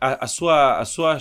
a, 0.00 0.24
a, 0.24 0.26
sua, 0.26 0.78
a 0.78 0.84
sua, 0.84 1.18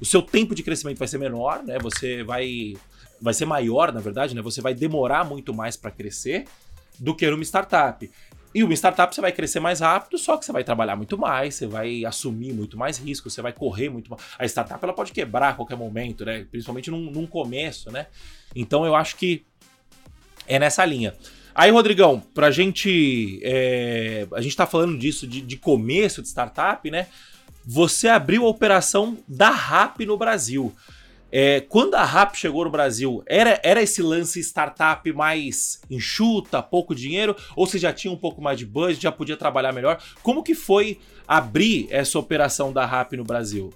o 0.00 0.04
seu 0.04 0.22
tempo 0.22 0.54
de 0.54 0.62
crescimento 0.62 0.98
vai 0.98 1.08
ser 1.08 1.18
menor, 1.18 1.62
né? 1.64 1.78
Você 1.80 2.22
vai 2.22 2.74
vai 3.20 3.34
ser 3.34 3.46
maior, 3.46 3.92
na 3.92 4.00
verdade, 4.00 4.34
né? 4.34 4.42
Você 4.42 4.60
vai 4.60 4.74
demorar 4.74 5.24
muito 5.24 5.52
mais 5.52 5.76
para 5.76 5.90
crescer 5.90 6.44
do 6.98 7.14
que 7.14 7.28
numa 7.30 7.42
startup. 7.42 8.08
E 8.58 8.64
uma 8.64 8.74
startup 8.74 9.14
você 9.14 9.20
vai 9.20 9.30
crescer 9.30 9.60
mais 9.60 9.78
rápido, 9.78 10.18
só 10.18 10.36
que 10.36 10.44
você 10.44 10.50
vai 10.50 10.64
trabalhar 10.64 10.96
muito 10.96 11.16
mais, 11.16 11.54
você 11.54 11.64
vai 11.64 12.04
assumir 12.04 12.52
muito 12.52 12.76
mais 12.76 12.98
risco, 12.98 13.30
você 13.30 13.40
vai 13.40 13.52
correr 13.52 13.88
muito 13.88 14.10
mais. 14.10 14.20
A 14.36 14.44
startup 14.46 14.82
ela 14.82 14.92
pode 14.92 15.12
quebrar 15.12 15.50
a 15.50 15.54
qualquer 15.54 15.76
momento, 15.76 16.24
né? 16.24 16.44
Principalmente 16.50 16.90
num, 16.90 17.08
num 17.08 17.24
começo, 17.24 17.88
né? 17.92 18.08
Então 18.56 18.84
eu 18.84 18.96
acho 18.96 19.14
que 19.14 19.44
é 20.48 20.58
nessa 20.58 20.84
linha. 20.84 21.14
Aí, 21.54 21.70
Rodrigão, 21.70 22.20
pra 22.34 22.50
gente. 22.50 23.38
É, 23.44 24.26
a 24.32 24.40
gente 24.40 24.56
tá 24.56 24.66
falando 24.66 24.98
disso 24.98 25.24
de, 25.24 25.40
de 25.40 25.56
começo 25.56 26.20
de 26.20 26.26
startup, 26.26 26.90
né? 26.90 27.06
Você 27.64 28.08
abriu 28.08 28.44
a 28.44 28.48
operação 28.48 29.18
da 29.28 29.50
RAP 29.50 30.00
no 30.00 30.16
Brasil. 30.16 30.74
É, 31.30 31.60
quando 31.60 31.94
a 31.94 32.04
RAP 32.04 32.34
chegou 32.34 32.64
no 32.64 32.70
Brasil, 32.70 33.22
era, 33.26 33.60
era 33.62 33.82
esse 33.82 34.02
lance 34.02 34.40
startup 34.40 35.12
mais 35.12 35.80
enxuta, 35.90 36.62
pouco 36.62 36.94
dinheiro? 36.94 37.36
Ou 37.54 37.66
você 37.66 37.78
já 37.78 37.92
tinha 37.92 38.12
um 38.12 38.16
pouco 38.16 38.40
mais 38.40 38.58
de 38.58 38.64
budget, 38.64 39.02
já 39.02 39.12
podia 39.12 39.36
trabalhar 39.36 39.72
melhor? 39.72 40.02
Como 40.22 40.42
que 40.42 40.54
foi 40.54 40.98
abrir 41.26 41.86
essa 41.90 42.18
operação 42.18 42.72
da 42.72 42.86
RAP 42.86 43.12
no 43.12 43.24
Brasil? 43.24 43.72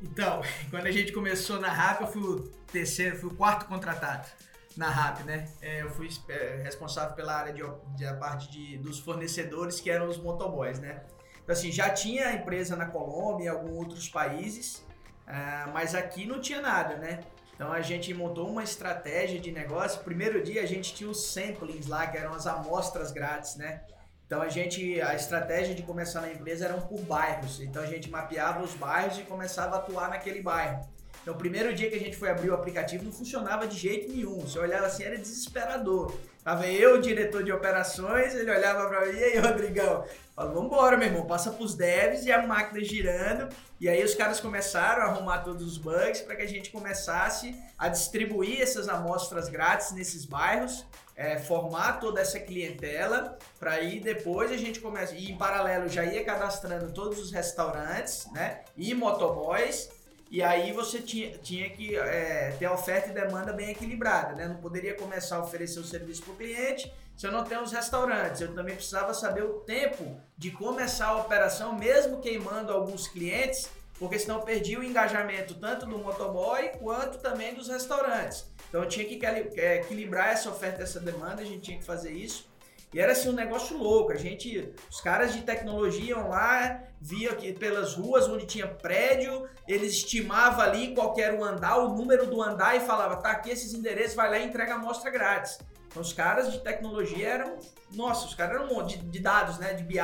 Então, 0.00 0.40
quando 0.70 0.86
a 0.86 0.92
gente 0.92 1.12
começou 1.12 1.60
na 1.60 1.68
RAP, 1.68 2.02
eu 2.02 2.06
fui 2.06 2.22
o 2.22 2.40
terceiro, 2.70 3.16
fui 3.16 3.30
o 3.30 3.34
quarto 3.34 3.66
contratado 3.66 4.28
na 4.76 4.88
RAP, 4.88 5.24
né? 5.24 5.48
É, 5.60 5.82
eu 5.82 5.90
fui 5.90 6.08
é, 6.28 6.60
responsável 6.62 7.16
pela 7.16 7.34
área 7.34 7.52
de, 7.52 7.62
de 7.96 8.14
parte 8.18 8.48
de, 8.50 8.78
dos 8.78 9.00
fornecedores, 9.00 9.80
que 9.80 9.90
eram 9.90 10.08
os 10.08 10.16
motoboys, 10.16 10.78
né? 10.78 11.02
Então, 11.42 11.52
assim, 11.52 11.72
já 11.72 11.90
tinha 11.90 12.32
empresa 12.32 12.76
na 12.76 12.86
Colômbia 12.86 13.46
e 13.46 13.48
alguns 13.48 13.78
outros 13.78 14.08
países, 14.08 14.86
uh, 15.28 15.70
mas 15.72 15.94
aqui 15.94 16.26
não 16.26 16.40
tinha 16.40 16.60
nada, 16.60 16.96
né? 16.96 17.20
Então 17.54 17.72
a 17.72 17.80
gente 17.80 18.12
montou 18.14 18.48
uma 18.48 18.62
estratégia 18.62 19.38
de 19.38 19.52
negócio. 19.52 20.02
Primeiro 20.02 20.42
dia 20.42 20.62
a 20.62 20.66
gente 20.66 20.94
tinha 20.94 21.10
os 21.10 21.32
samplings 21.32 21.86
lá, 21.86 22.06
que 22.06 22.16
eram 22.16 22.32
as 22.32 22.46
amostras 22.46 23.12
grátis, 23.12 23.56
né? 23.56 23.82
Então 24.26 24.42
a 24.42 24.48
gente, 24.48 25.00
a 25.00 25.14
estratégia 25.14 25.74
de 25.74 25.82
começar 25.82 26.20
na 26.20 26.30
empresa 26.30 26.66
eram 26.66 26.80
por 26.82 27.00
bairros. 27.00 27.60
Então 27.60 27.82
a 27.82 27.86
gente 27.86 28.10
mapeava 28.10 28.62
os 28.62 28.74
bairros 28.74 29.18
e 29.18 29.22
começava 29.22 29.76
a 29.76 29.78
atuar 29.78 30.10
naquele 30.10 30.40
bairro. 30.40 30.86
Então, 31.22 31.34
o 31.34 31.38
primeiro 31.38 31.74
dia 31.74 31.90
que 31.90 31.96
a 31.96 32.00
gente 32.00 32.16
foi 32.16 32.30
abrir 32.30 32.48
o 32.48 32.54
aplicativo 32.54 33.04
não 33.04 33.12
funcionava 33.12 33.66
de 33.66 33.76
jeito 33.76 34.10
nenhum. 34.10 34.40
Você 34.40 34.58
olhava 34.58 34.86
assim, 34.86 35.02
era 35.02 35.18
desesperador. 35.18 36.16
Tava 36.42 36.66
eu, 36.66 36.94
o 36.94 37.00
diretor 37.00 37.44
de 37.44 37.52
operações, 37.52 38.34
ele 38.34 38.50
olhava 38.50 38.88
para 38.88 39.04
mim, 39.04 39.18
e 39.18 39.24
aí, 39.24 39.38
Rodrigão? 39.38 40.06
Falou, 40.38 40.54
vambora, 40.54 40.96
meu 40.96 41.08
irmão, 41.08 41.26
passa 41.26 41.50
pros 41.50 41.74
devs 41.74 42.24
e 42.24 42.30
a 42.30 42.46
máquina 42.46 42.80
girando. 42.84 43.52
E 43.80 43.88
aí 43.88 44.04
os 44.04 44.14
caras 44.14 44.38
começaram 44.38 45.02
a 45.02 45.06
arrumar 45.06 45.38
todos 45.38 45.66
os 45.66 45.76
bugs 45.76 46.20
para 46.20 46.36
que 46.36 46.42
a 46.42 46.46
gente 46.46 46.70
começasse 46.70 47.60
a 47.76 47.88
distribuir 47.88 48.60
essas 48.60 48.88
amostras 48.88 49.48
grátis 49.48 49.90
nesses 49.90 50.24
bairros, 50.24 50.86
é, 51.16 51.40
formar 51.40 51.94
toda 51.94 52.20
essa 52.20 52.38
clientela, 52.38 53.36
para 53.58 53.72
aí 53.72 53.98
depois 53.98 54.52
a 54.52 54.56
gente 54.56 54.78
começa. 54.78 55.12
E 55.12 55.28
em 55.28 55.36
paralelo 55.36 55.88
já 55.88 56.04
ia 56.04 56.24
cadastrando 56.24 56.92
todos 56.92 57.18
os 57.18 57.32
restaurantes, 57.32 58.30
né? 58.30 58.60
E 58.76 58.94
motoboys 58.94 59.90
e 60.30 60.42
aí 60.42 60.72
você 60.72 61.00
tinha, 61.00 61.38
tinha 61.38 61.70
que 61.70 61.96
é, 61.96 62.54
ter 62.58 62.68
oferta 62.68 63.08
e 63.08 63.14
demanda 63.14 63.52
bem 63.52 63.70
equilibrada, 63.70 64.34
né? 64.34 64.46
Não 64.46 64.56
poderia 64.56 64.94
começar 64.94 65.36
a 65.36 65.42
oferecer 65.42 65.80
o 65.80 65.84
serviço 65.84 66.22
para 66.22 66.32
o 66.34 66.36
cliente 66.36 66.92
se 67.16 67.26
eu 67.26 67.32
não 67.32 67.44
tenho 67.44 67.62
os 67.62 67.72
restaurantes. 67.72 68.40
Eu 68.40 68.54
também 68.54 68.74
precisava 68.74 69.14
saber 69.14 69.42
o 69.42 69.60
tempo 69.60 70.20
de 70.36 70.50
começar 70.50 71.08
a 71.08 71.16
operação, 71.16 71.76
mesmo 71.76 72.20
queimando 72.20 72.72
alguns 72.72 73.08
clientes, 73.08 73.70
porque 73.98 74.18
senão 74.18 74.36
eu 74.36 74.42
perdia 74.42 74.78
o 74.78 74.84
engajamento 74.84 75.54
tanto 75.54 75.86
do 75.86 75.98
motoboy 75.98 76.68
quanto 76.78 77.18
também 77.18 77.54
dos 77.54 77.68
restaurantes. 77.68 78.46
Então 78.68 78.82
eu 78.82 78.88
tinha 78.88 79.06
que 79.06 79.18
equilibrar 79.56 80.28
essa 80.28 80.50
oferta 80.50 80.80
e 80.80 80.84
essa 80.84 81.00
demanda, 81.00 81.40
a 81.40 81.44
gente 81.44 81.62
tinha 81.62 81.78
que 81.78 81.84
fazer 81.84 82.12
isso. 82.12 82.46
E 82.92 83.00
era 83.00 83.12
assim 83.12 83.28
um 83.28 83.34
negócio 83.34 83.76
louco. 83.76 84.12
A 84.12 84.16
gente, 84.16 84.72
os 84.90 85.00
caras 85.00 85.34
de 85.34 85.42
tecnologia 85.42 86.10
iam 86.10 86.28
lá, 86.28 86.82
via 87.00 87.34
que 87.34 87.52
pelas 87.52 87.94
ruas 87.94 88.28
onde 88.28 88.46
tinha 88.46 88.66
prédio, 88.66 89.48
eles 89.66 89.92
estimavam 89.92 90.60
ali 90.60 90.94
qual 90.94 91.14
era 91.18 91.38
o 91.38 91.44
andar, 91.44 91.78
o 91.78 91.94
número 91.94 92.26
do 92.26 92.42
andar 92.42 92.76
e 92.76 92.80
falava, 92.80 93.16
tá 93.16 93.30
aqui 93.30 93.50
esses 93.50 93.74
endereços, 93.74 94.14
vai 94.14 94.30
lá 94.30 94.38
e 94.38 94.46
entrega 94.46 94.74
a 94.74 94.76
amostra 94.76 95.10
grátis. 95.10 95.58
Então 95.86 96.02
os 96.02 96.12
caras 96.12 96.52
de 96.52 96.60
tecnologia 96.60 97.28
eram, 97.28 97.58
nossa, 97.92 98.26
os 98.26 98.34
caras 98.34 98.56
eram 98.56 98.66
um 98.66 98.74
monte 98.74 98.98
de, 98.98 99.06
de 99.06 99.20
dados, 99.20 99.58
né, 99.58 99.74
de 99.74 99.82
BI. 99.82 99.98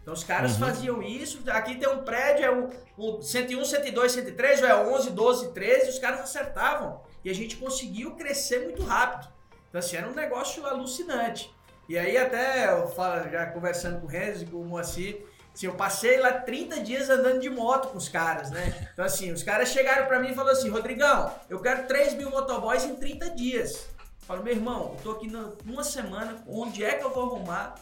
Então 0.00 0.14
os 0.14 0.22
caras 0.22 0.52
uhum. 0.52 0.58
faziam 0.58 1.02
isso, 1.02 1.42
aqui 1.50 1.76
tem 1.76 1.88
um 1.88 2.04
prédio, 2.04 2.44
é 2.44 2.50
o, 2.50 2.70
o 2.96 3.22
101, 3.22 3.64
102, 3.64 4.12
103, 4.12 4.62
ou 4.62 4.68
é 4.68 4.76
11, 4.94 5.10
12, 5.10 5.52
13, 5.52 5.90
os 5.90 5.98
caras 5.98 6.20
acertavam. 6.20 7.00
E 7.24 7.30
a 7.30 7.34
gente 7.34 7.56
conseguiu 7.56 8.14
crescer 8.14 8.60
muito 8.60 8.84
rápido. 8.84 9.32
Então 9.68 9.80
assim, 9.80 9.96
era 9.96 10.08
um 10.08 10.14
negócio 10.14 10.64
alucinante. 10.64 11.52
E 11.88 11.96
aí 11.96 12.16
até 12.16 12.70
eu 12.72 12.88
falo, 12.88 13.30
já 13.30 13.46
conversando 13.46 14.00
com 14.00 14.06
o 14.06 14.10
e 14.10 14.46
com 14.46 14.56
o 14.58 14.64
Moacir, 14.64 15.24
assim, 15.54 15.66
eu 15.66 15.74
passei 15.74 16.18
lá 16.18 16.32
30 16.32 16.80
dias 16.80 17.08
andando 17.08 17.40
de 17.40 17.48
moto 17.48 17.88
com 17.88 17.98
os 17.98 18.08
caras, 18.08 18.50
né? 18.50 18.88
Então 18.92 19.04
assim, 19.04 19.32
os 19.32 19.42
caras 19.42 19.68
chegaram 19.68 20.06
para 20.06 20.18
mim 20.18 20.30
e 20.30 20.34
falaram 20.34 20.58
assim, 20.58 20.68
Rodrigão, 20.68 21.32
eu 21.48 21.60
quero 21.60 21.86
3 21.86 22.14
mil 22.14 22.30
motoboys 22.30 22.84
em 22.84 22.96
30 22.96 23.30
dias. 23.30 23.86
Eu 24.20 24.26
falo, 24.26 24.42
meu 24.42 24.52
irmão, 24.52 24.96
eu 24.96 25.02
tô 25.02 25.10
aqui 25.12 25.28
numa 25.64 25.84
semana, 25.84 26.42
onde 26.48 26.84
é 26.84 26.94
que 26.94 27.04
eu 27.04 27.10
vou 27.10 27.24
arrumar 27.24 27.76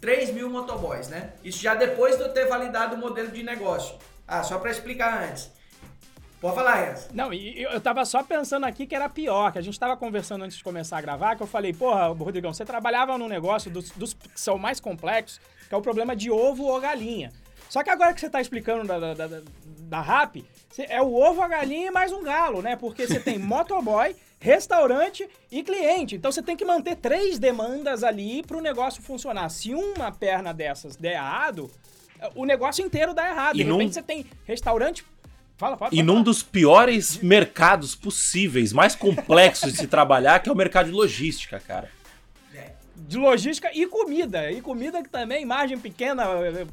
3 0.00 0.30
mil 0.30 0.50
motoboys, 0.50 1.08
né? 1.08 1.32
Isso 1.44 1.62
já 1.62 1.74
depois 1.74 2.16
de 2.16 2.22
eu 2.22 2.32
ter 2.32 2.46
validado 2.46 2.96
o 2.96 2.98
modelo 2.98 3.28
de 3.30 3.42
negócio. 3.42 3.96
Ah, 4.26 4.42
só 4.42 4.58
para 4.58 4.72
explicar 4.72 5.22
antes. 5.22 5.50
Pode 6.54 6.56
falar, 6.56 6.92
Enzo. 6.92 7.08
Não, 7.12 7.32
e 7.32 7.62
eu 7.62 7.80
tava 7.80 8.04
só 8.04 8.22
pensando 8.22 8.64
aqui 8.64 8.86
que 8.86 8.94
era 8.94 9.08
pior, 9.08 9.52
que 9.52 9.58
a 9.58 9.62
gente 9.62 9.78
tava 9.78 9.96
conversando 9.96 10.44
antes 10.44 10.56
de 10.56 10.64
começar 10.64 10.98
a 10.98 11.00
gravar, 11.00 11.36
que 11.36 11.42
eu 11.42 11.46
falei, 11.46 11.72
porra, 11.72 12.06
Rodrigão, 12.08 12.52
você 12.52 12.64
trabalhava 12.64 13.16
num 13.18 13.28
negócio 13.28 13.70
dos, 13.70 13.90
dos 13.90 14.14
que 14.14 14.40
são 14.40 14.58
mais 14.58 14.80
complexos, 14.80 15.40
que 15.68 15.74
é 15.74 15.78
o 15.78 15.82
problema 15.82 16.14
de 16.14 16.30
ovo 16.30 16.64
ou 16.64 16.80
galinha. 16.80 17.32
Só 17.68 17.82
que 17.82 17.90
agora 17.90 18.14
que 18.14 18.20
você 18.20 18.30
tá 18.30 18.40
explicando 18.40 18.86
da, 18.86 18.98
da, 18.98 19.26
da, 19.26 19.42
da 19.80 20.00
RAP, 20.00 20.36
é 20.88 21.02
o 21.02 21.14
ovo, 21.14 21.42
a 21.42 21.48
galinha 21.48 21.88
e 21.88 21.90
mais 21.90 22.12
um 22.12 22.22
galo, 22.22 22.62
né? 22.62 22.76
Porque 22.76 23.06
você 23.06 23.18
tem 23.18 23.38
motoboy, 23.40 24.14
restaurante 24.38 25.28
e 25.50 25.62
cliente. 25.62 26.14
Então 26.14 26.30
você 26.30 26.42
tem 26.42 26.56
que 26.56 26.64
manter 26.64 26.96
três 26.96 27.38
demandas 27.38 28.04
ali 28.04 28.42
para 28.42 28.56
o 28.56 28.60
negócio 28.60 29.02
funcionar. 29.02 29.48
Se 29.48 29.74
uma 29.74 30.12
perna 30.12 30.54
dessas 30.54 30.96
der 30.96 31.14
errado, 31.14 31.70
o 32.34 32.44
negócio 32.44 32.84
inteiro 32.84 33.12
dá 33.12 33.28
errado. 33.28 33.56
E 33.56 33.64
de 33.64 33.70
repente 33.70 33.94
você 33.94 34.02
tem 34.02 34.26
restaurante, 34.44 35.04
Fala, 35.56 35.76
fala, 35.76 35.90
e 35.92 36.02
num 36.02 36.22
dos 36.22 36.42
piores 36.42 37.16
mercados 37.18 37.94
possíveis, 37.94 38.74
mais 38.74 38.94
complexos 38.94 39.72
de 39.72 39.78
se 39.78 39.86
trabalhar, 39.86 40.40
que 40.40 40.50
é 40.50 40.52
o 40.52 40.56
mercado 40.56 40.86
de 40.86 40.92
logística, 40.92 41.58
cara. 41.58 41.90
É, 42.54 42.72
de 42.94 43.16
logística 43.16 43.70
e 43.72 43.86
comida. 43.86 44.52
E 44.52 44.60
comida 44.60 45.02
que 45.02 45.08
também, 45.08 45.46
margem 45.46 45.78
pequena, 45.78 46.26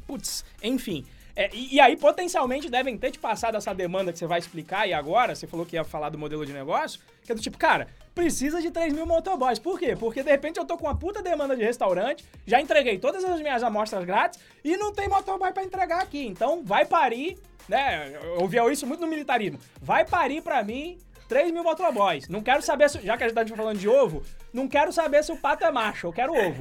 putz, 0.06 0.44
enfim. 0.62 1.06
É, 1.34 1.48
e, 1.54 1.76
e, 1.76 1.80
aí, 1.80 1.96
potencialmente, 1.96 2.68
devem 2.68 2.96
ter 2.98 3.10
te 3.10 3.18
passado 3.18 3.56
essa 3.56 3.74
demanda 3.74 4.12
que 4.12 4.18
você 4.18 4.26
vai 4.26 4.38
explicar, 4.38 4.86
e 4.86 4.92
agora, 4.92 5.34
você 5.34 5.46
falou 5.46 5.64
que 5.64 5.76
ia 5.76 5.84
falar 5.84 6.10
do 6.10 6.18
modelo 6.18 6.44
de 6.44 6.52
negócio, 6.52 7.00
que 7.24 7.32
é 7.32 7.34
do 7.34 7.40
tipo, 7.40 7.56
cara, 7.56 7.88
precisa 8.14 8.60
de 8.60 8.70
3 8.70 8.92
mil 8.92 9.06
motoboys. 9.06 9.58
Por 9.58 9.78
quê? 9.78 9.96
Porque 9.98 10.22
de 10.22 10.30
repente 10.30 10.58
eu 10.58 10.64
tô 10.64 10.78
com 10.78 10.86
uma 10.86 10.96
puta 10.96 11.22
demanda 11.22 11.56
de 11.56 11.64
restaurante, 11.64 12.24
já 12.46 12.60
entreguei 12.60 12.98
todas 12.98 13.24
as 13.24 13.40
minhas 13.40 13.62
amostras 13.62 14.04
grátis 14.04 14.40
e 14.62 14.76
não 14.76 14.92
tem 14.92 15.08
motoboy 15.08 15.52
para 15.52 15.64
entregar 15.64 16.02
aqui. 16.02 16.26
Então, 16.26 16.62
vai 16.64 16.84
parir 16.84 17.38
né? 17.68 18.12
Eu 18.22 18.40
ouvia 18.42 18.70
isso 18.70 18.86
muito 18.86 19.00
no 19.00 19.06
militarismo. 19.06 19.58
Vai 19.80 20.04
parir 20.04 20.42
para 20.42 20.62
mim 20.62 20.98
3 21.34 21.50
mil 21.50 21.64
motoboys. 21.64 22.28
Não 22.28 22.40
quero 22.40 22.62
saber 22.62 22.88
se. 22.88 23.00
Já 23.00 23.16
que 23.16 23.24
a 23.24 23.28
gente 23.28 23.34
tá 23.34 23.56
falando 23.56 23.76
de 23.76 23.88
ovo, 23.88 24.24
não 24.52 24.68
quero 24.68 24.92
saber 24.92 25.24
se 25.24 25.32
o 25.32 25.36
pato 25.36 25.64
é 25.64 25.72
macho, 25.72 26.06
eu 26.06 26.12
quero 26.12 26.32
ovo. 26.32 26.60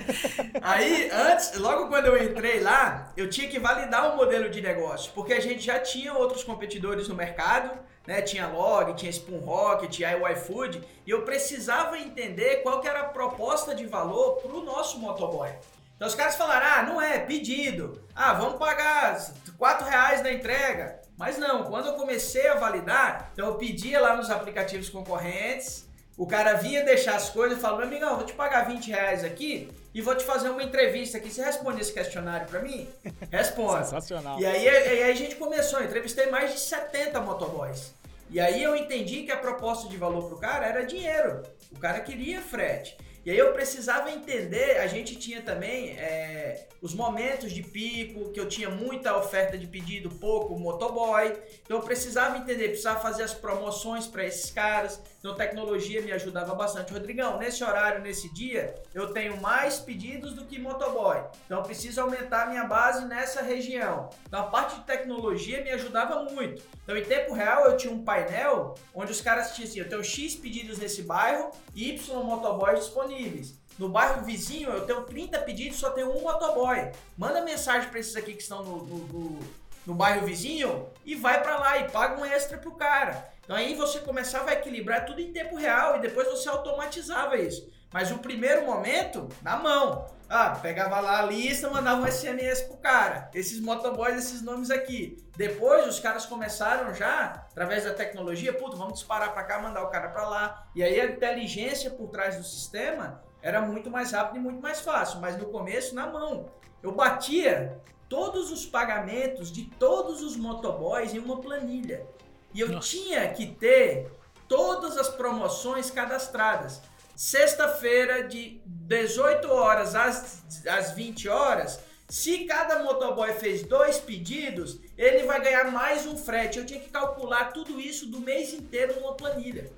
Aí, 0.62 1.10
antes, 1.10 1.58
logo 1.58 1.88
quando 1.88 2.06
eu 2.06 2.24
entrei 2.24 2.60
lá, 2.60 3.12
eu 3.14 3.28
tinha 3.28 3.46
que 3.46 3.58
validar 3.58 4.14
o 4.14 4.16
modelo 4.16 4.48
de 4.48 4.62
negócio, 4.62 5.12
porque 5.14 5.34
a 5.34 5.40
gente 5.40 5.60
já 5.60 5.78
tinha 5.80 6.14
outros 6.14 6.42
competidores 6.42 7.08
no 7.08 7.14
mercado, 7.14 7.78
né? 8.06 8.22
Tinha 8.22 8.46
Log, 8.46 8.94
tinha 8.94 9.10
Spoon 9.10 9.40
Rocket, 9.40 9.90
tinha 9.90 10.16
iFood, 10.32 10.82
e 11.06 11.10
eu 11.10 11.20
precisava 11.20 11.98
entender 11.98 12.62
qual 12.62 12.80
que 12.80 12.88
era 12.88 13.00
a 13.00 13.08
proposta 13.08 13.74
de 13.74 13.84
valor 13.84 14.36
pro 14.36 14.64
nosso 14.64 14.98
motoboy. 14.98 15.50
Então 15.94 16.08
os 16.08 16.14
caras 16.14 16.36
falaram, 16.36 16.66
ah, 16.66 16.82
não 16.84 17.02
é, 17.02 17.18
pedido. 17.18 18.02
Ah, 18.14 18.32
vamos 18.32 18.58
pagar 18.58 19.18
4 19.58 19.86
reais 19.86 20.22
na 20.22 20.32
entrega. 20.32 21.04
Mas 21.16 21.38
não, 21.38 21.64
quando 21.64 21.86
eu 21.86 21.94
comecei 21.94 22.46
a 22.48 22.54
validar, 22.54 23.30
então 23.32 23.46
eu 23.46 23.54
pedia 23.54 24.00
lá 24.00 24.16
nos 24.16 24.30
aplicativos 24.30 24.88
concorrentes, 24.88 25.86
o 26.16 26.26
cara 26.26 26.54
vinha 26.54 26.84
deixar 26.84 27.16
as 27.16 27.30
coisas 27.30 27.58
e 27.58 27.60
falava, 27.60 27.80
meu 27.80 27.88
amigão, 27.88 28.16
vou 28.16 28.24
te 28.24 28.32
pagar 28.32 28.66
20 28.66 28.90
reais 28.90 29.22
aqui 29.24 29.70
e 29.94 30.00
vou 30.00 30.14
te 30.14 30.24
fazer 30.24 30.48
uma 30.48 30.62
entrevista 30.62 31.18
aqui. 31.18 31.30
Você 31.30 31.42
responde 31.42 31.80
esse 31.80 31.92
questionário 31.92 32.46
para 32.46 32.60
mim? 32.60 32.88
Responde. 33.30 33.84
Sensacional. 33.84 34.40
E 34.40 34.46
aí, 34.46 34.64
e 34.64 34.68
aí 34.68 35.10
a 35.10 35.14
gente 35.14 35.36
começou, 35.36 35.80
eu 35.80 35.86
entrevistei 35.86 36.30
mais 36.30 36.52
de 36.52 36.60
70 36.60 37.20
motoboys. 37.20 37.92
E 38.30 38.40
aí 38.40 38.62
eu 38.62 38.74
entendi 38.74 39.22
que 39.22 39.32
a 39.32 39.36
proposta 39.36 39.88
de 39.88 39.96
valor 39.96 40.28
pro 40.28 40.38
cara 40.38 40.66
era 40.66 40.84
dinheiro. 40.84 41.42
O 41.70 41.78
cara 41.78 42.00
queria 42.00 42.40
frete. 42.40 42.96
E 43.26 43.30
aí 43.32 43.38
eu 43.38 43.52
precisava 43.52 44.08
entender, 44.08 44.78
a 44.78 44.86
gente 44.86 45.16
tinha 45.16 45.42
também 45.42 45.98
é, 45.98 46.68
os 46.80 46.94
momentos 46.94 47.50
de 47.50 47.60
pico, 47.60 48.30
que 48.30 48.38
eu 48.38 48.48
tinha 48.48 48.70
muita 48.70 49.16
oferta 49.16 49.58
de 49.58 49.66
pedido, 49.66 50.08
pouco 50.08 50.56
motoboy. 50.56 51.36
Então 51.64 51.78
eu 51.78 51.82
precisava 51.82 52.38
entender, 52.38 52.68
precisava 52.68 53.00
fazer 53.00 53.24
as 53.24 53.34
promoções 53.34 54.06
para 54.06 54.24
esses 54.24 54.52
caras. 54.52 55.02
Então 55.18 55.34
tecnologia 55.34 56.02
me 56.02 56.12
ajudava 56.12 56.54
bastante. 56.54 56.92
Rodrigão, 56.92 57.36
nesse 57.36 57.64
horário, 57.64 58.00
nesse 58.00 58.32
dia, 58.32 58.76
eu 58.94 59.12
tenho 59.12 59.40
mais 59.40 59.80
pedidos 59.80 60.32
do 60.32 60.44
que 60.44 60.56
motoboy. 60.56 61.18
Então 61.46 61.58
eu 61.58 61.64
preciso 61.64 62.00
aumentar 62.00 62.48
minha 62.48 62.62
base 62.62 63.06
nessa 63.06 63.42
região. 63.42 64.08
Então 64.28 64.38
a 64.38 64.46
parte 64.46 64.76
de 64.76 64.84
tecnologia 64.84 65.64
me 65.64 65.70
ajudava 65.70 66.22
muito. 66.22 66.62
Então 66.84 66.96
em 66.96 67.02
tempo 67.02 67.34
real 67.34 67.64
eu 67.64 67.76
tinha 67.76 67.92
um 67.92 68.04
painel 68.04 68.76
onde 68.94 69.10
os 69.10 69.20
caras 69.20 69.52
tinham 69.56 69.68
assim, 69.68 69.80
eu 69.80 69.88
tenho 69.88 70.04
X 70.04 70.36
pedidos 70.36 70.78
nesse 70.78 71.02
bairro 71.02 71.50
Y 71.74 72.22
motoboys 72.22 72.86
disponíveis. 73.16 73.54
No 73.78 73.88
bairro 73.88 74.24
vizinho 74.24 74.70
eu 74.70 74.86
tenho 74.86 75.02
30 75.02 75.38
pedidos, 75.40 75.78
só 75.78 75.90
tenho 75.90 76.16
um 76.16 76.22
motoboy. 76.22 76.90
Manda 77.16 77.42
mensagem 77.42 77.88
para 77.88 77.98
esses 77.98 78.16
aqui 78.16 78.34
que 78.34 78.42
estão 78.42 78.62
no, 78.62 78.84
no, 78.84 78.98
no, 79.06 79.40
no 79.86 79.94
bairro 79.94 80.26
vizinho 80.26 80.86
e 81.04 81.14
vai 81.14 81.42
para 81.42 81.58
lá 81.58 81.78
e 81.78 81.88
paga 81.90 82.20
um 82.20 82.24
extra 82.24 82.58
pro 82.58 82.72
cara. 82.72 83.30
Então 83.44 83.56
aí 83.56 83.74
você 83.74 83.98
começava 84.00 84.50
a 84.50 84.54
equilibrar 84.54 85.04
tudo 85.04 85.20
em 85.20 85.32
tempo 85.32 85.56
real 85.56 85.96
e 85.96 86.00
depois 86.00 86.28
você 86.28 86.48
automatizava 86.48 87.36
isso. 87.36 87.70
Mas 87.92 88.10
o 88.10 88.18
primeiro 88.18 88.64
momento, 88.66 89.28
na 89.42 89.56
mão. 89.56 90.06
Ah, 90.28 90.50
pegava 90.50 90.98
lá 90.98 91.20
a 91.20 91.22
lista, 91.22 91.70
mandava 91.70 92.02
um 92.02 92.06
SMS 92.06 92.62
pro 92.62 92.76
cara. 92.78 93.30
Esses 93.32 93.60
motoboys, 93.60 94.16
esses 94.18 94.42
nomes 94.42 94.70
aqui. 94.70 95.16
Depois 95.36 95.86
os 95.86 96.00
caras 96.00 96.26
começaram 96.26 96.92
já, 96.92 97.46
através 97.50 97.84
da 97.84 97.94
tecnologia, 97.94 98.52
puta, 98.52 98.76
vamos 98.76 98.94
disparar 98.94 99.32
para 99.32 99.44
cá, 99.44 99.60
mandar 99.60 99.84
o 99.84 99.90
cara 99.90 100.08
para 100.08 100.28
lá. 100.28 100.68
E 100.74 100.82
aí 100.82 101.00
a 101.00 101.06
inteligência 101.06 101.90
por 101.90 102.08
trás 102.08 102.36
do 102.36 102.42
sistema 102.42 103.22
era 103.40 103.60
muito 103.60 103.88
mais 103.88 104.10
rápido 104.10 104.38
e 104.38 104.40
muito 104.40 104.60
mais 104.60 104.80
fácil. 104.80 105.20
Mas 105.20 105.36
no 105.36 105.46
começo, 105.46 105.94
na 105.94 106.06
mão. 106.06 106.50
Eu 106.82 106.92
batia 106.92 107.80
todos 108.08 108.50
os 108.50 108.66
pagamentos 108.66 109.52
de 109.52 109.64
todos 109.64 110.22
os 110.22 110.36
motoboys 110.36 111.14
em 111.14 111.18
uma 111.18 111.40
planilha. 111.40 112.04
E 112.52 112.60
eu 112.60 112.68
Nossa. 112.68 112.88
tinha 112.88 113.28
que 113.32 113.46
ter 113.46 114.10
todas 114.48 114.96
as 114.96 115.08
promoções 115.08 115.90
cadastradas. 115.90 116.82
Sexta-feira, 117.14 118.26
de 118.26 118.60
18 118.86 119.50
horas 119.50 119.94
às, 119.96 120.42
às 120.66 120.92
20 120.92 121.28
horas, 121.28 121.80
se 122.08 122.44
cada 122.44 122.84
motoboy 122.84 123.32
fez 123.32 123.64
dois 123.64 123.98
pedidos, 123.98 124.78
ele 124.96 125.26
vai 125.26 125.42
ganhar 125.42 125.72
mais 125.72 126.06
um 126.06 126.16
frete. 126.16 126.58
Eu 126.58 126.64
tinha 126.64 126.78
que 126.78 126.88
calcular 126.88 127.52
tudo 127.52 127.80
isso 127.80 128.06
do 128.06 128.20
mês 128.20 128.52
inteiro 128.52 129.00
numa 129.00 129.14
planilha. 129.14 129.68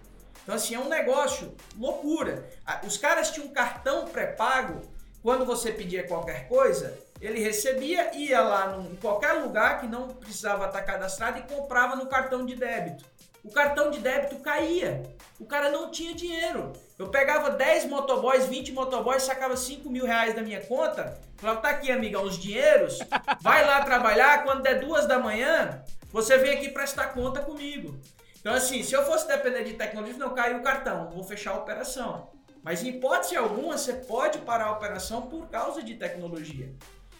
Então, 0.43 0.55
assim, 0.55 0.75
é 0.75 0.79
um 0.79 0.91
negócio 0.91 1.55
loucura. 1.79 2.47
Os 2.87 2.99
caras 2.99 3.31
tinham 3.31 3.49
um 3.49 3.53
cartão 3.53 4.07
pré-pago. 4.07 4.83
Quando 5.23 5.47
você 5.47 5.73
pedia 5.73 6.07
qualquer 6.07 6.47
coisa, 6.47 6.97
ele 7.21 7.41
recebia, 7.41 8.15
ia 8.15 8.41
lá 8.41 8.79
em 8.79 8.97
qualquer 8.97 9.33
lugar 9.33 9.81
que 9.81 9.87
não 9.87 10.09
precisava 10.09 10.67
estar 10.67 10.83
cadastrado 10.83 11.39
e 11.39 11.43
comprava 11.43 11.97
no 11.97 12.07
cartão 12.07 12.45
de 12.45 12.55
débito. 12.55 13.05
O 13.43 13.51
cartão 13.51 13.91
de 13.91 14.01
débito 14.01 14.37
caía. 14.41 15.03
O 15.41 15.47
cara 15.47 15.71
não 15.71 15.91
tinha 15.91 16.15
dinheiro. 16.15 16.73
Eu 16.99 17.09
pegava 17.09 17.51
10 17.51 17.85
motoboys, 17.85 18.47
20 18.47 18.73
motoboys, 18.73 19.23
sacava 19.23 19.57
5 19.57 19.89
mil 19.89 20.05
reais 20.05 20.35
da 20.35 20.43
minha 20.43 20.61
conta. 20.61 21.17
Falava, 21.37 21.61
tá 21.61 21.69
aqui, 21.69 21.93
amigão, 21.93 22.25
os 22.25 22.37
dinheiros. 22.37 22.99
Vai 23.41 23.65
lá 23.65 23.85
trabalhar. 23.85 24.43
Quando 24.43 24.63
der 24.63 24.81
duas 24.81 25.07
da 25.07 25.17
manhã, 25.17 25.81
você 26.11 26.37
vem 26.39 26.55
aqui 26.55 26.71
prestar 26.71 27.09
conta 27.09 27.41
comigo. 27.41 28.01
Então, 28.41 28.53
assim, 28.53 28.83
se 28.83 28.95
eu 28.95 29.05
fosse 29.05 29.29
depender 29.29 29.63
de 29.63 29.75
tecnologia, 29.75 30.19
não 30.19 30.35
caiu 30.35 30.59
o 30.59 30.63
cartão, 30.63 31.09
vou 31.11 31.23
fechar 31.23 31.53
a 31.53 31.59
operação. 31.59 32.31
Mas 32.65 32.83
em 32.83 32.89
hipótese 32.89 33.37
alguma, 33.37 33.79
você 33.79 33.93
pode 33.93 34.39
parar 34.39 34.67
a 34.67 34.73
operação 34.73 35.23
por 35.23 35.49
causa 35.49 35.81
de 35.83 35.95
tecnologia. 35.95 36.75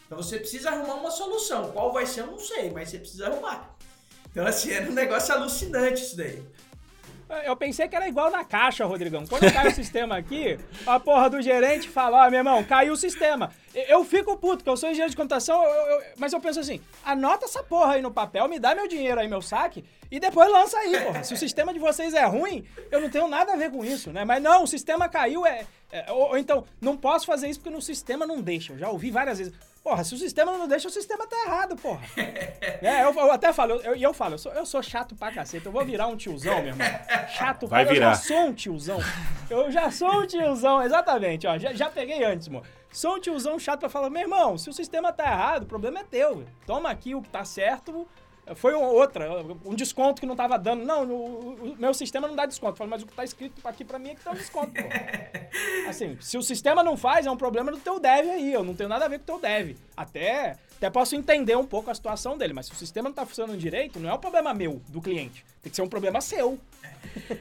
Então 0.07 0.21
você 0.21 0.39
precisa 0.39 0.71
arrumar 0.71 0.95
uma 0.95 1.11
solução. 1.11 1.71
Qual 1.71 1.93
vai 1.93 2.05
ser, 2.05 2.23
eu 2.23 2.27
não 2.27 2.39
sei, 2.39 2.71
mas 2.71 2.89
você 2.89 2.99
precisa 2.99 3.29
arrumar. 3.29 3.77
Então, 4.31 4.45
assim, 4.45 4.73
era 4.73 4.91
um 4.91 4.95
negócio 4.95 5.33
alucinante 5.33 6.03
isso 6.03 6.17
daí. 6.17 6.43
Eu 7.45 7.55
pensei 7.57 7.87
que 7.87 7.95
era 7.95 8.09
igual 8.09 8.31
na 8.31 8.45
caixa, 8.45 8.87
Rodrigão. 8.87 9.27
Quando 9.27 9.53
cai 9.53 9.69
o 9.69 9.75
sistema 9.75 10.17
aqui, 10.17 10.59
a 10.87 10.99
porra 10.99 11.29
do 11.29 11.43
gerente 11.43 11.89
fala: 11.89 12.25
Ó, 12.25 12.27
oh, 12.27 12.31
meu 12.31 12.39
irmão, 12.39 12.65
caiu 12.65 12.95
o 12.95 12.97
sistema. 12.97 13.51
Eu 13.75 14.03
fico 14.05 14.37
puto, 14.37 14.65
que 14.65 14.71
eu 14.71 14.77
sou 14.77 14.89
engenheiro 14.89 15.11
de 15.11 15.17
computação, 15.17 15.63
eu, 15.63 15.71
eu, 15.71 16.03
mas 16.17 16.33
eu 16.33 16.41
penso 16.41 16.59
assim: 16.59 16.81
anota 17.05 17.45
essa 17.45 17.63
porra 17.63 17.95
aí 17.95 18.03
no 18.03 18.11
papel, 18.11 18.49
me 18.49 18.59
dá 18.59 18.75
meu 18.75 18.89
dinheiro 18.89 19.21
aí, 19.21 19.29
meu 19.29 19.43
saque, 19.43 19.85
e 20.11 20.19
depois 20.19 20.51
lança 20.51 20.79
aí, 20.79 20.99
porra. 21.05 21.23
Se 21.23 21.35
o 21.35 21.37
sistema 21.37 21.73
de 21.73 21.79
vocês 21.79 22.15
é 22.15 22.25
ruim, 22.25 22.65
eu 22.91 23.01
não 23.01 23.11
tenho 23.11 23.29
nada 23.29 23.53
a 23.53 23.57
ver 23.57 23.71
com 23.71 23.85
isso, 23.85 24.11
né? 24.11 24.25
Mas 24.25 24.43
não, 24.43 24.65
o 24.65 24.67
sistema 24.67 25.09
caiu, 25.09 25.47
é. 25.47 25.67
é 25.93 26.11
ou, 26.11 26.31
ou, 26.31 26.39
então, 26.39 26.65
não 26.81 26.97
posso 26.97 27.27
fazer 27.27 27.49
isso 27.49 27.61
porque 27.61 27.75
no 27.75 27.83
sistema 27.83 28.27
não 28.27 28.41
deixa. 28.41 28.73
Eu 28.73 28.79
já 28.79 28.89
ouvi 28.89 29.11
várias 29.11 29.39
vezes. 29.39 29.53
Porra, 29.83 30.05
se 30.05 30.15
o 30.15 30.19
sistema 30.19 30.53
não 30.53 30.69
deixa, 30.69 30.89
o 30.89 30.91
sistema 30.91 31.27
tá 31.27 31.37
errado, 31.47 31.77
porra. 31.77 32.01
é, 32.17 33.05
eu, 33.05 33.13
eu, 33.13 33.33
até 33.33 33.53
falo, 33.53 33.81
e 33.81 33.87
eu, 33.87 33.95
eu, 33.97 34.15
falo, 34.15 34.35
eu 34.35 34.39
sou, 34.39 34.53
eu 34.53 34.67
sou 34.67 34.83
chato 34.83 35.15
pra 35.15 35.33
cacete. 35.33 35.65
Eu 35.65 35.73
vou 35.73 35.85
virar 35.85 36.07
um 36.07 36.17
tiozão, 36.17 36.57
meu 36.57 36.69
irmão. 36.69 36.87
Chato 37.29 37.67
Vai 37.67 37.85
pra 37.85 37.95
virar. 37.95 38.11
Eu 38.11 38.15
já 38.15 38.21
sou 38.21 38.41
um 38.41 38.53
tiozão. 38.53 38.99
Eu 39.49 39.71
já 39.71 39.91
sou 39.91 40.23
um 40.23 40.27
tiozão, 40.27 40.83
exatamente, 40.83 41.47
ó. 41.47 41.57
Já, 41.59 41.73
já 41.73 41.89
peguei 41.89 42.25
antes, 42.25 42.49
mano. 42.49 42.65
Sou 42.93 43.17
um 43.17 43.21
tiozão 43.21 43.59
chato 43.59 43.81
pra 43.81 43.89
falar, 43.89 44.11
meu 44.11 44.23
irmão, 44.23 44.57
se 44.57 44.69
o 44.69 44.73
sistema 44.73 45.13
tá 45.13 45.25
errado, 45.25 45.63
o 45.63 45.67
problema 45.67 46.01
é 46.01 46.05
teu. 46.05 46.45
Toma 46.67 46.91
aqui 46.91 47.15
o 47.15 47.23
que 47.23 47.29
tá 47.29 47.45
certo, 47.45 48.07
foi 48.55 48.75
outra, 48.75 49.29
um 49.65 49.75
desconto 49.75 50.21
que 50.21 50.27
não 50.27 50.37
tava 50.37 50.59
dando. 50.59 50.85
Não, 50.85 51.05
o, 51.05 51.73
o 51.73 51.77
meu 51.79 51.93
sistema 51.93 52.29
não 52.29 52.37
dá 52.37 52.47
desconto. 52.47 52.77
Falei, 52.77 52.91
mas 52.91 53.03
o 53.03 53.07
que 53.07 53.13
tá 53.13 53.25
escrito 53.25 53.61
aqui 53.67 53.85
para 53.85 53.99
mim 53.99 54.11
é 54.11 54.15
que 54.15 54.23
tá 54.23 54.31
um 54.31 54.35
desconto, 54.35 54.73
pô. 54.73 54.89
Assim, 55.89 56.17
se 56.21 56.37
o 56.37 56.43
sistema 56.43 56.83
não 56.83 56.97
faz, 56.97 57.27
é 57.27 57.31
um 57.31 57.37
problema 57.37 57.71
do 57.71 57.79
teu 57.79 57.99
dev 57.99 58.31
aí. 58.31 58.53
Eu 58.53 58.65
não 58.65 58.75
tenho 58.75 58.89
nada 58.89 59.05
a 59.05 59.09
ver 59.09 59.19
com 59.19 59.25
o 59.25 59.39
teu 59.39 59.41
dev. 59.41 59.77
Até, 59.97 60.57
até 60.77 60.91
posso 60.91 61.15
entender 61.15 61.57
um 61.57 61.67
pouco 61.67 61.91
a 61.91 61.95
situação 61.95 62.37
dele, 62.37 62.53
mas 62.53 62.67
se 62.67 62.73
o 62.73 62.77
sistema 62.77 63.09
não 63.09 63.15
tá 63.15 63.27
funcionando 63.27 63.59
direito, 63.59 63.99
não 63.99 64.11
é 64.11 64.15
um 64.15 64.19
problema 64.19 64.53
meu, 64.55 64.81
do 64.89 65.01
cliente. 65.01 65.45
Tem 65.63 65.71
que 65.71 65.77
ser 65.77 65.83
um 65.83 65.89
problema 65.89 66.21
seu. 66.21 66.59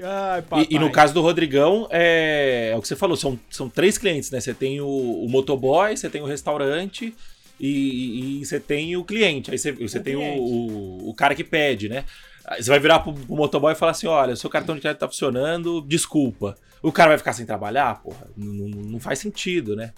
Ai, 0.00 0.44
e, 0.68 0.76
e, 0.76 0.78
no 0.78 0.92
caso 0.92 1.12
do 1.14 1.20
Rodrigão, 1.20 1.88
é, 1.90 2.70
é, 2.72 2.76
o 2.76 2.82
que 2.82 2.86
você 2.86 2.94
falou, 2.94 3.16
são, 3.16 3.38
são 3.50 3.68
três 3.68 3.98
clientes, 3.98 4.30
né? 4.30 4.38
Você 4.38 4.54
tem 4.54 4.80
o, 4.80 4.86
o 4.86 5.28
motoboy, 5.28 5.96
você 5.96 6.08
tem 6.08 6.20
o 6.20 6.26
restaurante 6.26 7.14
e, 7.60 8.40
e, 8.40 8.46
você 8.46 8.60
tem 8.60 8.96
o 8.96 9.04
cliente. 9.04 9.50
Aí 9.50 9.58
você, 9.58 9.72
você 9.72 10.00
tem 10.00 10.16
o, 10.16 10.20
o, 10.20 11.10
o, 11.10 11.14
cara 11.14 11.34
que 11.34 11.44
pede, 11.44 11.88
né? 11.88 12.04
Aí 12.46 12.62
você 12.62 12.70
vai 12.70 12.78
virar 12.78 13.00
pro, 13.00 13.12
pro 13.12 13.36
motoboy 13.36 13.72
e 13.72 13.76
falar 13.76 13.92
assim: 13.92 14.06
olha, 14.06 14.36
seu 14.36 14.48
cartão 14.48 14.74
de 14.74 14.80
crédito 14.80 15.00
tá 15.00 15.08
funcionando, 15.08 15.80
desculpa. 15.82 16.56
O 16.82 16.92
cara 16.92 17.10
vai 17.10 17.18
ficar 17.18 17.32
sem 17.32 17.44
trabalhar? 17.44 18.02
Porra, 18.02 18.28
não, 18.36 18.68
não 18.68 19.00
faz 19.00 19.18
sentido, 19.18 19.74
né? 19.74 19.92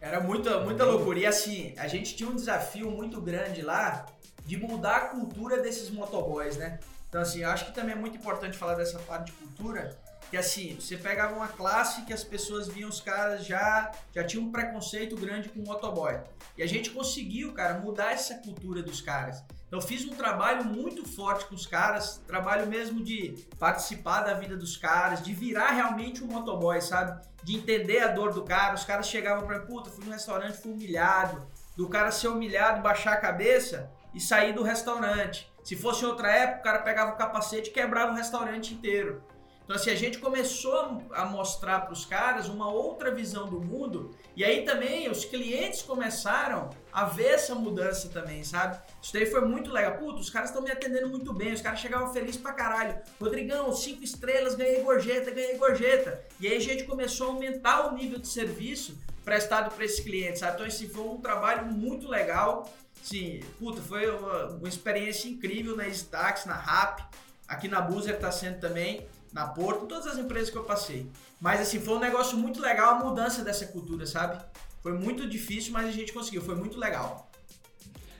Era 0.00 0.20
muita, 0.20 0.60
muita 0.60 0.84
loucura. 0.84 1.18
E 1.18 1.26
assim, 1.26 1.72
a 1.78 1.88
gente 1.88 2.14
tinha 2.14 2.28
um 2.28 2.34
desafio 2.34 2.90
muito 2.90 3.20
grande 3.20 3.62
lá 3.62 4.06
de 4.44 4.56
mudar 4.56 4.96
a 4.96 5.00
cultura 5.08 5.62
desses 5.62 5.88
motoboys, 5.90 6.56
né? 6.56 6.78
Então, 7.08 7.22
assim, 7.22 7.42
eu 7.42 7.48
acho 7.48 7.66
que 7.66 7.72
também 7.72 7.92
é 7.92 7.98
muito 7.98 8.16
importante 8.16 8.56
falar 8.56 8.74
dessa 8.74 8.98
parte 8.98 9.26
de 9.26 9.32
cultura, 9.32 9.96
que 10.34 10.38
assim, 10.38 10.74
você 10.80 10.96
pegava 10.96 11.32
uma 11.32 11.46
classe 11.46 12.02
que 12.02 12.12
as 12.12 12.24
pessoas 12.24 12.66
viam 12.66 12.88
os 12.88 13.00
caras 13.00 13.46
já 13.46 13.92
já 14.12 14.24
tinham 14.24 14.46
um 14.46 14.50
preconceito 14.50 15.14
grande 15.14 15.48
com 15.48 15.60
o 15.60 15.64
motoboy. 15.64 16.18
E 16.58 16.62
a 16.64 16.66
gente 16.66 16.90
conseguiu, 16.90 17.52
cara, 17.52 17.78
mudar 17.78 18.10
essa 18.10 18.34
cultura 18.38 18.82
dos 18.82 19.00
caras. 19.00 19.44
Então 19.68 19.80
fiz 19.80 20.04
um 20.04 20.10
trabalho 20.10 20.64
muito 20.64 21.08
forte 21.08 21.46
com 21.46 21.54
os 21.54 21.68
caras, 21.68 22.20
trabalho 22.26 22.66
mesmo 22.66 23.00
de 23.00 23.46
participar 23.60 24.22
da 24.22 24.34
vida 24.34 24.56
dos 24.56 24.76
caras, 24.76 25.22
de 25.22 25.32
virar 25.32 25.70
realmente 25.70 26.24
um 26.24 26.26
motoboy, 26.26 26.80
sabe? 26.80 27.24
De 27.44 27.54
entender 27.54 28.00
a 28.00 28.08
dor 28.08 28.32
do 28.32 28.42
cara. 28.42 28.74
Os 28.74 28.82
caras 28.82 29.06
chegavam 29.06 29.46
para 29.46 29.60
puta, 29.60 29.88
fui 29.88 30.04
no 30.04 30.10
restaurante, 30.10 30.60
fui 30.60 30.72
humilhado. 30.72 31.46
Do 31.76 31.88
cara 31.88 32.10
ser 32.10 32.26
humilhado, 32.26 32.82
baixar 32.82 33.12
a 33.12 33.20
cabeça 33.20 33.88
e 34.12 34.18
sair 34.18 34.52
do 34.52 34.64
restaurante. 34.64 35.48
Se 35.62 35.76
fosse 35.76 36.04
outra 36.04 36.28
época, 36.28 36.58
o 36.58 36.64
cara 36.64 36.78
pegava 36.80 37.12
o 37.12 37.16
capacete 37.16 37.70
e 37.70 37.72
quebrava 37.72 38.10
o 38.10 38.16
restaurante 38.16 38.74
inteiro. 38.74 39.22
Então, 39.64 39.76
assim, 39.76 39.90
a 39.90 39.94
gente 39.94 40.18
começou 40.18 41.02
a 41.12 41.24
mostrar 41.24 41.80
para 41.80 41.92
os 41.92 42.04
caras 42.04 42.48
uma 42.48 42.70
outra 42.70 43.10
visão 43.10 43.48
do 43.48 43.60
mundo, 43.60 44.14
e 44.36 44.44
aí 44.44 44.62
também 44.62 45.10
os 45.10 45.24
clientes 45.24 45.80
começaram 45.80 46.68
a 46.92 47.04
ver 47.04 47.28
essa 47.28 47.54
mudança 47.54 48.10
também, 48.10 48.44
sabe? 48.44 48.78
Isso 49.02 49.12
daí 49.12 49.24
foi 49.24 49.40
muito 49.40 49.72
legal. 49.72 49.96
Puta, 49.96 50.20
os 50.20 50.28
caras 50.28 50.50
estão 50.50 50.62
me 50.62 50.70
atendendo 50.70 51.08
muito 51.08 51.32
bem, 51.32 51.54
os 51.54 51.62
caras 51.62 51.80
chegavam 51.80 52.12
felizes 52.12 52.36
pra 52.36 52.52
caralho. 52.52 52.98
Rodrigão, 53.18 53.72
cinco 53.72 54.04
estrelas, 54.04 54.54
ganhei 54.54 54.82
gorjeta, 54.82 55.30
ganhei 55.30 55.56
gorjeta. 55.56 56.22
E 56.38 56.46
aí 56.46 56.56
a 56.56 56.60
gente 56.60 56.84
começou 56.84 57.28
a 57.28 57.30
aumentar 57.30 57.88
o 57.88 57.94
nível 57.94 58.18
de 58.18 58.28
serviço 58.28 58.98
prestado 59.24 59.74
para 59.74 59.84
esses 59.84 60.00
clientes, 60.00 60.40
sabe? 60.40 60.54
Então, 60.56 60.66
esse 60.66 60.86
foi 60.88 61.04
um 61.04 61.20
trabalho 61.20 61.64
muito 61.66 62.06
legal. 62.06 62.70
Sim, 63.02 63.40
puta, 63.58 63.80
foi 63.80 64.10
uma, 64.10 64.48
uma 64.48 64.68
experiência 64.68 65.26
incrível 65.28 65.74
na 65.74 65.88
Stax, 65.88 66.44
na 66.44 66.54
RAP, 66.54 67.00
aqui 67.48 67.66
na 67.66 67.80
Buzer 67.80 68.18
tá 68.18 68.30
sendo 68.30 68.60
também 68.60 69.06
na 69.34 69.48
Porto, 69.48 69.84
em 69.84 69.88
todas 69.88 70.06
as 70.06 70.16
empresas 70.16 70.48
que 70.48 70.56
eu 70.56 70.64
passei. 70.64 71.10
Mas 71.40 71.60
assim, 71.60 71.80
foi 71.80 71.96
um 71.96 71.98
negócio 71.98 72.38
muito 72.38 72.60
legal 72.62 72.94
a 72.94 73.04
mudança 73.04 73.42
dessa 73.42 73.66
cultura, 73.66 74.06
sabe? 74.06 74.42
Foi 74.80 74.92
muito 74.92 75.28
difícil, 75.28 75.72
mas 75.72 75.88
a 75.88 75.90
gente 75.90 76.12
conseguiu, 76.12 76.40
foi 76.40 76.54
muito 76.54 76.78
legal. 76.78 77.30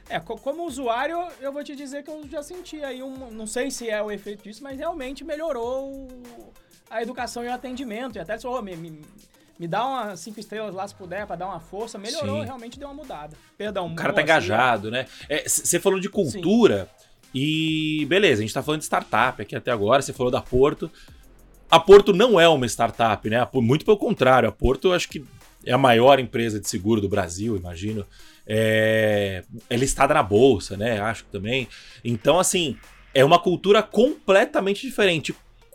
É, 0.08 0.20
como 0.20 0.66
usuário, 0.66 1.16
eu 1.40 1.52
vou 1.52 1.64
te 1.64 1.74
dizer 1.74 2.02
que 2.02 2.10
eu 2.10 2.28
já 2.28 2.42
senti 2.42 2.82
aí 2.82 3.02
um. 3.02 3.30
Não 3.30 3.46
sei 3.46 3.70
se 3.70 3.88
é 3.88 4.02
o 4.02 4.10
efeito 4.10 4.42
disso, 4.42 4.62
mas 4.62 4.76
realmente 4.76 5.24
melhorou 5.24 6.08
a 6.90 7.00
educação 7.00 7.42
e 7.42 7.48
o 7.48 7.52
atendimento. 7.52 8.16
E 8.16 8.18
até 8.18 8.36
se 8.36 8.46
oh, 8.46 8.60
me, 8.60 8.76
me, 8.76 9.00
me 9.58 9.66
dá 9.66 9.86
umas 9.86 10.20
cinco 10.20 10.38
estrelas 10.40 10.74
lá 10.74 10.86
se 10.86 10.94
puder, 10.94 11.26
pra 11.26 11.36
dar 11.36 11.46
uma 11.46 11.60
força. 11.60 11.96
Melhorou, 11.96 12.40
Sim. 12.40 12.44
realmente 12.44 12.78
deu 12.78 12.88
uma 12.88 12.94
mudada. 12.94 13.34
Perdão. 13.56 13.86
O 13.86 13.94
cara 13.94 14.12
tá 14.12 14.20
engajado, 14.20 14.90
né? 14.90 15.06
Você 15.46 15.78
é, 15.78 15.80
falou 15.80 15.98
de 15.98 16.10
cultura. 16.10 16.88
E 17.34 18.06
beleza, 18.06 18.40
a 18.40 18.44
gente 18.44 18.54
tá 18.54 18.62
falando 18.62 18.80
de 18.80 18.86
startup 18.86 19.42
aqui 19.42 19.56
até 19.56 19.72
agora, 19.72 20.00
você 20.00 20.12
falou 20.12 20.30
da 20.30 20.40
Porto. 20.40 20.90
A 21.68 21.80
Porto 21.80 22.12
não 22.12 22.38
é 22.38 22.48
uma 22.48 22.66
startup, 22.66 23.28
né? 23.28 23.46
Muito 23.54 23.84
pelo 23.84 23.96
contrário, 23.96 24.48
a 24.48 24.52
Porto 24.52 24.92
acho 24.92 25.08
que 25.08 25.24
é 25.66 25.72
a 25.72 25.78
maior 25.78 26.20
empresa 26.20 26.60
de 26.60 26.68
seguro 26.68 27.00
do 27.00 27.08
Brasil, 27.08 27.56
imagino. 27.56 28.06
É, 28.46 29.42
é 29.68 29.76
listada 29.76 30.14
na 30.14 30.22
bolsa, 30.22 30.76
né? 30.76 31.00
Acho 31.00 31.24
que 31.24 31.30
também. 31.30 31.66
Então, 32.04 32.38
assim, 32.38 32.76
é 33.12 33.24
uma 33.24 33.38
cultura 33.38 33.82
completamente 33.82 34.86
diferente. 34.86 35.34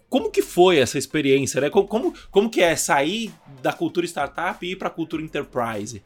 Como 0.10 0.32
que 0.32 0.41
foi 0.41 0.78
essa 0.78 0.97
experiência, 0.97 1.60
né? 1.60 1.70
Como, 1.70 1.88
como, 1.88 2.14
como 2.32 2.49
que 2.49 2.62
é 2.62 2.76
sair 2.76 3.32
da 3.62 3.74
cultura 3.74 4.05
startup 4.05 4.66
e 4.66 4.72
ir 4.72 4.76
para 4.76 4.88
a 4.88 4.91
cultura 4.91 5.22
enterprise? 5.22 6.01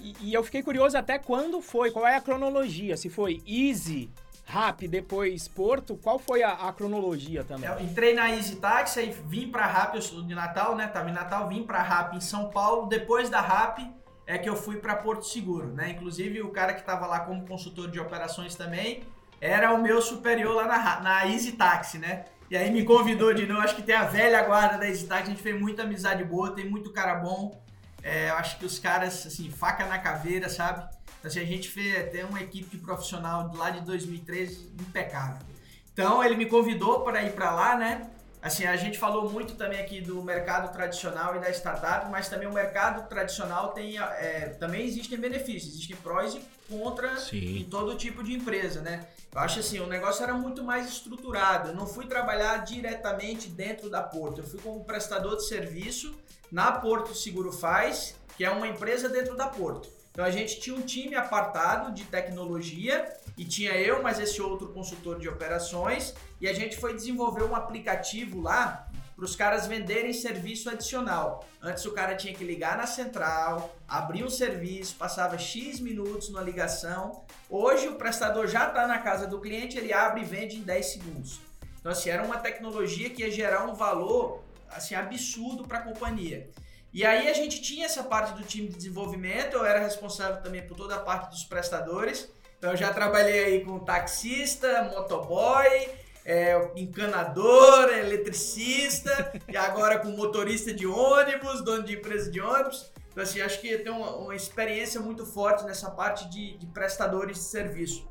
E, 0.00 0.14
e, 0.20 0.34
eu 0.34 0.44
fiquei 0.44 0.62
curioso 0.62 0.96
até 0.96 1.18
quando 1.18 1.60
foi, 1.60 1.90
qual 1.90 2.06
é 2.06 2.16
a 2.16 2.20
cronologia, 2.20 2.96
se 2.96 3.08
foi 3.08 3.42
easy, 3.46 4.08
RAP, 4.46 4.82
depois 4.82 5.48
Porto, 5.48 5.96
qual 5.96 6.20
foi 6.20 6.42
a, 6.42 6.52
a 6.52 6.72
cronologia 6.72 7.42
também? 7.42 7.68
Eu 7.68 7.80
entrei 7.80 8.14
na 8.14 8.30
Easy 8.30 8.56
Taxi, 8.56 9.00
aí 9.00 9.16
vim 9.26 9.50
para 9.50 9.66
RAP, 9.66 9.96
eu 9.96 10.02
sou 10.02 10.22
de 10.22 10.34
Natal, 10.34 10.76
né? 10.76 10.86
Tava 10.86 11.10
em 11.10 11.12
Natal, 11.12 11.48
vim 11.48 11.64
para 11.64 11.82
RAP 11.82 12.14
em 12.14 12.20
São 12.20 12.48
Paulo, 12.48 12.86
depois 12.86 13.28
da 13.28 13.40
RAP 13.40 13.80
é 14.24 14.38
que 14.38 14.48
eu 14.48 14.56
fui 14.56 14.76
para 14.76 14.94
Porto 14.94 15.26
Seguro, 15.26 15.72
né? 15.72 15.90
Inclusive 15.90 16.42
o 16.42 16.50
cara 16.50 16.72
que 16.74 16.80
estava 16.80 17.06
lá 17.06 17.20
como 17.20 17.46
consultor 17.46 17.90
de 17.90 17.98
operações 17.98 18.54
também 18.54 19.02
era 19.40 19.74
o 19.74 19.82
meu 19.82 20.00
superior 20.00 20.54
lá 20.54 20.66
na, 20.66 21.00
na 21.00 21.26
Easy 21.26 21.52
Taxi, 21.52 21.98
né? 21.98 22.24
E 22.48 22.56
aí 22.56 22.70
me 22.70 22.84
convidou 22.84 23.34
de 23.34 23.44
novo, 23.46 23.60
acho 23.60 23.74
que 23.74 23.82
tem 23.82 23.96
a 23.96 24.04
velha 24.04 24.42
guarda 24.44 24.78
da 24.78 24.88
Easy 24.88 25.06
Taxi, 25.06 25.24
a 25.24 25.26
gente 25.26 25.42
fez 25.42 25.60
muita 25.60 25.82
amizade 25.82 26.22
boa, 26.22 26.54
tem 26.54 26.70
muito 26.70 26.92
cara 26.92 27.16
bom. 27.16 27.60
É, 28.00 28.30
acho 28.30 28.58
que 28.58 28.64
os 28.64 28.78
caras, 28.78 29.26
assim, 29.26 29.50
faca 29.50 29.84
na 29.86 29.98
caveira, 29.98 30.48
sabe? 30.48 30.88
Assim, 31.24 31.40
a 31.40 31.44
gente 31.44 31.68
fez 31.68 31.98
até 31.98 32.24
uma 32.24 32.40
equipe 32.40 32.76
de 32.76 32.78
profissional 32.78 33.50
lá 33.54 33.70
de 33.70 33.80
2013 33.80 34.72
impecável. 34.80 35.44
Então 35.92 36.22
ele 36.22 36.36
me 36.36 36.46
convidou 36.46 37.00
para 37.00 37.22
ir 37.22 37.32
para 37.32 37.50
lá, 37.50 37.76
né? 37.76 38.10
Assim, 38.46 38.64
a 38.64 38.76
gente 38.76 38.96
falou 38.96 39.28
muito 39.28 39.54
também 39.54 39.80
aqui 39.80 40.00
do 40.00 40.22
mercado 40.22 40.72
tradicional 40.72 41.34
e 41.34 41.40
da 41.40 41.50
startup, 41.50 42.08
mas 42.10 42.28
também 42.28 42.46
o 42.46 42.52
mercado 42.52 43.08
tradicional 43.08 43.72
tem, 43.72 43.98
é, 43.98 44.54
também 44.60 44.84
existem 44.84 45.18
benefícios, 45.18 45.74
existem 45.74 45.96
prós 45.96 46.34
e 46.34 46.42
contras 46.68 47.32
em 47.32 47.64
todo 47.64 47.96
tipo 47.96 48.22
de 48.22 48.34
empresa, 48.34 48.82
né? 48.82 49.08
Eu 49.34 49.40
acho 49.40 49.58
assim, 49.58 49.80
o 49.80 49.86
negócio 49.86 50.22
era 50.22 50.32
muito 50.32 50.62
mais 50.62 50.86
estruturado. 50.88 51.70
Eu 51.70 51.74
não 51.74 51.88
fui 51.88 52.06
trabalhar 52.06 52.58
diretamente 52.58 53.48
dentro 53.48 53.90
da 53.90 54.02
Porto, 54.02 54.42
eu 54.42 54.44
fui 54.44 54.60
como 54.60 54.84
prestador 54.84 55.36
de 55.36 55.48
serviço 55.48 56.14
na 56.52 56.70
Porto 56.70 57.16
Seguro 57.16 57.50
Faz, 57.50 58.14
que 58.36 58.44
é 58.44 58.50
uma 58.50 58.68
empresa 58.68 59.08
dentro 59.08 59.34
da 59.36 59.48
Porto. 59.48 59.95
Então 60.16 60.24
a 60.24 60.30
gente 60.30 60.58
tinha 60.60 60.74
um 60.74 60.80
time 60.80 61.14
apartado 61.14 61.92
de 61.92 62.04
tecnologia 62.04 63.06
e 63.36 63.44
tinha 63.44 63.72
eu, 63.72 64.02
mais 64.02 64.18
esse 64.18 64.40
outro 64.40 64.68
consultor 64.68 65.18
de 65.18 65.28
operações, 65.28 66.14
e 66.40 66.48
a 66.48 66.54
gente 66.54 66.78
foi 66.78 66.94
desenvolver 66.94 67.44
um 67.44 67.54
aplicativo 67.54 68.40
lá 68.40 68.88
para 69.14 69.24
os 69.26 69.36
caras 69.36 69.66
venderem 69.66 70.14
serviço 70.14 70.70
adicional. 70.70 71.46
Antes 71.60 71.84
o 71.84 71.92
cara 71.92 72.14
tinha 72.14 72.32
que 72.32 72.42
ligar 72.42 72.78
na 72.78 72.86
central, 72.86 73.76
abrir 73.86 74.24
um 74.24 74.30
serviço, 74.30 74.96
passava 74.96 75.36
X 75.36 75.80
minutos 75.80 76.30
na 76.30 76.40
ligação. 76.40 77.22
Hoje 77.50 77.86
o 77.86 77.96
prestador 77.96 78.46
já 78.46 78.68
está 78.68 78.86
na 78.86 79.00
casa 79.00 79.26
do 79.26 79.38
cliente, 79.38 79.76
ele 79.76 79.92
abre 79.92 80.22
e 80.22 80.24
vende 80.24 80.56
em 80.56 80.62
10 80.62 80.86
segundos. 80.86 81.40
Então 81.78 81.92
assim, 81.92 82.08
era 82.08 82.22
uma 82.22 82.38
tecnologia 82.38 83.10
que 83.10 83.20
ia 83.20 83.30
gerar 83.30 83.66
um 83.66 83.74
valor 83.74 84.42
assim 84.70 84.94
absurdo 84.94 85.64
para 85.68 85.80
a 85.80 85.82
companhia. 85.82 86.48
E 86.96 87.04
aí 87.04 87.28
a 87.28 87.34
gente 87.34 87.60
tinha 87.60 87.84
essa 87.84 88.02
parte 88.02 88.32
do 88.32 88.42
time 88.42 88.68
de 88.68 88.76
desenvolvimento, 88.76 89.52
eu 89.52 89.66
era 89.66 89.78
responsável 89.78 90.42
também 90.42 90.66
por 90.66 90.74
toda 90.74 90.94
a 90.94 90.98
parte 90.98 91.28
dos 91.28 91.44
prestadores. 91.44 92.26
Então 92.56 92.70
eu 92.70 92.76
já 92.78 92.90
trabalhei 92.90 93.44
aí 93.44 93.64
com 93.66 93.78
taxista, 93.80 94.84
motoboy, 94.84 95.90
é, 96.24 96.58
encanador, 96.74 97.90
eletricista, 97.92 99.30
e 99.46 99.54
agora 99.58 99.98
com 99.98 100.08
motorista 100.08 100.72
de 100.72 100.86
ônibus, 100.86 101.62
dono 101.62 101.82
de 101.82 101.96
empresa 101.96 102.30
de 102.30 102.40
ônibus. 102.40 102.90
Então 103.12 103.22
assim, 103.22 103.42
acho 103.42 103.60
que 103.60 103.76
tem 103.76 103.92
uma, 103.92 104.16
uma 104.16 104.34
experiência 104.34 104.98
muito 104.98 105.26
forte 105.26 105.66
nessa 105.66 105.90
parte 105.90 106.26
de, 106.30 106.56
de 106.56 106.64
prestadores 106.64 107.36
de 107.36 107.44
serviço. 107.44 108.08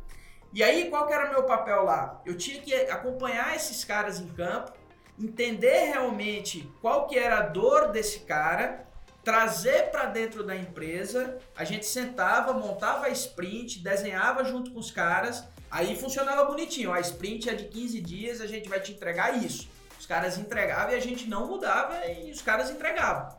E 0.53 0.61
aí, 0.61 0.91
qual 0.91 1.07
que 1.07 1.13
era 1.13 1.25
o 1.25 1.31
meu 1.31 1.41
papel 1.41 1.83
lá? 1.83 2.21
Eu 2.23 2.37
tinha 2.37 2.61
que 2.61 2.71
acompanhar 2.91 3.55
esses 3.55 3.83
caras 3.83 4.19
em 4.19 4.27
campo, 4.27 4.71
entender 5.19 5.85
realmente 5.85 6.69
qual 6.81 7.07
que 7.07 7.17
era 7.17 7.39
a 7.39 7.41
dor 7.43 7.91
desse 7.91 8.19
cara, 8.21 8.85
trazer 9.23 9.89
para 9.89 10.05
dentro 10.05 10.43
da 10.43 10.55
empresa, 10.55 11.39
a 11.55 11.63
gente 11.63 11.85
sentava, 11.85 12.53
montava 12.53 13.07
a 13.07 13.09
sprint, 13.09 13.79
desenhava 13.79 14.43
junto 14.43 14.71
com 14.71 14.79
os 14.79 14.91
caras, 14.91 15.43
aí 15.71 15.95
funcionava 15.95 16.45
bonitinho, 16.45 16.93
a 16.93 16.99
sprint 16.99 17.49
é 17.49 17.55
de 17.55 17.65
15 17.65 18.01
dias, 18.01 18.41
a 18.41 18.47
gente 18.47 18.69
vai 18.69 18.79
te 18.79 18.91
entregar 18.91 19.43
isso. 19.43 19.67
Os 19.99 20.05
caras 20.05 20.37
entregavam 20.37 20.93
e 20.93 20.95
a 20.95 20.99
gente 20.99 21.27
não 21.27 21.47
mudava 21.47 22.05
e 22.05 22.29
os 22.29 22.41
caras 22.41 22.69
entregavam. 22.69 23.35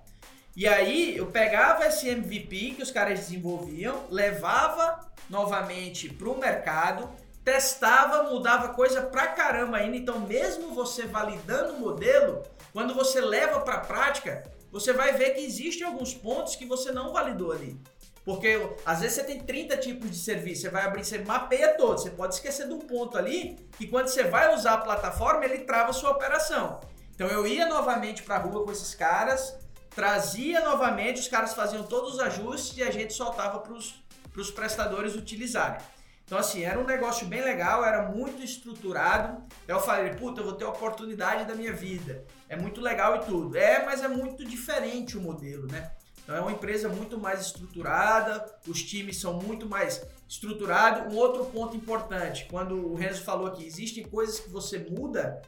E 0.57 0.67
aí 0.67 1.17
eu 1.17 1.27
pegava 1.27 1.87
esse 1.87 2.09
MVP 2.09 2.73
que 2.77 2.83
os 2.83 2.91
caras 2.91 3.21
desenvolviam, 3.21 4.05
levava 4.11 5.07
novamente 5.29 6.09
para 6.09 6.29
o 6.29 6.39
mercado, 6.39 7.09
testava, 7.47 8.25
mudava 8.25 8.71
coisa 8.71 9.01
pra 9.03 9.29
caramba 9.29 9.77
ainda. 9.77 9.97
Então, 9.97 10.19
mesmo 10.19 10.75
você 10.75 11.07
validando 11.07 11.75
o 11.75 11.79
modelo, 11.79 12.43
quando 12.73 12.93
você 12.93 13.21
leva 13.21 13.61
para 13.61 13.75
a 13.75 13.81
prática, 13.81 14.43
você 14.73 14.93
vai 14.93 15.13
ver 15.13 15.31
que 15.31 15.43
existem 15.43 15.87
alguns 15.87 16.13
pontos 16.13 16.57
que 16.57 16.67
você 16.67 16.91
não 16.91 17.13
validou 17.13 17.53
ali. 17.53 17.81
Porque 18.25 18.61
às 18.85 18.99
vezes 18.99 19.19
você 19.19 19.23
tem 19.23 19.39
30 19.39 19.77
tipos 19.77 20.11
de 20.11 20.17
serviço, 20.19 20.63
você 20.63 20.71
vai 20.71 20.85
abrir, 20.85 21.05
você 21.05 21.19
mapeia 21.19 21.77
todos, 21.77 22.03
você 22.03 22.11
pode 22.11 22.35
esquecer 22.35 22.67
de 22.67 22.75
um 22.75 22.81
ponto 22.81 23.17
ali 23.17 23.57
que 23.79 23.87
quando 23.87 24.09
você 24.09 24.25
vai 24.25 24.53
usar 24.53 24.73
a 24.73 24.79
plataforma, 24.79 25.45
ele 25.45 25.59
trava 25.59 25.91
a 25.91 25.93
sua 25.93 26.11
operação. 26.11 26.81
Então 27.15 27.29
eu 27.29 27.47
ia 27.47 27.69
novamente 27.69 28.25
para 28.25 28.35
a 28.35 28.39
rua 28.41 28.65
com 28.65 28.73
esses 28.73 28.93
caras, 28.93 29.57
trazia 29.95 30.63
novamente, 30.63 31.21
os 31.21 31.29
caras 31.29 31.55
faziam 31.55 31.85
todos 31.85 32.15
os 32.15 32.19
ajustes 32.19 32.77
e 32.77 32.83
a 32.83 32.91
gente 32.91 33.15
soltava 33.15 33.61
para 33.61 33.73
os 33.73 34.51
prestadores 34.51 35.15
utilizarem. 35.15 35.81
Então, 36.27 36.39
assim, 36.39 36.65
era 36.65 36.79
um 36.79 36.85
negócio 36.85 37.25
bem 37.29 37.41
legal, 37.41 37.85
era 37.85 38.11
muito 38.11 38.43
estruturado. 38.43 39.45
Eu 39.67 39.79
falei, 39.79 40.13
puta, 40.15 40.41
eu 40.41 40.45
vou 40.45 40.55
ter 40.55 40.65
a 40.65 40.69
oportunidade 40.69 41.45
da 41.45 41.55
minha 41.55 41.73
vida. 41.73 42.25
É 42.49 42.57
muito 42.57 42.81
legal 42.81 43.15
e 43.17 43.21
tudo. 43.21 43.57
É, 43.57 43.87
mas 43.87 44.03
é 44.03 44.09
muito 44.09 44.45
diferente 44.45 45.17
o 45.17 45.21
modelo, 45.21 45.69
né? 45.71 45.93
Então 46.25 46.35
é 46.35 46.41
uma 46.41 46.51
empresa 46.51 46.89
muito 46.89 47.17
mais 47.17 47.41
estruturada, 47.41 48.45
os 48.67 48.83
times 48.83 49.21
são 49.21 49.35
muito 49.35 49.69
mais 49.69 50.05
estruturados. 50.29 51.15
Um 51.15 51.17
outro 51.17 51.45
ponto 51.45 51.77
importante, 51.77 52.49
quando 52.51 52.75
o 52.75 52.97
Renzo 52.97 53.23
falou 53.23 53.53
que 53.53 53.65
existem 53.65 54.03
coisas 54.03 54.41
que 54.41 54.51
você 54.51 54.81
muda, 54.81 55.41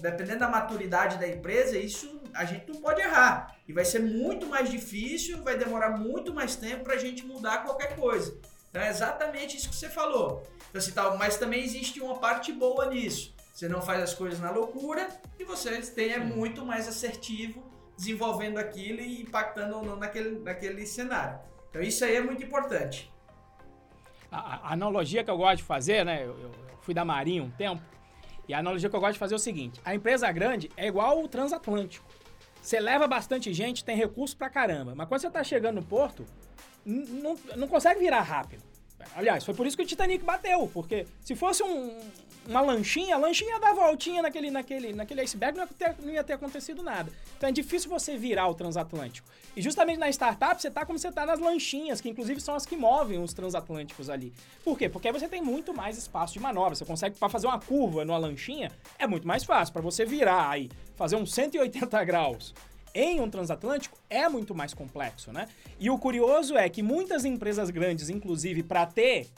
dependendo 0.00 0.38
da 0.38 0.48
maturidade 0.48 1.18
da 1.18 1.26
empresa, 1.26 1.76
isso 1.76 2.20
a 2.32 2.44
gente 2.44 2.68
não 2.72 2.80
pode 2.80 3.00
errar. 3.00 3.56
E 3.66 3.72
vai 3.72 3.84
ser 3.84 3.98
muito 3.98 4.46
mais 4.46 4.70
difícil, 4.70 5.42
vai 5.42 5.58
demorar 5.58 5.98
muito 5.98 6.32
mais 6.32 6.54
tempo 6.54 6.84
para 6.84 6.94
a 6.94 6.98
gente 6.98 7.26
mudar 7.26 7.64
qualquer 7.64 7.96
coisa. 7.96 8.38
Então 8.74 8.82
é 8.82 8.88
exatamente 8.88 9.56
isso 9.56 9.68
que 9.68 9.76
você 9.76 9.88
falou. 9.88 10.42
Então, 10.68 10.80
assim, 10.80 10.90
tal, 10.90 11.16
mas 11.16 11.36
também 11.36 11.62
existe 11.62 12.00
uma 12.00 12.16
parte 12.16 12.52
boa 12.52 12.86
nisso. 12.86 13.32
Você 13.52 13.68
não 13.68 13.80
faz 13.80 14.02
as 14.02 14.14
coisas 14.14 14.40
na 14.40 14.50
loucura 14.50 15.08
e 15.38 15.44
você 15.44 15.80
tem, 15.82 16.10
é 16.10 16.18
muito 16.18 16.66
mais 16.66 16.88
assertivo 16.88 17.62
desenvolvendo 17.96 18.58
aquilo 18.58 18.98
e 18.98 19.22
impactando 19.22 19.76
ou 19.76 19.84
não 19.84 19.94
naquele, 19.94 20.40
naquele 20.40 20.84
cenário. 20.86 21.38
Então 21.70 21.80
isso 21.80 22.04
aí 22.04 22.16
é 22.16 22.20
muito 22.20 22.42
importante. 22.42 23.12
A, 24.28 24.68
a 24.68 24.72
analogia 24.72 25.22
que 25.22 25.30
eu 25.30 25.36
gosto 25.36 25.58
de 25.58 25.62
fazer, 25.62 26.04
né? 26.04 26.24
Eu, 26.24 26.36
eu, 26.36 26.50
fui 26.80 26.92
da 26.92 27.04
Marinha 27.04 27.44
um 27.44 27.50
tempo, 27.50 27.80
e 28.48 28.52
a 28.52 28.58
analogia 28.58 28.90
que 28.90 28.96
eu 28.96 29.00
gosto 29.00 29.12
de 29.12 29.18
fazer 29.20 29.34
é 29.34 29.36
o 29.36 29.38
seguinte: 29.38 29.80
a 29.84 29.94
empresa 29.94 30.32
grande 30.32 30.68
é 30.76 30.88
igual 30.88 31.22
o 31.22 31.28
transatlântico. 31.28 32.04
Você 32.60 32.80
leva 32.80 33.06
bastante 33.06 33.54
gente, 33.54 33.84
tem 33.84 33.96
recurso 33.96 34.36
pra 34.36 34.50
caramba. 34.50 34.96
Mas 34.96 35.06
quando 35.06 35.20
você 35.20 35.30
tá 35.30 35.44
chegando 35.44 35.76
no 35.76 35.84
porto, 35.84 36.26
não, 36.84 37.38
não 37.56 37.68
consegue 37.68 38.00
virar 38.00 38.20
rápido. 38.20 38.62
Aliás, 39.14 39.44
foi 39.44 39.54
por 39.54 39.66
isso 39.66 39.76
que 39.76 39.82
o 39.82 39.86
Titanic 39.86 40.24
bateu, 40.24 40.68
porque 40.72 41.06
se 41.20 41.34
fosse 41.34 41.62
um, 41.62 42.00
uma 42.46 42.60
lanchinha, 42.60 43.14
a 43.14 43.18
lanchinha 43.18 43.58
dar 43.58 43.74
voltinha 43.74 44.22
naquele, 44.22 44.50
naquele, 44.50 44.92
naquele 44.92 45.20
iceberg, 45.20 45.56
não 45.56 45.64
ia, 45.64 45.70
ter, 45.72 45.94
não 46.00 46.12
ia 46.12 46.24
ter 46.24 46.32
acontecido 46.34 46.82
nada. 46.82 47.12
Então 47.36 47.48
é 47.48 47.52
difícil 47.52 47.90
você 47.90 48.16
virar 48.16 48.48
o 48.48 48.54
transatlântico. 48.54 49.28
E 49.56 49.62
justamente 49.62 49.98
na 49.98 50.08
startup, 50.10 50.60
você 50.60 50.70
tá 50.70 50.84
como 50.84 50.98
você 50.98 51.12
tá 51.12 51.24
nas 51.26 51.38
lanchinhas, 51.38 52.00
que 52.00 52.08
inclusive 52.08 52.40
são 52.40 52.54
as 52.54 52.66
que 52.66 52.76
movem 52.76 53.22
os 53.22 53.32
transatlânticos 53.32 54.10
ali. 54.10 54.32
Por 54.64 54.78
quê? 54.78 54.88
Porque 54.88 55.08
aí 55.08 55.12
você 55.12 55.28
tem 55.28 55.42
muito 55.42 55.72
mais 55.74 55.96
espaço 55.96 56.32
de 56.32 56.40
manobra. 56.40 56.74
Você 56.74 56.84
consegue, 56.84 57.16
para 57.16 57.28
fazer 57.28 57.46
uma 57.46 57.60
curva 57.60 58.04
numa 58.04 58.18
lanchinha, 58.18 58.70
é 58.98 59.06
muito 59.06 59.26
mais 59.26 59.44
fácil. 59.44 59.72
para 59.72 59.82
você 59.82 60.04
virar 60.04 60.48
aí, 60.48 60.70
fazer 60.96 61.16
uns 61.16 61.32
180 61.34 62.04
graus 62.04 62.54
em 62.94 63.20
um 63.20 63.28
transatlântico 63.28 63.98
é 64.08 64.28
muito 64.28 64.54
mais 64.54 64.72
complexo, 64.72 65.32
né? 65.32 65.48
E 65.80 65.90
o 65.90 65.98
curioso 65.98 66.56
é 66.56 66.68
que 66.68 66.82
muitas 66.82 67.24
empresas 67.24 67.70
grandes, 67.70 68.08
inclusive 68.08 68.62
para 68.62 68.86
ter 68.86 69.28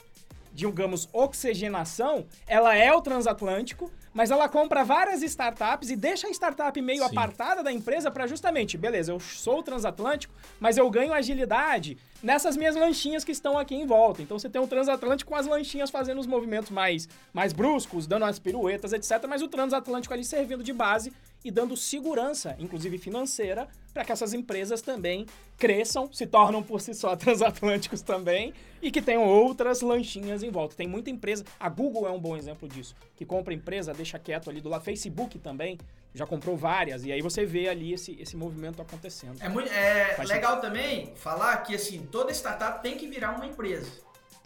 digamos, 0.57 1.07
oxigenação, 1.13 2.25
ela 2.47 2.75
é 2.75 2.91
o 2.91 2.99
transatlântico, 2.99 3.91
mas 4.11 4.31
ela 4.31 4.49
compra 4.49 4.83
várias 4.83 5.21
startups 5.21 5.91
e 5.91 5.95
deixa 5.95 6.27
a 6.27 6.31
startup 6.31 6.81
meio 6.81 7.03
Sim. 7.03 7.11
apartada 7.11 7.61
da 7.61 7.71
empresa 7.71 8.09
para 8.09 8.25
justamente, 8.25 8.75
beleza, 8.75 9.11
eu 9.11 9.19
sou 9.19 9.59
o 9.59 9.63
transatlântico, 9.63 10.33
mas 10.59 10.75
eu 10.75 10.89
ganho 10.89 11.13
agilidade 11.13 11.95
nessas 12.23 12.57
minhas 12.57 12.75
lanchinhas 12.75 13.23
que 13.23 13.31
estão 13.31 13.55
aqui 13.55 13.75
em 13.75 13.85
volta. 13.85 14.23
Então 14.23 14.39
você 14.39 14.49
tem 14.49 14.59
um 14.59 14.65
transatlântico 14.65 15.29
com 15.29 15.37
as 15.37 15.45
lanchinhas 15.45 15.91
fazendo 15.91 16.19
os 16.19 16.25
movimentos 16.25 16.71
mais, 16.71 17.07
mais 17.31 17.53
bruscos, 17.53 18.07
dando 18.07 18.25
as 18.25 18.39
piruetas, 18.39 18.93
etc. 18.93 19.27
Mas 19.29 19.43
o 19.43 19.47
transatlântico 19.47 20.11
ali 20.11 20.23
servindo 20.23 20.63
de 20.63 20.73
base 20.73 21.13
e 21.43 21.51
dando 21.51 21.77
segurança, 21.77 22.55
inclusive 22.59 22.97
financeira, 22.97 23.67
para 23.93 24.03
que 24.03 24.11
essas 24.11 24.33
empresas 24.33 24.81
também 24.81 25.25
cresçam, 25.57 26.11
se 26.11 26.27
tornam 26.27 26.61
por 26.61 26.81
si 26.81 26.93
só 26.93 27.15
transatlânticos 27.17 28.01
também 28.01 28.53
e 28.81 28.91
que 28.91 29.01
tenham 29.01 29.23
outras 29.23 29.81
lanchinhas 29.81 30.43
em 30.43 30.51
volta. 30.51 30.75
Tem 30.75 30.87
muita 30.87 31.09
empresa, 31.09 31.43
a 31.59 31.69
Google 31.69 32.07
é 32.07 32.11
um 32.11 32.19
bom 32.19 32.37
exemplo 32.37 32.67
disso, 32.67 32.95
que 33.15 33.25
compra 33.25 33.53
empresa, 33.53 33.93
deixa 33.93 34.19
quieto 34.19 34.49
ali 34.49 34.61
do 34.61 34.69
lado. 34.69 34.83
Facebook 34.83 35.39
também 35.39 35.77
já 36.13 36.25
comprou 36.25 36.55
várias 36.55 37.05
e 37.05 37.11
aí 37.11 37.21
você 37.21 37.45
vê 37.45 37.69
ali 37.69 37.93
esse, 37.93 38.15
esse 38.19 38.35
movimento 38.35 38.81
acontecendo. 38.81 39.41
É, 39.41 39.49
muito, 39.49 39.71
é 39.71 40.15
Faz 40.15 40.29
legal 40.29 40.59
também 40.59 41.13
falar 41.15 41.57
que 41.57 41.75
assim, 41.75 42.07
toda 42.11 42.31
startup 42.31 42.81
tem 42.81 42.97
que 42.97 43.07
virar 43.07 43.31
uma 43.35 43.45
empresa. 43.45 43.91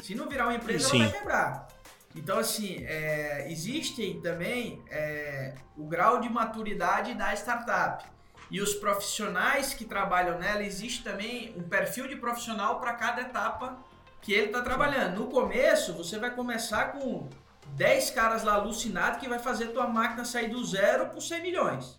Se 0.01 0.15
não 0.15 0.27
virar 0.27 0.45
uma 0.45 0.55
empresa, 0.55 0.89
Sim. 0.89 1.01
ela 1.01 1.09
vai 1.09 1.19
quebrar. 1.19 1.67
Então, 2.15 2.39
assim, 2.39 2.83
é, 2.85 3.47
existem 3.49 4.19
também 4.21 4.83
é, 4.89 5.53
o 5.77 5.85
grau 5.85 6.19
de 6.19 6.29
maturidade 6.29 7.13
da 7.13 7.33
startup. 7.33 8.05
E 8.49 8.59
os 8.59 8.73
profissionais 8.73 9.73
que 9.73 9.85
trabalham 9.85 10.37
nela, 10.37 10.61
existe 10.61 11.03
também 11.03 11.53
um 11.57 11.63
perfil 11.63 12.07
de 12.07 12.17
profissional 12.17 12.81
para 12.81 12.93
cada 12.93 13.21
etapa 13.21 13.77
que 14.21 14.33
ele 14.33 14.47
está 14.47 14.61
trabalhando. 14.61 15.19
No 15.19 15.27
começo, 15.27 15.93
você 15.93 16.19
vai 16.19 16.31
começar 16.31 16.91
com 16.91 17.29
10 17.75 18.11
caras 18.11 18.43
lá 18.43 18.55
alucinados 18.55 19.19
que 19.19 19.29
vai 19.29 19.39
fazer 19.39 19.67
tua 19.67 19.87
máquina 19.87 20.25
sair 20.25 20.49
do 20.49 20.63
zero 20.65 21.07
por 21.07 21.21
100 21.21 21.41
milhões. 21.41 21.97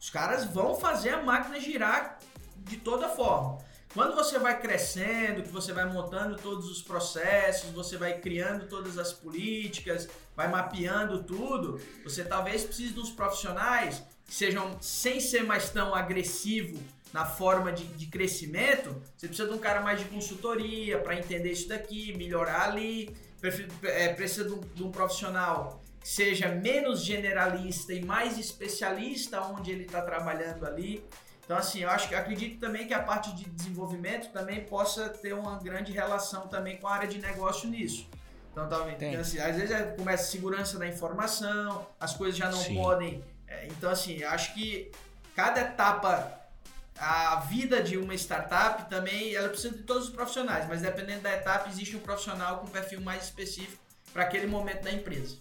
Os 0.00 0.08
caras 0.08 0.44
vão 0.44 0.76
fazer 0.76 1.10
a 1.10 1.22
máquina 1.22 1.58
girar 1.58 2.18
de 2.58 2.76
toda 2.76 3.08
forma. 3.08 3.58
Quando 3.94 4.14
você 4.14 4.38
vai 4.38 4.58
crescendo, 4.58 5.42
que 5.42 5.50
você 5.50 5.72
vai 5.72 5.84
montando 5.84 6.36
todos 6.36 6.70
os 6.70 6.80
processos, 6.80 7.70
você 7.70 7.98
vai 7.98 8.18
criando 8.18 8.66
todas 8.66 8.96
as 8.96 9.12
políticas, 9.12 10.08
vai 10.34 10.48
mapeando 10.48 11.22
tudo, 11.22 11.78
você 12.02 12.24
talvez 12.24 12.64
precise 12.64 12.94
de 12.94 13.00
uns 13.00 13.10
profissionais 13.10 14.02
que 14.26 14.34
sejam, 14.34 14.78
sem 14.80 15.20
ser 15.20 15.44
mais 15.44 15.68
tão 15.68 15.94
agressivo 15.94 16.82
na 17.12 17.26
forma 17.26 17.70
de, 17.70 17.84
de 17.84 18.06
crescimento, 18.06 18.96
você 19.14 19.28
precisa 19.28 19.46
de 19.46 19.54
um 19.54 19.58
cara 19.58 19.82
mais 19.82 20.00
de 20.00 20.06
consultoria 20.06 20.98
para 20.98 21.14
entender 21.14 21.52
isso 21.52 21.68
daqui, 21.68 22.16
melhorar 22.16 22.70
ali, 22.70 23.14
é, 23.82 24.08
precisa 24.14 24.44
de 24.44 24.54
um, 24.54 24.60
de 24.60 24.82
um 24.82 24.90
profissional 24.90 25.82
que 26.00 26.08
seja 26.08 26.48
menos 26.48 27.04
generalista 27.04 27.92
e 27.92 28.02
mais 28.02 28.38
especialista 28.38 29.42
onde 29.42 29.70
ele 29.70 29.84
está 29.84 30.00
trabalhando 30.00 30.64
ali. 30.64 31.04
Então, 31.44 31.56
assim, 31.56 31.80
eu 31.80 31.90
acho 31.90 32.08
que 32.08 32.14
acredito 32.14 32.60
também 32.60 32.86
que 32.86 32.94
a 32.94 33.02
parte 33.02 33.34
de 33.34 33.44
desenvolvimento 33.44 34.30
também 34.32 34.60
possa 34.64 35.08
ter 35.08 35.34
uma 35.34 35.58
grande 35.58 35.92
relação 35.92 36.46
também 36.48 36.76
com 36.76 36.86
a 36.86 36.94
área 36.94 37.08
de 37.08 37.18
negócio 37.18 37.68
nisso. 37.68 38.08
Então, 38.52 38.68
talvez, 38.68 38.96
Tem. 38.98 39.16
assim, 39.16 39.38
às 39.38 39.56
vezes 39.56 39.70
é- 39.70 39.82
começa 39.92 40.22
a 40.24 40.26
segurança 40.26 40.78
da 40.78 40.86
informação, 40.86 41.86
as 41.98 42.14
coisas 42.14 42.36
já 42.36 42.50
não 42.50 42.58
Sim. 42.58 42.74
podem. 42.76 43.24
é, 43.48 43.66
então, 43.66 43.90
assim, 43.90 44.18
eu 44.18 44.30
acho 44.30 44.54
que 44.54 44.90
cada 45.34 45.60
etapa, 45.60 46.40
a 46.98 47.36
vida 47.40 47.82
de 47.82 47.98
uma 47.98 48.14
startup 48.14 48.88
também, 48.88 49.34
ela 49.34 49.48
precisa 49.48 49.76
de 49.76 49.82
todos 49.82 50.04
os 50.04 50.10
profissionais, 50.10 50.66
mas 50.68 50.80
dependendo 50.80 51.20
da 51.22 51.32
etapa, 51.34 51.68
existe 51.68 51.96
um 51.96 52.00
profissional 52.00 52.58
com 52.58 52.66
um 52.66 52.70
perfil 52.70 53.00
mais 53.00 53.24
específico 53.24 53.82
para 54.12 54.22
aquele 54.22 54.46
momento 54.46 54.82
da 54.84 54.92
empresa. 54.92 55.36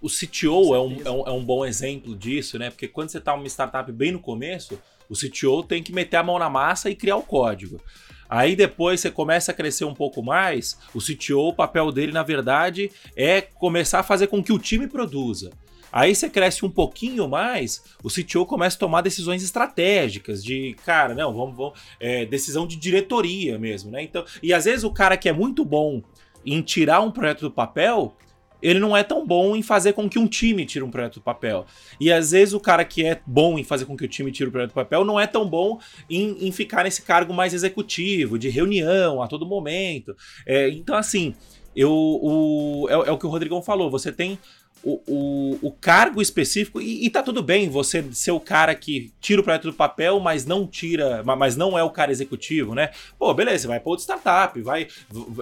O 0.00 0.08
CTO 0.08 0.74
é 0.74 0.80
um, 0.80 1.02
é, 1.04 1.10
um, 1.10 1.28
é 1.28 1.30
um 1.32 1.44
bom 1.44 1.64
exemplo 1.66 2.16
disso, 2.16 2.58
né? 2.58 2.70
Porque 2.70 2.88
quando 2.88 3.10
você 3.10 3.20
tá 3.20 3.34
uma 3.34 3.46
startup 3.46 3.90
bem 3.92 4.12
no 4.12 4.20
começo, 4.20 4.80
o 5.10 5.14
CTO 5.14 5.64
tem 5.64 5.82
que 5.82 5.92
meter 5.92 6.16
a 6.16 6.22
mão 6.22 6.38
na 6.38 6.48
massa 6.48 6.88
e 6.88 6.94
criar 6.94 7.16
o 7.16 7.22
código. 7.22 7.80
Aí 8.28 8.54
depois 8.54 9.00
você 9.00 9.10
começa 9.10 9.50
a 9.50 9.54
crescer 9.54 9.84
um 9.84 9.92
pouco 9.92 10.22
mais, 10.22 10.78
o 10.94 11.00
CTO, 11.00 11.48
o 11.48 11.52
papel 11.52 11.90
dele, 11.90 12.12
na 12.12 12.22
verdade, 12.22 12.88
é 13.16 13.40
começar 13.40 13.98
a 13.98 14.04
fazer 14.04 14.28
com 14.28 14.40
que 14.40 14.52
o 14.52 14.58
time 14.58 14.86
produza. 14.86 15.50
Aí 15.92 16.14
você 16.14 16.30
cresce 16.30 16.64
um 16.64 16.70
pouquinho 16.70 17.28
mais, 17.28 17.82
o 18.04 18.08
CTO 18.08 18.46
começa 18.46 18.76
a 18.76 18.78
tomar 18.78 19.00
decisões 19.00 19.42
estratégicas 19.42 20.44
de, 20.44 20.76
cara, 20.86 21.14
não, 21.14 21.34
vamos, 21.34 21.56
vamos 21.56 21.80
é, 21.98 22.24
decisão 22.24 22.64
de 22.64 22.76
diretoria 22.76 23.58
mesmo, 23.58 23.90
né? 23.90 24.00
Então, 24.00 24.24
e 24.40 24.54
às 24.54 24.66
vezes 24.66 24.84
o 24.84 24.92
cara 24.92 25.16
que 25.16 25.28
é 25.28 25.32
muito 25.32 25.64
bom 25.64 26.00
em 26.46 26.62
tirar 26.62 27.00
um 27.00 27.10
projeto 27.10 27.40
do 27.40 27.50
papel, 27.50 28.16
ele 28.62 28.78
não 28.78 28.96
é 28.96 29.02
tão 29.02 29.26
bom 29.26 29.56
em 29.56 29.62
fazer 29.62 29.92
com 29.92 30.08
que 30.08 30.18
um 30.18 30.26
time 30.26 30.64
tire 30.66 30.84
um 30.84 30.90
projeto 30.90 31.14
do 31.14 31.20
papel. 31.20 31.66
E 32.00 32.12
às 32.12 32.30
vezes 32.32 32.54
o 32.54 32.60
cara 32.60 32.84
que 32.84 33.04
é 33.04 33.20
bom 33.26 33.58
em 33.58 33.64
fazer 33.64 33.84
com 33.84 33.96
que 33.96 34.04
o 34.04 34.08
time 34.08 34.30
tire 34.32 34.48
o 34.48 34.52
projeto 34.52 34.70
do 34.70 34.74
papel 34.74 35.04
não 35.04 35.18
é 35.18 35.26
tão 35.26 35.48
bom 35.48 35.78
em, 36.08 36.46
em 36.46 36.52
ficar 36.52 36.84
nesse 36.84 37.02
cargo 37.02 37.32
mais 37.32 37.54
executivo, 37.54 38.38
de 38.38 38.48
reunião 38.48 39.22
a 39.22 39.28
todo 39.28 39.46
momento. 39.46 40.16
É, 40.46 40.68
então, 40.68 40.96
assim, 40.96 41.34
eu, 41.74 41.90
o, 41.90 42.86
é, 42.88 42.92
é 42.92 43.12
o 43.12 43.18
que 43.18 43.26
o 43.26 43.30
Rodrigão 43.30 43.62
falou. 43.62 43.90
Você 43.90 44.10
tem 44.10 44.38
o, 44.82 45.58
o, 45.62 45.70
cargo 45.70 46.22
específico, 46.22 46.80
e, 46.80 47.04
e 47.06 47.10
tá 47.10 47.22
tudo 47.22 47.42
bem 47.42 47.68
você 47.68 48.04
ser 48.12 48.30
o 48.30 48.40
cara 48.40 48.74
que 48.74 49.12
tira 49.20 49.40
o 49.40 49.44
projeto 49.44 49.64
do 49.70 49.72
papel, 49.74 50.18
mas 50.20 50.46
não 50.46 50.66
tira, 50.66 51.22
ma- 51.22 51.36
mas 51.36 51.56
não 51.56 51.78
é 51.78 51.82
o 51.82 51.90
cara 51.90 52.10
executivo, 52.10 52.74
né? 52.74 52.90
Pô, 53.18 53.32
beleza, 53.34 53.68
vai 53.68 53.78
pra 53.80 53.90
outra 53.90 54.02
startup, 54.02 54.60
vai, 54.62 54.88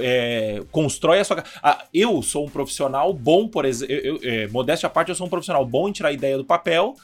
é, 0.01 0.63
constrói 0.71 1.21
a 1.21 1.25
sua. 1.25 1.45
Ah, 1.63 1.85
eu 1.95 2.21
sou 2.23 2.47
um 2.47 2.51
profissional 2.51 3.13
bom, 3.13 3.49
por 3.49 3.65
exemplo, 3.65 3.95
modéstia 4.51 4.87
à 4.87 4.91
parte, 4.91 5.11
eu 5.11 5.15
sou 5.15 5.27
um 5.27 5.31
profissional 5.31 5.65
bom 5.65 5.89
em 5.89 5.93
tirar 5.93 6.09
a 6.09 6.13
ideia 6.13 6.37
do 6.37 6.45
papel, 6.45 6.95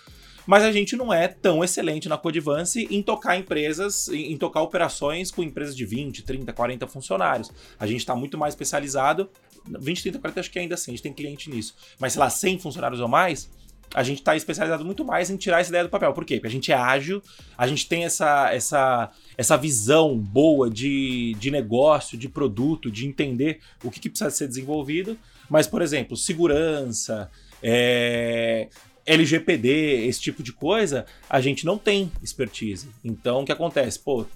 mas 0.47 0.63
a 0.63 0.73
gente 0.73 0.97
não 0.97 1.13
é 1.13 1.29
tão 1.29 1.65
excelente 1.65 2.09
na 2.09 2.19
Codivance 2.19 2.87
em 2.91 3.03
tocar 3.03 3.37
empresas, 3.37 4.09
em, 4.09 4.37
tocar 4.37 4.63
operações 4.63 5.31
com 5.31 5.43
empresas 5.43 5.77
de 5.77 5.85
20, 5.87 6.23
30, 6.23 6.53
40 6.53 6.87
funcionários. 6.87 7.51
A 7.79 7.87
gente 7.87 8.01
está 8.01 8.15
muito 8.15 8.37
mais 8.37 8.53
especializado. 8.53 9.29
20, 9.67 10.03
30, 10.03 10.19
40 10.19 10.41
acho 10.41 10.51
que 10.51 10.59
ainda 10.59 10.75
assim, 10.75 10.91
a 10.91 10.95
gente 10.95 11.03
tem 11.03 11.13
cliente 11.13 11.51
nisso. 11.51 11.75
Mas 11.99 12.13
sei 12.13 12.21
lá, 12.21 12.29
100 12.29 12.59
funcionários 12.59 13.01
ou 13.01 13.09
mais, 13.09 13.51
a 13.95 14.03
gente 14.03 14.19
está 14.19 14.37
especializado 14.37 14.85
muito 14.85 15.05
mais 15.05 15.31
em 15.31 15.37
tirar 15.37 15.61
essa 15.61 15.71
ideia 15.71 15.85
do 15.85 15.91
papel. 15.91 16.13
Por 16.13 16.25
quê? 16.25 16.35
Porque 16.35 16.49
a 16.49 16.51
gente 16.51 16.73
é 16.73 16.75
ágil, 16.75 17.23
a 17.57 17.67
gente 17.67 17.89
tem 17.89 18.05
essa, 18.05 18.53
essa, 18.53 19.11
essa 19.39 19.57
visão 19.57 20.19
boa 20.19 20.69
de, 20.69 21.35
de 21.39 21.51
negócio, 21.51 22.19
de 22.19 22.29
produto, 22.29 22.91
de 22.91 23.07
entender 23.07 23.61
o 23.83 23.91
que, 23.91 24.01
que 24.01 24.11
precisa 24.11 24.31
ser 24.31 24.49
desenvolvido. 24.49 25.17
Mas, 25.49 25.67
por 25.67 25.81
exemplo, 25.81 26.17
segurança, 26.17 27.31
é, 27.63 28.69
LGPD, 29.07 30.07
esse 30.07 30.21
tipo 30.21 30.43
de 30.43 30.53
coisa, 30.53 31.05
a 31.29 31.41
gente 31.41 31.65
não 31.67 31.77
tem 31.79 32.11
expertise. 32.23 32.89
Então, 33.05 33.43
o 33.43 33.45
que 33.45 33.53
acontece? 33.53 33.99
Pô, 33.99 34.27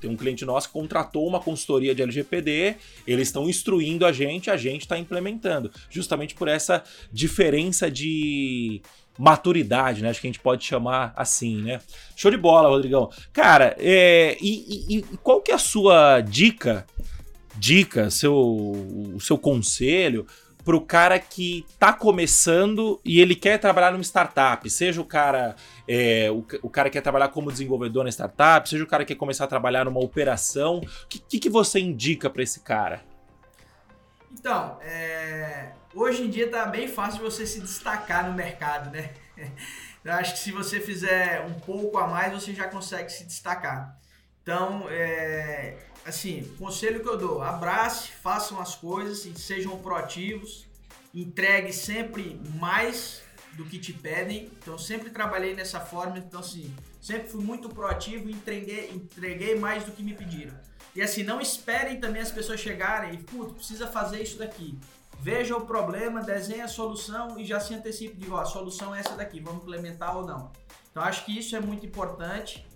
tem 0.00 0.10
um 0.10 0.16
cliente 0.16 0.44
nosso 0.44 0.68
que 0.68 0.72
contratou 0.74 1.26
uma 1.26 1.40
consultoria 1.40 1.94
de 1.94 2.02
LGPD, 2.02 2.76
eles 3.06 3.28
estão 3.28 3.48
instruindo 3.48 4.06
a 4.06 4.12
gente, 4.12 4.50
a 4.50 4.56
gente 4.56 4.82
está 4.82 4.98
implementando. 4.98 5.70
Justamente 5.90 6.34
por 6.34 6.48
essa 6.48 6.84
diferença 7.12 7.90
de 7.90 8.80
maturidade, 9.18 10.00
né? 10.00 10.10
Acho 10.10 10.20
que 10.20 10.28
a 10.28 10.30
gente 10.30 10.38
pode 10.40 10.64
chamar 10.64 11.12
assim, 11.16 11.60
né? 11.62 11.80
Show 12.14 12.30
de 12.30 12.36
bola, 12.36 12.68
Rodrigão. 12.68 13.10
Cara, 13.32 13.74
é, 13.78 14.36
e, 14.40 14.98
e- 14.98 15.02
qual 15.22 15.40
que 15.40 15.50
é 15.50 15.54
a 15.54 15.58
sua 15.58 16.20
dica, 16.20 16.86
dica, 17.56 18.10
seu, 18.10 18.36
o 18.36 19.18
seu 19.20 19.36
conselho 19.36 20.24
pro 20.68 20.82
cara 20.82 21.18
que 21.18 21.64
tá 21.78 21.94
começando 21.94 23.00
e 23.02 23.22
ele 23.22 23.34
quer 23.34 23.56
trabalhar 23.56 23.90
numa 23.90 24.02
startup, 24.02 24.68
seja 24.68 25.00
o 25.00 25.04
cara 25.06 25.56
é, 25.88 26.30
o, 26.30 26.44
o 26.60 26.68
cara 26.68 26.90
quer 26.90 27.00
trabalhar 27.00 27.28
como 27.28 27.50
desenvolvedor 27.50 28.04
na 28.04 28.10
startup, 28.10 28.68
seja 28.68 28.84
o 28.84 28.86
cara 28.86 29.02
que 29.02 29.14
quer 29.14 29.18
começar 29.18 29.44
a 29.44 29.46
trabalhar 29.46 29.86
numa 29.86 29.98
operação, 29.98 30.80
o 30.80 31.06
que, 31.08 31.20
que, 31.20 31.38
que 31.38 31.48
você 31.48 31.80
indica 31.80 32.28
para 32.28 32.42
esse 32.42 32.60
cara? 32.60 33.00
Então, 34.30 34.78
é, 34.82 35.70
hoje 35.94 36.24
em 36.24 36.28
dia 36.28 36.50
tá 36.50 36.66
bem 36.66 36.86
fácil 36.86 37.22
você 37.22 37.46
se 37.46 37.62
destacar 37.62 38.28
no 38.28 38.36
mercado, 38.36 38.90
né? 38.90 39.14
Eu 40.04 40.12
acho 40.12 40.34
que 40.34 40.38
se 40.40 40.52
você 40.52 40.80
fizer 40.80 41.46
um 41.46 41.54
pouco 41.60 41.96
a 41.96 42.06
mais, 42.06 42.30
você 42.30 42.52
já 42.52 42.68
consegue 42.68 43.10
se 43.10 43.24
destacar. 43.24 43.98
Então, 44.48 44.86
é, 44.88 45.76
assim, 46.06 46.42
conselho 46.58 47.00
que 47.02 47.08
eu 47.10 47.18
dou, 47.18 47.42
abrace, 47.42 48.08
façam 48.08 48.58
as 48.58 48.74
coisas, 48.74 49.26
e 49.26 49.38
sejam 49.38 49.76
proativos, 49.76 50.66
entregue 51.14 51.70
sempre 51.70 52.40
mais 52.58 53.20
do 53.52 53.66
que 53.66 53.78
te 53.78 53.92
pedem. 53.92 54.50
Então, 54.58 54.78
sempre 54.78 55.10
trabalhei 55.10 55.54
nessa 55.54 55.80
forma, 55.80 56.16
então 56.16 56.40
assim, 56.40 56.74
sempre 56.98 57.28
fui 57.28 57.44
muito 57.44 57.68
proativo 57.68 58.30
e 58.30 58.32
entreguei, 58.32 58.90
entreguei 58.90 59.54
mais 59.54 59.84
do 59.84 59.92
que 59.92 60.02
me 60.02 60.14
pediram. 60.14 60.58
E 60.96 61.02
assim, 61.02 61.22
não 61.22 61.42
esperem 61.42 62.00
também 62.00 62.22
as 62.22 62.32
pessoas 62.32 62.58
chegarem 62.58 63.12
e, 63.12 63.18
putz, 63.18 63.52
precisa 63.52 63.86
fazer 63.86 64.22
isso 64.22 64.38
daqui. 64.38 64.78
Veja 65.20 65.58
o 65.58 65.66
problema, 65.66 66.22
desenhe 66.22 66.62
a 66.62 66.68
solução 66.68 67.38
e 67.38 67.44
já 67.44 67.60
se 67.60 67.74
antecipe 67.74 68.16
de, 68.16 68.30
ó, 68.30 68.38
a 68.40 68.46
solução 68.46 68.94
é 68.94 69.00
essa 69.00 69.14
daqui, 69.14 69.40
vamos 69.40 69.60
implementar 69.60 70.16
ou 70.16 70.26
não. 70.26 70.50
Então 70.90 71.02
acho 71.02 71.26
que 71.26 71.38
isso 71.38 71.54
é 71.54 71.60
muito 71.60 71.84
importante. 71.84 72.66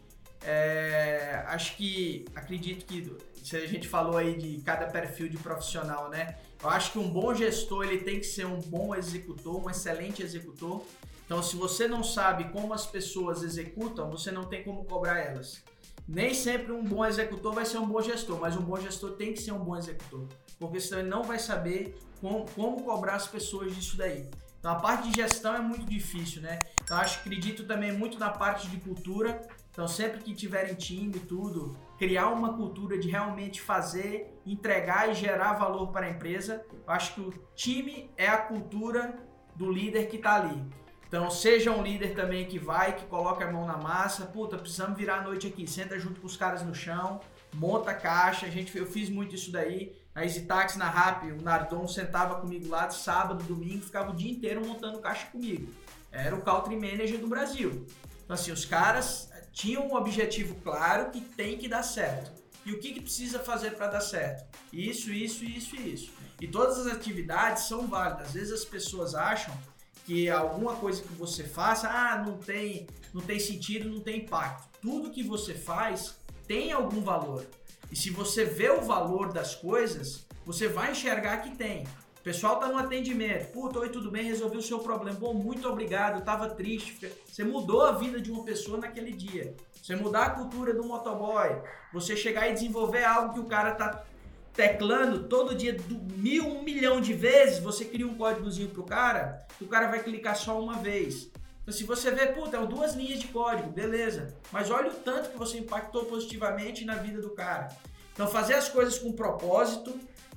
É, 0.44 1.44
acho 1.46 1.76
que, 1.76 2.24
acredito 2.34 2.84
que, 2.84 3.14
se 3.42 3.56
a 3.56 3.66
gente 3.66 3.88
falou 3.88 4.16
aí 4.16 4.36
de 4.36 4.60
cada 4.62 4.86
perfil 4.86 5.28
de 5.28 5.36
profissional, 5.36 6.08
né? 6.10 6.36
Eu 6.62 6.68
acho 6.68 6.92
que 6.92 6.98
um 6.98 7.08
bom 7.08 7.34
gestor, 7.34 7.84
ele 7.84 7.98
tem 7.98 8.18
que 8.18 8.26
ser 8.26 8.46
um 8.46 8.60
bom 8.60 8.94
executor, 8.94 9.64
um 9.64 9.70
excelente 9.70 10.22
executor. 10.22 10.84
Então, 11.24 11.42
se 11.42 11.56
você 11.56 11.88
não 11.88 12.02
sabe 12.02 12.44
como 12.50 12.74
as 12.74 12.86
pessoas 12.86 13.42
executam, 13.42 14.10
você 14.10 14.30
não 14.30 14.44
tem 14.44 14.62
como 14.62 14.84
cobrar 14.84 15.18
elas. 15.18 15.62
Nem 16.06 16.34
sempre 16.34 16.72
um 16.72 16.82
bom 16.82 17.04
executor 17.04 17.54
vai 17.54 17.64
ser 17.64 17.78
um 17.78 17.86
bom 17.86 18.02
gestor, 18.02 18.38
mas 18.40 18.56
um 18.56 18.62
bom 18.62 18.76
gestor 18.76 19.12
tem 19.12 19.32
que 19.32 19.40
ser 19.40 19.52
um 19.52 19.60
bom 19.60 19.76
executor, 19.76 20.26
porque 20.58 20.80
senão 20.80 21.00
ele 21.00 21.08
não 21.08 21.22
vai 21.22 21.38
saber 21.38 21.96
como, 22.20 22.44
como 22.50 22.82
cobrar 22.82 23.14
as 23.14 23.26
pessoas 23.26 23.74
disso 23.74 23.96
daí. 23.96 24.28
Então 24.58 24.72
a 24.72 24.76
parte 24.76 25.10
de 25.10 25.20
gestão 25.20 25.54
é 25.54 25.60
muito 25.60 25.86
difícil, 25.86 26.42
né? 26.42 26.58
Então 26.82 26.96
acho 26.96 27.20
acredito 27.20 27.64
também 27.64 27.92
muito 27.92 28.18
na 28.18 28.30
parte 28.30 28.68
de 28.68 28.76
cultura. 28.78 29.40
Então 29.72 29.88
sempre 29.88 30.22
que 30.22 30.34
tiverem 30.34 30.74
time 30.74 31.16
e 31.16 31.20
tudo, 31.20 31.74
criar 31.98 32.28
uma 32.28 32.52
cultura 32.52 32.98
de 32.98 33.08
realmente 33.08 33.60
fazer, 33.60 34.38
entregar 34.44 35.10
e 35.10 35.14
gerar 35.14 35.54
valor 35.54 35.88
para 35.88 36.06
a 36.06 36.10
empresa. 36.10 36.64
Eu 36.70 36.92
acho 36.92 37.14
que 37.14 37.20
o 37.22 37.32
time 37.56 38.10
é 38.18 38.28
a 38.28 38.36
cultura 38.36 39.18
do 39.56 39.72
líder 39.72 40.08
que 40.08 40.16
está 40.16 40.34
ali. 40.34 40.62
Então 41.08 41.30
seja 41.30 41.70
um 41.70 41.82
líder 41.82 42.14
também 42.14 42.46
que 42.46 42.58
vai, 42.58 42.94
que 42.94 43.06
coloca 43.06 43.46
a 43.46 43.50
mão 43.50 43.66
na 43.66 43.78
massa. 43.78 44.26
Puta, 44.26 44.58
precisamos 44.58 44.96
virar 44.96 45.20
a 45.20 45.22
noite 45.22 45.46
aqui. 45.46 45.66
Senta 45.66 45.98
junto 45.98 46.20
com 46.20 46.26
os 46.26 46.36
caras 46.36 46.62
no 46.62 46.74
chão, 46.74 47.20
monta 47.54 47.92
a 47.92 47.94
caixa. 47.94 48.46
A 48.46 48.50
gente, 48.50 48.76
eu 48.76 48.86
fiz 48.86 49.08
muito 49.08 49.34
isso 49.34 49.50
daí. 49.50 49.96
Na 50.14 50.22
EasyTax, 50.22 50.76
na 50.76 50.90
RAP, 50.90 51.24
o 51.24 51.42
Nardon 51.42 51.88
sentava 51.88 52.34
comigo 52.40 52.68
lá 52.68 52.86
de 52.86 52.96
sábado, 52.96 53.42
domingo, 53.44 53.82
ficava 53.82 54.10
o 54.10 54.14
dia 54.14 54.30
inteiro 54.30 54.66
montando 54.66 54.98
caixa 55.00 55.26
comigo. 55.28 55.72
Era 56.10 56.36
o 56.36 56.42
Country 56.42 56.76
Manager 56.76 57.18
do 57.18 57.26
Brasil. 57.26 57.86
Então, 58.22 58.34
assim, 58.34 58.52
os 58.52 58.66
caras 58.66 59.31
tinham 59.52 59.86
um 59.86 59.94
objetivo 59.94 60.54
claro 60.56 61.10
que 61.10 61.20
tem 61.20 61.58
que 61.58 61.68
dar 61.68 61.82
certo. 61.82 62.32
E 62.64 62.72
o 62.72 62.78
que, 62.78 62.92
que 62.92 63.00
precisa 63.00 63.40
fazer 63.40 63.72
para 63.72 63.88
dar 63.88 64.00
certo? 64.00 64.46
Isso, 64.72 65.10
isso, 65.10 65.44
isso 65.44 65.76
e 65.76 65.94
isso. 65.94 66.12
E 66.40 66.46
todas 66.46 66.78
as 66.78 66.92
atividades 66.92 67.64
são 67.64 67.86
válidas. 67.86 68.28
Às 68.28 68.32
vezes 68.32 68.52
as 68.52 68.64
pessoas 68.64 69.14
acham 69.14 69.56
que 70.04 70.28
alguma 70.30 70.76
coisa 70.76 71.02
que 71.02 71.12
você 71.14 71.44
faça, 71.44 71.88
ah, 71.88 72.22
não 72.24 72.38
tem, 72.38 72.86
não 73.12 73.20
tem 73.20 73.38
sentido, 73.38 73.88
não 73.88 74.00
tem 74.00 74.22
impacto. 74.22 74.68
Tudo 74.80 75.10
que 75.10 75.22
você 75.22 75.54
faz 75.54 76.16
tem 76.46 76.72
algum 76.72 77.02
valor. 77.02 77.46
E 77.90 77.96
se 77.96 78.10
você 78.10 78.44
vê 78.44 78.70
o 78.70 78.80
valor 78.80 79.32
das 79.32 79.54
coisas, 79.54 80.26
você 80.46 80.66
vai 80.66 80.92
enxergar 80.92 81.38
que 81.38 81.56
tem. 81.56 81.86
O 82.22 82.24
pessoal 82.24 82.60
tá 82.60 82.68
no 82.68 82.78
atendimento. 82.78 83.50
Puta, 83.50 83.80
oi, 83.80 83.88
tudo 83.88 84.08
bem? 84.08 84.22
Resolvi 84.22 84.56
o 84.56 84.62
seu 84.62 84.78
problema. 84.78 85.18
Bom, 85.18 85.34
muito 85.34 85.68
obrigado. 85.68 86.20
Eu 86.20 86.24
tava 86.24 86.50
triste. 86.50 87.10
Você 87.26 87.42
mudou 87.42 87.84
a 87.84 87.90
vida 87.90 88.20
de 88.20 88.30
uma 88.30 88.44
pessoa 88.44 88.78
naquele 88.78 89.10
dia. 89.10 89.56
Você 89.82 89.96
mudar 89.96 90.26
a 90.26 90.30
cultura 90.30 90.72
do 90.72 90.84
motoboy. 90.84 91.48
Você 91.92 92.14
chegar 92.14 92.48
e 92.48 92.52
desenvolver 92.52 93.02
algo 93.02 93.34
que 93.34 93.40
o 93.40 93.46
cara 93.46 93.74
tá 93.74 94.04
teclando 94.52 95.24
todo 95.24 95.52
dia 95.52 95.72
do 95.72 95.96
mil, 96.16 96.46
um 96.46 96.62
milhão 96.62 97.00
de 97.00 97.12
vezes. 97.12 97.58
Você 97.58 97.86
cria 97.86 98.06
um 98.06 98.14
códigozinho 98.14 98.68
pro 98.68 98.84
cara, 98.84 99.44
que 99.58 99.64
o 99.64 99.68
cara 99.68 99.88
vai 99.88 100.00
clicar 100.00 100.36
só 100.36 100.62
uma 100.62 100.74
vez. 100.74 101.28
Então, 101.62 101.74
se 101.74 101.82
você 101.82 102.12
vê, 102.12 102.28
puta, 102.28 102.56
é 102.56 102.64
duas 102.64 102.94
linhas 102.94 103.18
de 103.18 103.26
código, 103.26 103.68
beleza. 103.68 104.32
Mas 104.52 104.70
olha 104.70 104.92
o 104.92 104.94
tanto 104.94 105.30
que 105.30 105.36
você 105.36 105.58
impactou 105.58 106.04
positivamente 106.04 106.84
na 106.84 106.94
vida 106.94 107.20
do 107.20 107.30
cara. 107.30 107.68
Então, 108.12 108.28
fazer 108.28 108.54
as 108.54 108.68
coisas 108.68 108.96
com 108.96 109.10
propósito, 109.10 109.92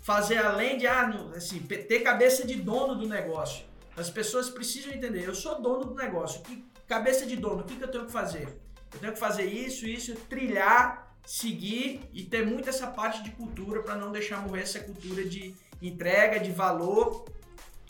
fazer 0.06 0.38
além 0.38 0.78
de, 0.78 0.86
ah, 0.86 1.10
assim, 1.36 1.60
ter 1.62 2.02
cabeça 2.02 2.46
de 2.46 2.54
dono 2.54 2.94
do 2.94 3.08
negócio. 3.08 3.66
As 3.98 4.08
pessoas 4.08 4.52
precisam 4.52 4.94
entender, 4.94 5.28
eu 5.28 5.34
sou 5.34 5.60
dono 5.60 5.84
do 5.84 5.96
negócio. 5.96 6.42
Que, 6.44 6.64
cabeça 6.88 7.26
de 7.26 7.36
dono, 7.36 7.62
o 7.62 7.64
que, 7.64 7.76
que 7.76 7.84
eu 7.84 7.88
tenho 7.88 8.06
que 8.06 8.12
fazer? 8.12 8.48
Eu 8.94 9.00
tenho 9.00 9.14
que 9.14 9.18
fazer 9.18 9.46
isso, 9.46 9.88
isso, 9.88 10.14
trilhar, 10.30 11.12
seguir 11.26 12.08
e 12.14 12.24
ter 12.24 12.46
muito 12.46 12.70
essa 12.70 12.86
parte 12.86 13.24
de 13.24 13.32
cultura 13.32 13.82
para 13.82 13.96
não 13.96 14.12
deixar 14.12 14.44
morrer 14.44 14.62
essa 14.62 14.80
cultura 14.80 15.24
de 15.26 15.56
entrega, 15.82 16.40
de 16.40 16.52
valor 16.52 17.26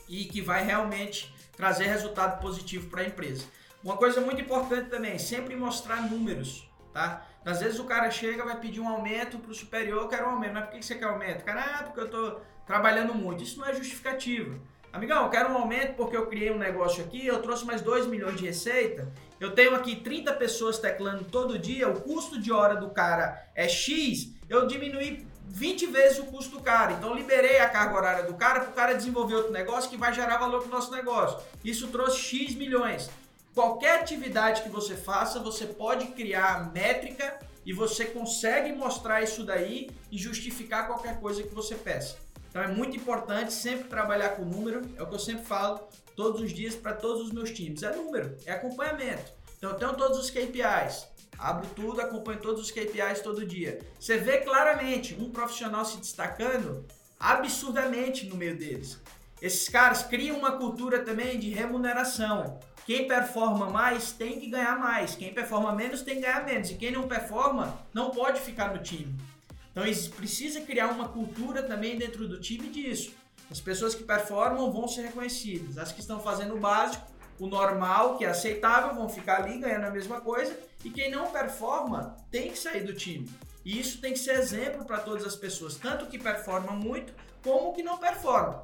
e 0.08 0.24
que 0.24 0.40
vai 0.40 0.64
realmente 0.64 1.36
trazer 1.58 1.88
resultado 1.88 2.40
positivo 2.40 2.90
para 2.90 3.02
a 3.02 3.06
empresa. 3.06 3.44
Uma 3.84 3.98
coisa 3.98 4.22
muito 4.22 4.40
importante 4.40 4.90
também, 4.90 5.20
sempre 5.20 5.54
mostrar 5.58 6.10
números, 6.10 6.66
tá? 6.96 7.28
Às 7.44 7.60
vezes 7.60 7.78
o 7.78 7.84
cara 7.84 8.10
chega, 8.10 8.46
vai 8.46 8.58
pedir 8.58 8.80
um 8.80 8.88
aumento 8.88 9.38
para 9.38 9.52
o 9.52 9.54
superior, 9.54 10.04
eu 10.04 10.08
quero 10.08 10.28
um 10.28 10.32
aumento, 10.32 10.54
mas 10.54 10.64
por 10.64 10.72
que 10.72 10.86
você 10.86 10.96
quer 10.96 11.06
aumento? 11.06 11.44
Cara, 11.44 11.62
ah, 11.62 11.84
porque 11.84 12.00
eu 12.00 12.06
estou 12.06 12.42
trabalhando 12.66 13.14
muito. 13.14 13.44
Isso 13.44 13.60
não 13.60 13.68
é 13.68 13.74
justificativo. 13.74 14.60
Amigão, 14.94 15.26
eu 15.26 15.30
quero 15.30 15.52
um 15.52 15.58
aumento 15.58 15.96
porque 15.96 16.16
eu 16.16 16.28
criei 16.28 16.52
um 16.52 16.58
negócio 16.58 17.04
aqui, 17.04 17.28
eu 17.28 17.42
trouxe 17.42 17.66
mais 17.66 17.82
2 17.82 18.08
milhões 18.08 18.38
de 18.38 18.46
receita, 18.46 19.12
eu 19.42 19.52
tenho 19.52 19.76
aqui 19.76 19.98
30 19.98 20.32
pessoas 20.36 20.80
teclando 20.80 21.26
todo 21.26 21.60
dia, 21.60 21.90
o 21.90 22.00
custo 22.00 22.40
de 22.40 22.50
hora 22.50 22.78
do 22.78 22.90
cara 22.90 23.46
é 23.54 23.68
X, 23.68 24.32
eu 24.48 24.66
diminuí 24.66 25.28
20 25.48 25.88
vezes 25.88 26.20
o 26.20 26.26
custo 26.28 26.58
do 26.58 26.64
cara. 26.64 26.94
Então 26.94 27.14
liberei 27.14 27.60
a 27.60 27.68
carga 27.68 27.94
horária 27.94 28.24
do 28.24 28.36
cara 28.36 28.62
para 28.62 28.70
o 28.70 28.74
cara 28.74 28.94
desenvolver 28.94 29.36
outro 29.36 29.52
negócio 29.52 29.90
que 29.90 29.98
vai 29.98 30.14
gerar 30.14 30.38
valor 30.38 30.62
para 30.62 30.70
o 30.70 30.72
nosso 30.72 30.94
negócio. 30.94 31.40
Isso 31.62 31.90
trouxe 31.90 32.20
X 32.20 32.56
milhões. 32.56 33.12
Qualquer 33.56 34.02
atividade 34.02 34.64
que 34.64 34.70
você 34.70 34.98
faça, 34.98 35.40
você 35.40 35.66
pode 35.66 36.08
criar 36.08 36.74
métrica 36.74 37.40
e 37.66 37.72
você 37.72 38.04
consegue 38.04 38.74
mostrar 38.74 39.22
isso 39.22 39.46
daí 39.46 39.90
e 40.12 40.18
justificar 40.18 40.88
qualquer 40.88 41.22
coisa 41.22 41.42
que 41.42 41.56
você 41.56 41.74
peça. 41.74 42.18
Então 42.50 42.62
é 42.62 42.68
muito 42.68 42.98
importante 42.98 43.54
sempre 43.54 43.86
trabalhar 43.88 44.32
com 44.32 44.44
número, 44.44 44.82
é 44.98 45.02
o 45.02 45.08
que 45.08 45.16
eu 45.16 45.20
sempre 45.20 45.46
falo 45.46 45.80
todos 46.18 46.42
os 46.42 46.52
dias 46.52 46.76
para 46.76 46.94
todos 46.94 47.28
os 47.28 47.32
meus 47.32 47.50
times. 47.50 47.82
É 47.82 47.96
número, 47.96 48.38
é 48.46 48.52
acompanhamento. 48.52 49.32
Então 49.58 49.70
eu 49.70 49.78
tenho 49.78 49.94
todos 49.94 50.20
os 50.20 50.30
KPIs. 50.30 51.08
Abro 51.40 51.66
tudo, 51.74 52.02
acompanho 52.02 52.42
todos 52.42 52.62
os 52.62 52.72
KPIs 52.72 53.22
todo 53.24 53.46
dia. 53.46 53.80
Você 53.98 54.18
vê 54.18 54.40
claramente 54.40 55.16
um 55.16 55.32
profissional 55.32 55.86
se 55.86 55.96
destacando 55.98 56.86
absurdamente 57.18 58.26
no 58.26 58.36
meio 58.36 58.58
deles. 58.58 59.00
Esses 59.46 59.70
caras 59.70 60.02
criam 60.02 60.40
uma 60.40 60.54
cultura 60.54 61.04
também 61.06 61.38
de 61.38 61.52
remuneração. 61.52 62.60
Quem 62.84 63.08
performa 63.08 63.70
mais 63.70 64.12
tem 64.12 64.40
que 64.40 64.48
ganhar 64.50 64.80
mais. 64.80 65.14
Quem 65.14 65.32
performa 65.36 65.72
menos 65.72 66.02
tem 66.02 66.16
que 66.16 66.22
ganhar 66.22 66.44
menos. 66.44 66.72
E 66.72 66.74
quem 66.74 66.92
não 66.92 67.08
performa 67.08 67.78
não 67.94 68.10
pode 68.10 68.42
ficar 68.42 68.74
no 68.74 68.82
time. 68.82 69.16
Então 69.70 69.84
precisa 70.16 70.62
criar 70.62 70.88
uma 70.88 71.10
cultura 71.10 71.62
também 71.62 71.96
dentro 71.96 72.28
do 72.28 72.40
time 72.40 72.70
disso. 72.70 73.14
As 73.52 73.62
pessoas 73.62 73.94
que 73.94 74.04
performam 74.04 74.72
vão 74.72 74.88
ser 74.88 75.04
reconhecidas. 75.04 75.78
As 75.78 75.92
que 75.92 76.00
estão 76.00 76.20
fazendo 76.20 76.56
o 76.56 76.60
básico 76.60 77.06
o 77.38 77.46
normal, 77.46 78.18
que 78.18 78.26
é 78.26 78.30
aceitável, 78.30 78.96
vão 78.96 79.10
ficar 79.10 79.44
ali 79.44 79.60
ganhando 79.60 79.86
a 79.86 79.92
mesma 79.92 80.22
coisa, 80.22 80.58
e 80.86 80.90
quem 80.90 81.12
não 81.12 81.30
performa 81.30 82.16
tem 82.32 82.50
que 82.50 82.58
sair 82.58 82.84
do 82.84 82.94
time. 82.94 83.30
E 83.66 83.78
isso 83.78 84.00
tem 84.00 84.14
que 84.14 84.20
ser 84.20 84.36
exemplo 84.36 84.86
para 84.86 85.00
todas 85.00 85.26
as 85.26 85.36
pessoas, 85.36 85.76
tanto 85.76 86.06
que 86.06 86.18
performam 86.18 86.78
muito 86.78 87.14
como 87.44 87.74
que 87.74 87.84
não 87.84 87.98
performam. 87.98 88.64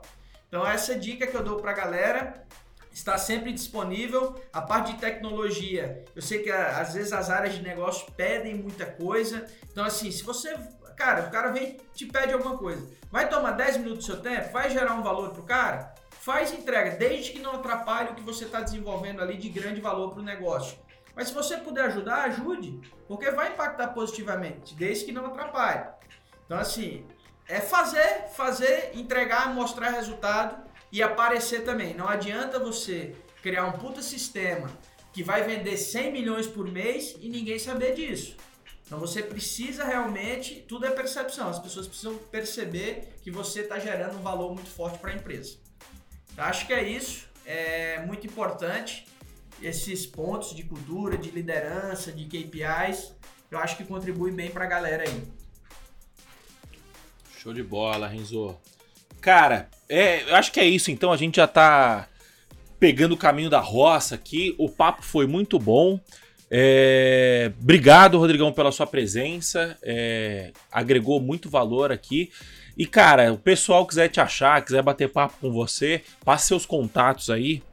Então 0.51 0.67
essa 0.67 0.93
dica 0.93 1.25
que 1.25 1.35
eu 1.35 1.43
dou 1.43 1.57
para 1.57 1.71
a 1.71 1.75
galera. 1.75 2.45
Está 2.91 3.17
sempre 3.17 3.53
disponível. 3.53 4.35
A 4.51 4.61
parte 4.61 4.91
de 4.91 4.99
tecnologia, 4.99 6.03
eu 6.13 6.21
sei 6.21 6.43
que 6.43 6.51
às 6.51 6.93
vezes 6.93 7.13
as 7.13 7.29
áreas 7.29 7.53
de 7.53 7.61
negócio 7.61 8.11
pedem 8.17 8.55
muita 8.55 8.85
coisa. 8.85 9.45
Então, 9.71 9.85
assim, 9.85 10.11
se 10.11 10.23
você. 10.23 10.53
Cara, 10.97 11.27
o 11.27 11.31
cara 11.31 11.53
vem 11.53 11.77
te 11.93 12.05
pede 12.05 12.33
alguma 12.33 12.57
coisa. 12.57 12.85
Vai 13.09 13.29
tomar 13.29 13.51
10 13.51 13.77
minutos 13.77 14.05
do 14.05 14.11
seu 14.11 14.21
tempo? 14.21 14.51
Vai 14.51 14.69
gerar 14.69 14.93
um 14.95 15.01
valor 15.01 15.29
pro 15.29 15.43
cara? 15.43 15.95
faz 16.21 16.53
entrega, 16.53 16.97
desde 16.97 17.31
que 17.31 17.39
não 17.39 17.53
atrapalhe 17.53 18.11
o 18.11 18.15
que 18.15 18.21
você 18.21 18.45
está 18.45 18.61
desenvolvendo 18.61 19.21
ali 19.21 19.37
de 19.37 19.49
grande 19.49 19.81
valor 19.81 20.11
para 20.11 20.19
o 20.19 20.23
negócio. 20.23 20.77
Mas 21.15 21.29
se 21.29 21.33
você 21.33 21.57
puder 21.57 21.85
ajudar, 21.85 22.25
ajude, 22.25 22.79
porque 23.07 23.31
vai 23.31 23.51
impactar 23.51 23.87
positivamente, 23.87 24.75
desde 24.75 25.05
que 25.05 25.11
não 25.11 25.25
atrapalhe. 25.25 25.89
Então, 26.45 26.59
assim, 26.59 27.07
é 27.51 27.59
fazer, 27.59 28.29
fazer, 28.33 28.91
entregar, 28.95 29.53
mostrar 29.53 29.89
resultado 29.89 30.55
e 30.89 31.03
aparecer 31.03 31.65
também. 31.65 31.93
Não 31.93 32.07
adianta 32.07 32.57
você 32.57 33.13
criar 33.43 33.65
um 33.65 33.73
puta 33.73 34.01
sistema 34.01 34.69
que 35.11 35.21
vai 35.21 35.43
vender 35.43 35.75
100 35.75 36.13
milhões 36.13 36.47
por 36.47 36.65
mês 36.71 37.13
e 37.19 37.27
ninguém 37.27 37.59
saber 37.59 37.93
disso. 37.93 38.37
Então 38.85 38.97
você 38.97 39.21
precisa 39.21 39.83
realmente, 39.83 40.65
tudo 40.65 40.85
é 40.85 40.91
percepção, 40.91 41.49
as 41.49 41.59
pessoas 41.59 41.87
precisam 41.87 42.15
perceber 42.15 43.15
que 43.21 43.29
você 43.29 43.61
está 43.61 43.77
gerando 43.77 44.17
um 44.17 44.21
valor 44.21 44.53
muito 44.53 44.69
forte 44.69 44.97
para 44.97 45.11
a 45.11 45.13
empresa. 45.13 45.57
Acho 46.37 46.65
que 46.65 46.73
é 46.73 46.81
isso. 46.81 47.27
É 47.45 47.99
muito 48.05 48.25
importante 48.25 49.05
esses 49.61 50.05
pontos 50.05 50.55
de 50.55 50.63
cultura, 50.63 51.17
de 51.17 51.29
liderança, 51.29 52.13
de 52.13 52.23
KPIs. 52.25 53.13
Eu 53.49 53.59
acho 53.59 53.75
que 53.75 53.83
contribui 53.83 54.31
bem 54.31 54.49
para 54.49 54.63
a 54.63 54.67
galera 54.67 55.03
aí. 55.03 55.40
Show 57.41 57.55
de 57.55 57.63
bola, 57.63 58.07
Renzo. 58.07 58.55
Cara, 59.19 59.67
é, 59.89 60.29
eu 60.29 60.35
acho 60.35 60.51
que 60.51 60.59
é 60.59 60.65
isso. 60.65 60.91
Então 60.91 61.11
a 61.11 61.17
gente 61.17 61.37
já 61.37 61.47
tá 61.47 62.07
pegando 62.79 63.13
o 63.13 63.17
caminho 63.17 63.49
da 63.49 63.59
roça 63.59 64.13
aqui. 64.13 64.53
O 64.59 64.69
papo 64.69 65.01
foi 65.01 65.25
muito 65.25 65.57
bom. 65.57 65.99
É, 66.51 67.51
obrigado, 67.59 68.19
Rodrigão, 68.19 68.53
pela 68.53 68.71
sua 68.71 68.85
presença. 68.85 69.75
É, 69.81 70.51
agregou 70.71 71.19
muito 71.19 71.49
valor 71.49 71.91
aqui. 71.91 72.31
E, 72.77 72.85
cara, 72.85 73.33
o 73.33 73.39
pessoal 73.39 73.87
quiser 73.87 74.09
te 74.09 74.21
achar, 74.21 74.63
quiser 74.63 74.83
bater 74.83 75.09
papo 75.09 75.37
com 75.41 75.51
você, 75.51 76.03
passe 76.23 76.47
seus 76.47 76.63
contatos 76.63 77.31
aí. 77.31 77.63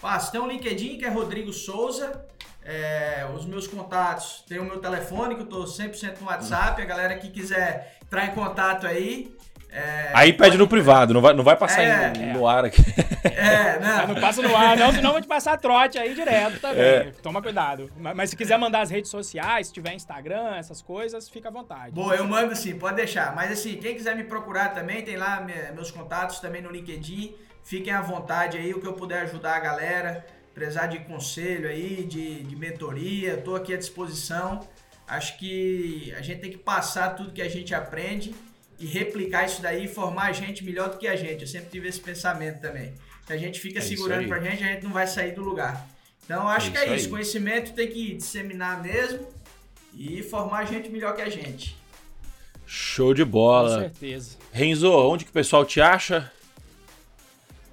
Passe, 0.00 0.30
tem 0.30 0.40
um 0.40 0.46
LinkedIn 0.46 0.96
que 0.96 1.04
é 1.04 1.08
Rodrigo 1.08 1.52
Souza. 1.52 2.24
É, 2.68 3.26
os 3.34 3.46
meus 3.46 3.66
contatos, 3.66 4.44
tem 4.46 4.58
o 4.58 4.64
meu 4.64 4.78
telefone, 4.78 5.34
que 5.34 5.40
eu 5.40 5.46
tô 5.46 5.64
100% 5.64 6.20
no 6.20 6.26
WhatsApp. 6.26 6.82
A 6.82 6.84
galera 6.84 7.16
que 7.16 7.30
quiser 7.30 7.96
entrar 8.04 8.26
em 8.26 8.32
contato 8.32 8.86
aí. 8.86 9.34
É, 9.70 10.10
aí 10.12 10.34
pede 10.34 10.58
no 10.58 10.68
privado, 10.68 11.14
não 11.14 11.20
vai, 11.20 11.32
não 11.34 11.44
vai 11.44 11.56
passar 11.56 11.82
é, 11.82 12.10
no, 12.10 12.40
no, 12.40 12.48
ar 12.48 12.66
aqui. 12.66 12.82
É, 13.24 13.78
não. 13.80 14.08
não 14.08 14.20
passa 14.20 14.42
no 14.42 14.54
ar, 14.54 14.76
não, 14.76 14.92
senão 14.92 15.10
eu 15.10 15.12
vou 15.12 15.20
te 15.22 15.28
passar 15.28 15.56
trote 15.58 15.98
aí 15.98 16.14
direto 16.14 16.60
também. 16.60 16.82
É. 16.82 17.12
Toma 17.22 17.40
cuidado. 17.40 17.90
Mas, 17.96 18.16
mas, 18.16 18.30
se 18.30 18.36
quiser 18.36 18.58
mandar 18.58 18.80
as 18.80 18.90
redes 18.90 19.10
sociais, 19.10 19.68
se 19.68 19.72
tiver 19.72 19.94
Instagram, 19.94 20.56
essas 20.56 20.82
coisas, 20.82 21.28
fica 21.28 21.48
à 21.48 21.52
vontade. 21.52 21.92
Boa, 21.92 22.14
eu 22.16 22.26
mando 22.26 22.54
sim, 22.54 22.78
pode 22.78 22.96
deixar. 22.96 23.34
Mas 23.34 23.50
assim, 23.50 23.76
quem 23.76 23.94
quiser 23.94 24.14
me 24.14 24.24
procurar 24.24 24.74
também, 24.74 25.02
tem 25.02 25.16
lá 25.16 25.46
meus 25.74 25.90
contatos 25.90 26.38
também 26.40 26.60
no 26.60 26.70
LinkedIn. 26.70 27.34
Fiquem 27.62 27.92
à 27.92 28.00
vontade 28.00 28.56
aí, 28.56 28.72
o 28.72 28.80
que 28.80 28.86
eu 28.86 28.94
puder 28.94 29.22
ajudar 29.22 29.56
a 29.56 29.60
galera 29.60 30.37
precisar 30.58 30.88
de 30.88 30.98
conselho 31.00 31.68
aí, 31.68 32.04
de, 32.04 32.42
de 32.42 32.56
mentoria, 32.56 33.34
estou 33.34 33.54
aqui 33.54 33.72
à 33.72 33.76
disposição. 33.76 34.66
Acho 35.06 35.38
que 35.38 36.12
a 36.16 36.20
gente 36.20 36.40
tem 36.40 36.50
que 36.50 36.58
passar 36.58 37.10
tudo 37.10 37.32
que 37.32 37.40
a 37.40 37.48
gente 37.48 37.72
aprende 37.74 38.34
e 38.78 38.86
replicar 38.86 39.46
isso 39.46 39.62
daí 39.62 39.84
e 39.84 39.88
formar 39.88 40.24
a 40.24 40.32
gente 40.32 40.64
melhor 40.64 40.90
do 40.90 40.98
que 40.98 41.06
a 41.06 41.14
gente. 41.14 41.42
Eu 41.42 41.46
sempre 41.46 41.70
tive 41.70 41.88
esse 41.88 42.00
pensamento 42.00 42.60
também. 42.60 42.92
Se 43.26 43.32
a 43.32 43.36
gente 43.36 43.60
fica 43.60 43.78
é 43.78 43.82
segurando 43.82 44.26
pra 44.26 44.40
gente, 44.40 44.64
a 44.64 44.66
gente 44.66 44.82
não 44.82 44.92
vai 44.92 45.06
sair 45.06 45.32
do 45.32 45.42
lugar. 45.42 45.88
Então 46.24 46.46
acho 46.48 46.68
é 46.68 46.70
que 46.72 46.78
é 46.78 46.96
isso. 46.96 47.06
Aí. 47.06 47.10
Conhecimento 47.10 47.72
tem 47.72 47.88
que 47.88 48.14
disseminar 48.14 48.82
mesmo 48.82 49.26
e 49.94 50.22
formar 50.24 50.58
a 50.58 50.64
gente 50.64 50.88
melhor 50.88 51.14
que 51.14 51.22
a 51.22 51.30
gente. 51.30 51.76
Show 52.66 53.14
de 53.14 53.24
bola. 53.24 53.76
Com 53.76 53.80
certeza. 53.82 54.36
Renzo, 54.52 54.90
onde 54.90 55.24
que 55.24 55.30
o 55.30 55.34
pessoal 55.34 55.64
te 55.64 55.80
acha? 55.80 56.30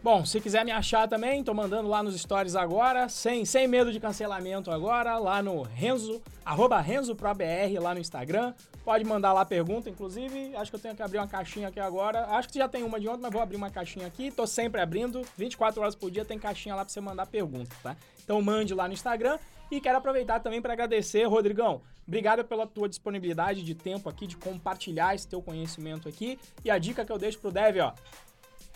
Bom, 0.05 0.23
se 0.23 0.39
quiser 0.39 0.63
me 0.63 0.69
achar 0.69 1.07
também, 1.07 1.43
tô 1.43 1.51
mandando 1.51 1.89
lá 1.89 2.03
nos 2.03 2.15
stories 2.15 2.55
agora, 2.55 3.09
sem, 3.09 3.43
sem 3.43 3.67
medo 3.67 3.91
de 3.91 3.99
cancelamento 3.99 4.69
agora, 4.69 5.17
lá 5.17 5.41
no 5.41 5.63
Renzo, 5.63 6.21
arroba 6.45 6.79
RenzoProBR 6.79 7.79
lá 7.81 7.91
no 7.91 7.99
Instagram. 7.99 8.53
Pode 8.83 9.03
mandar 9.03 9.33
lá 9.33 9.43
pergunta, 9.43 9.89
inclusive, 9.89 10.55
acho 10.57 10.69
que 10.69 10.75
eu 10.75 10.79
tenho 10.79 10.95
que 10.95 11.01
abrir 11.01 11.17
uma 11.17 11.27
caixinha 11.27 11.69
aqui 11.69 11.79
agora. 11.79 12.23
Acho 12.27 12.49
que 12.49 12.59
já 12.59 12.67
tem 12.67 12.83
uma 12.83 12.99
de 12.99 13.09
ontem, 13.09 13.23
mas 13.23 13.31
vou 13.31 13.41
abrir 13.41 13.55
uma 13.55 13.71
caixinha 13.71 14.05
aqui. 14.05 14.29
Tô 14.29 14.45
sempre 14.45 14.79
abrindo, 14.79 15.23
24 15.35 15.81
horas 15.81 15.95
por 15.95 16.11
dia 16.11 16.23
tem 16.23 16.37
caixinha 16.37 16.75
lá 16.75 16.85
pra 16.85 16.93
você 16.93 17.01
mandar 17.01 17.25
pergunta, 17.25 17.75
tá? 17.81 17.97
Então 18.23 18.39
mande 18.43 18.75
lá 18.75 18.87
no 18.87 18.93
Instagram. 18.93 19.39
E 19.71 19.81
quero 19.81 19.97
aproveitar 19.97 20.39
também 20.39 20.61
para 20.61 20.73
agradecer, 20.73 21.23
Rodrigão. 21.23 21.81
Obrigado 22.07 22.45
pela 22.45 22.67
tua 22.67 22.87
disponibilidade 22.87 23.63
de 23.63 23.73
tempo 23.73 24.07
aqui, 24.07 24.27
de 24.27 24.37
compartilhar 24.37 25.15
esse 25.15 25.27
teu 25.27 25.41
conhecimento 25.41 26.07
aqui. 26.07 26.37
E 26.63 26.69
a 26.69 26.77
dica 26.77 27.03
que 27.03 27.11
eu 27.11 27.17
deixo 27.17 27.39
pro 27.39 27.51
Dev, 27.51 27.77
ó, 27.79 27.91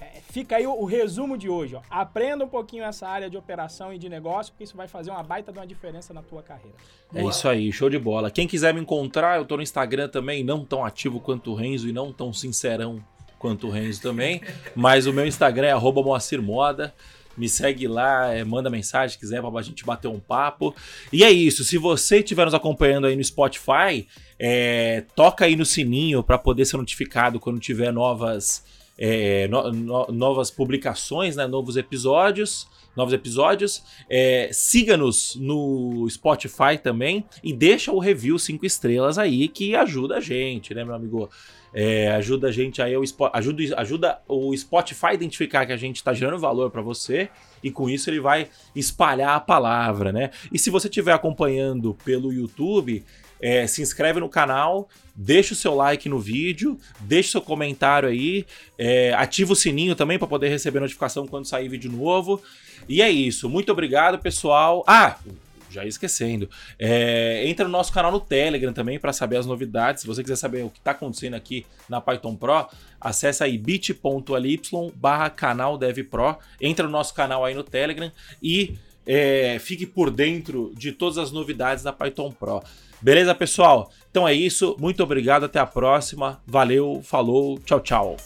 é, 0.02 0.22
fica 0.32 0.56
aí 0.56 0.66
o, 0.66 0.72
o, 0.72 0.86
resumo 0.86 1.38
de 1.38 1.50
hoje. 1.50 1.76
Ó. 1.76 1.82
Aprenda 1.90 2.46
um 2.46 2.48
pouquinho 2.48 2.84
essa 2.84 3.08
área 3.08 3.30
de 3.30 3.38
operação 3.38 3.94
e 3.94 3.98
de 3.98 4.08
negócio, 4.08 4.54
porque 4.54 4.64
isso 4.64 4.78
vai 4.78 4.88
fazer 4.88 5.12
uma 5.12 5.22
baita 5.22 5.52
de 5.52 5.60
uma 5.60 5.68
diferença 5.68 6.14
na 6.14 6.22
tua 6.22 6.42
carreira. 6.42 6.76
É 7.14 7.24
isso 7.24 7.48
aí, 7.48 7.72
show 7.72 7.90
de 7.90 8.00
bola. 8.00 8.32
Quem 8.32 8.48
quiser 8.48 8.74
me 8.74 8.80
encontrar, 8.80 9.38
eu 9.38 9.46
tô 9.46 9.58
no 9.58 9.64
Instagram 9.64 10.08
também, 10.08 10.44
não 10.44 10.64
tão 10.64 10.86
ativo 10.86 11.20
quanto 11.20 11.52
o 11.52 11.56
Renzo 11.56 11.88
e 11.90 11.92
não 11.92 12.14
tão 12.14 12.32
sincerão 12.32 13.04
quanto 13.38 13.68
o 13.68 13.70
Renzo 13.70 14.02
também. 14.02 14.42
mas 14.76 15.06
o 15.06 15.14
meu 15.14 15.26
Instagram 15.26 15.68
é 15.68 15.72
arroba 15.72 16.02
Moacir 16.02 16.42
Moda. 16.42 16.94
Me 17.38 17.48
segue 17.48 17.88
lá, 17.88 18.34
é, 18.34 18.44
manda 18.44 18.70
mensagem 18.70 19.14
se 19.14 19.18
quiser 19.18 19.42
pra 19.42 19.62
gente 19.62 19.86
bater 19.86 20.10
um 20.10 20.20
papo. 20.20 20.76
E 21.12 21.24
é 21.24 21.32
isso. 21.32 21.64
Se 21.64 21.78
você 21.78 22.18
estiver 22.18 22.44
nos 22.44 22.54
acompanhando 22.54 23.08
aí 23.08 23.16
no 23.16 23.24
Spotify, 23.24 24.06
é, 24.38 25.06
toca 25.16 25.46
aí 25.46 25.56
no 25.56 25.66
sininho 25.66 26.22
para 26.22 26.38
poder 26.38 26.66
ser 26.66 26.76
notificado 26.76 27.40
quando 27.40 27.58
tiver 27.58 27.94
novas 27.94 28.62
é, 29.02 29.48
no, 29.48 29.72
no, 29.72 30.08
novas 30.12 30.52
publicações, 30.52 31.38
né, 31.38 31.48
novos 31.48 31.78
episódios. 31.78 32.68
Novos 32.96 33.14
episódios. 33.14 33.82
É, 34.10 34.50
Siga-nos 34.52 35.36
no 35.36 36.06
Spotify 36.10 36.78
também 36.82 37.24
e 37.42 37.54
deixa 37.54 37.94
o 37.94 38.00
review 38.00 38.38
5 38.38 38.66
estrelas 38.66 39.18
aí 39.18 39.48
que 39.48 39.74
ajuda 39.74 40.18
a 40.18 40.20
gente, 40.20 40.74
né, 40.74 40.84
meu 40.84 40.94
amigo? 40.94 41.30
É, 41.72 42.10
ajuda 42.10 42.48
a 42.48 42.52
gente 42.52 42.82
aí, 42.82 42.94
ajuda, 43.32 43.64
ajuda 43.78 44.22
o 44.28 44.58
Spotify 44.58 45.06
a 45.06 45.14
identificar 45.14 45.66
que 45.68 45.72
a 45.72 45.78
gente 45.78 45.98
está 45.98 46.14
gerando 46.14 46.40
valor 46.40 46.72
para 46.72 46.82
você 46.82 47.30
e 47.64 47.70
com 47.70 47.88
isso 47.88 48.10
ele 48.10 48.20
vai 48.20 48.50
espalhar 48.76 49.36
a 49.36 49.40
palavra, 49.40 50.12
né? 50.12 50.32
E 50.52 50.58
se 50.58 50.72
você 50.72 50.88
estiver 50.88 51.14
acompanhando 51.14 51.96
pelo 52.04 52.34
YouTube, 52.34 53.06
é, 53.42 53.66
se 53.68 53.82
inscreve 53.82 54.20
no 54.20 54.30
canal, 54.30 54.90
deixa 55.16 55.54
o 55.54 55.58
seu 55.58 55.76
like 55.76 56.08
no 56.08 56.20
vídeo, 56.20 56.80
deixa 57.00 57.30
o 57.30 57.32
seu 57.34 57.42
comentário 57.42 58.10
aí, 58.10 58.46
é, 58.78 59.14
ativa 59.14 59.54
o 59.54 59.56
sininho 59.56 59.96
também 59.96 60.18
para 60.18 60.28
poder 60.28 60.50
receber 60.50 60.80
notificação 60.80 61.28
quando 61.28 61.46
sair 61.46 61.70
vídeo 61.70 61.92
novo. 61.92 62.42
E 62.88 63.02
é 63.02 63.10
isso. 63.10 63.50
Muito 63.50 63.72
obrigado, 63.72 64.20
pessoal. 64.20 64.84
Ah, 64.88 65.18
já 65.70 65.84
ia 65.84 65.90
esquecendo. 65.90 66.50
É, 66.78 67.44
entra 67.48 67.66
no 67.66 67.72
nosso 67.72 67.94
canal 67.94 68.12
no 68.12 68.20
Telegram 68.20 68.74
também 68.74 69.00
para 69.00 69.14
saber 69.14 69.38
as 69.38 69.46
novidades. 69.46 70.02
Se 70.02 70.08
você 70.08 70.24
quiser 70.24 70.36
saber 70.36 70.64
o 70.64 70.70
que 70.70 70.80
está 70.80 70.92
acontecendo 70.92 71.36
aqui 71.36 71.66
na 71.88 72.02
Python 72.02 72.36
Pro, 72.36 72.68
acessa 73.00 73.46
aí 73.46 73.58
bit.ly 73.58 74.62
barra 74.96 75.30
canal 75.30 75.78
DevPro. 75.78 76.38
Entra 76.60 76.86
no 76.86 76.92
nosso 76.92 77.14
canal 77.14 77.46
aí 77.46 77.54
no 77.54 77.64
Telegram 77.64 78.12
e 78.42 78.76
é, 79.12 79.58
fique 79.58 79.88
por 79.88 80.12
dentro 80.12 80.72
de 80.76 80.92
todas 80.92 81.18
as 81.18 81.32
novidades 81.32 81.84
da 81.84 81.92
Python 81.92 82.32
Pro. 82.32 82.62
Beleza, 83.02 83.34
pessoal? 83.34 83.92
Então 84.12 84.28
é 84.28 84.36
isso. 84.36 84.76
Muito 84.80 85.02
obrigado. 85.02 85.46
Até 85.46 85.58
a 85.58 85.66
próxima. 85.66 86.40
Valeu, 86.46 87.02
falou, 87.04 87.58
tchau, 87.66 87.80
tchau. 87.80 88.18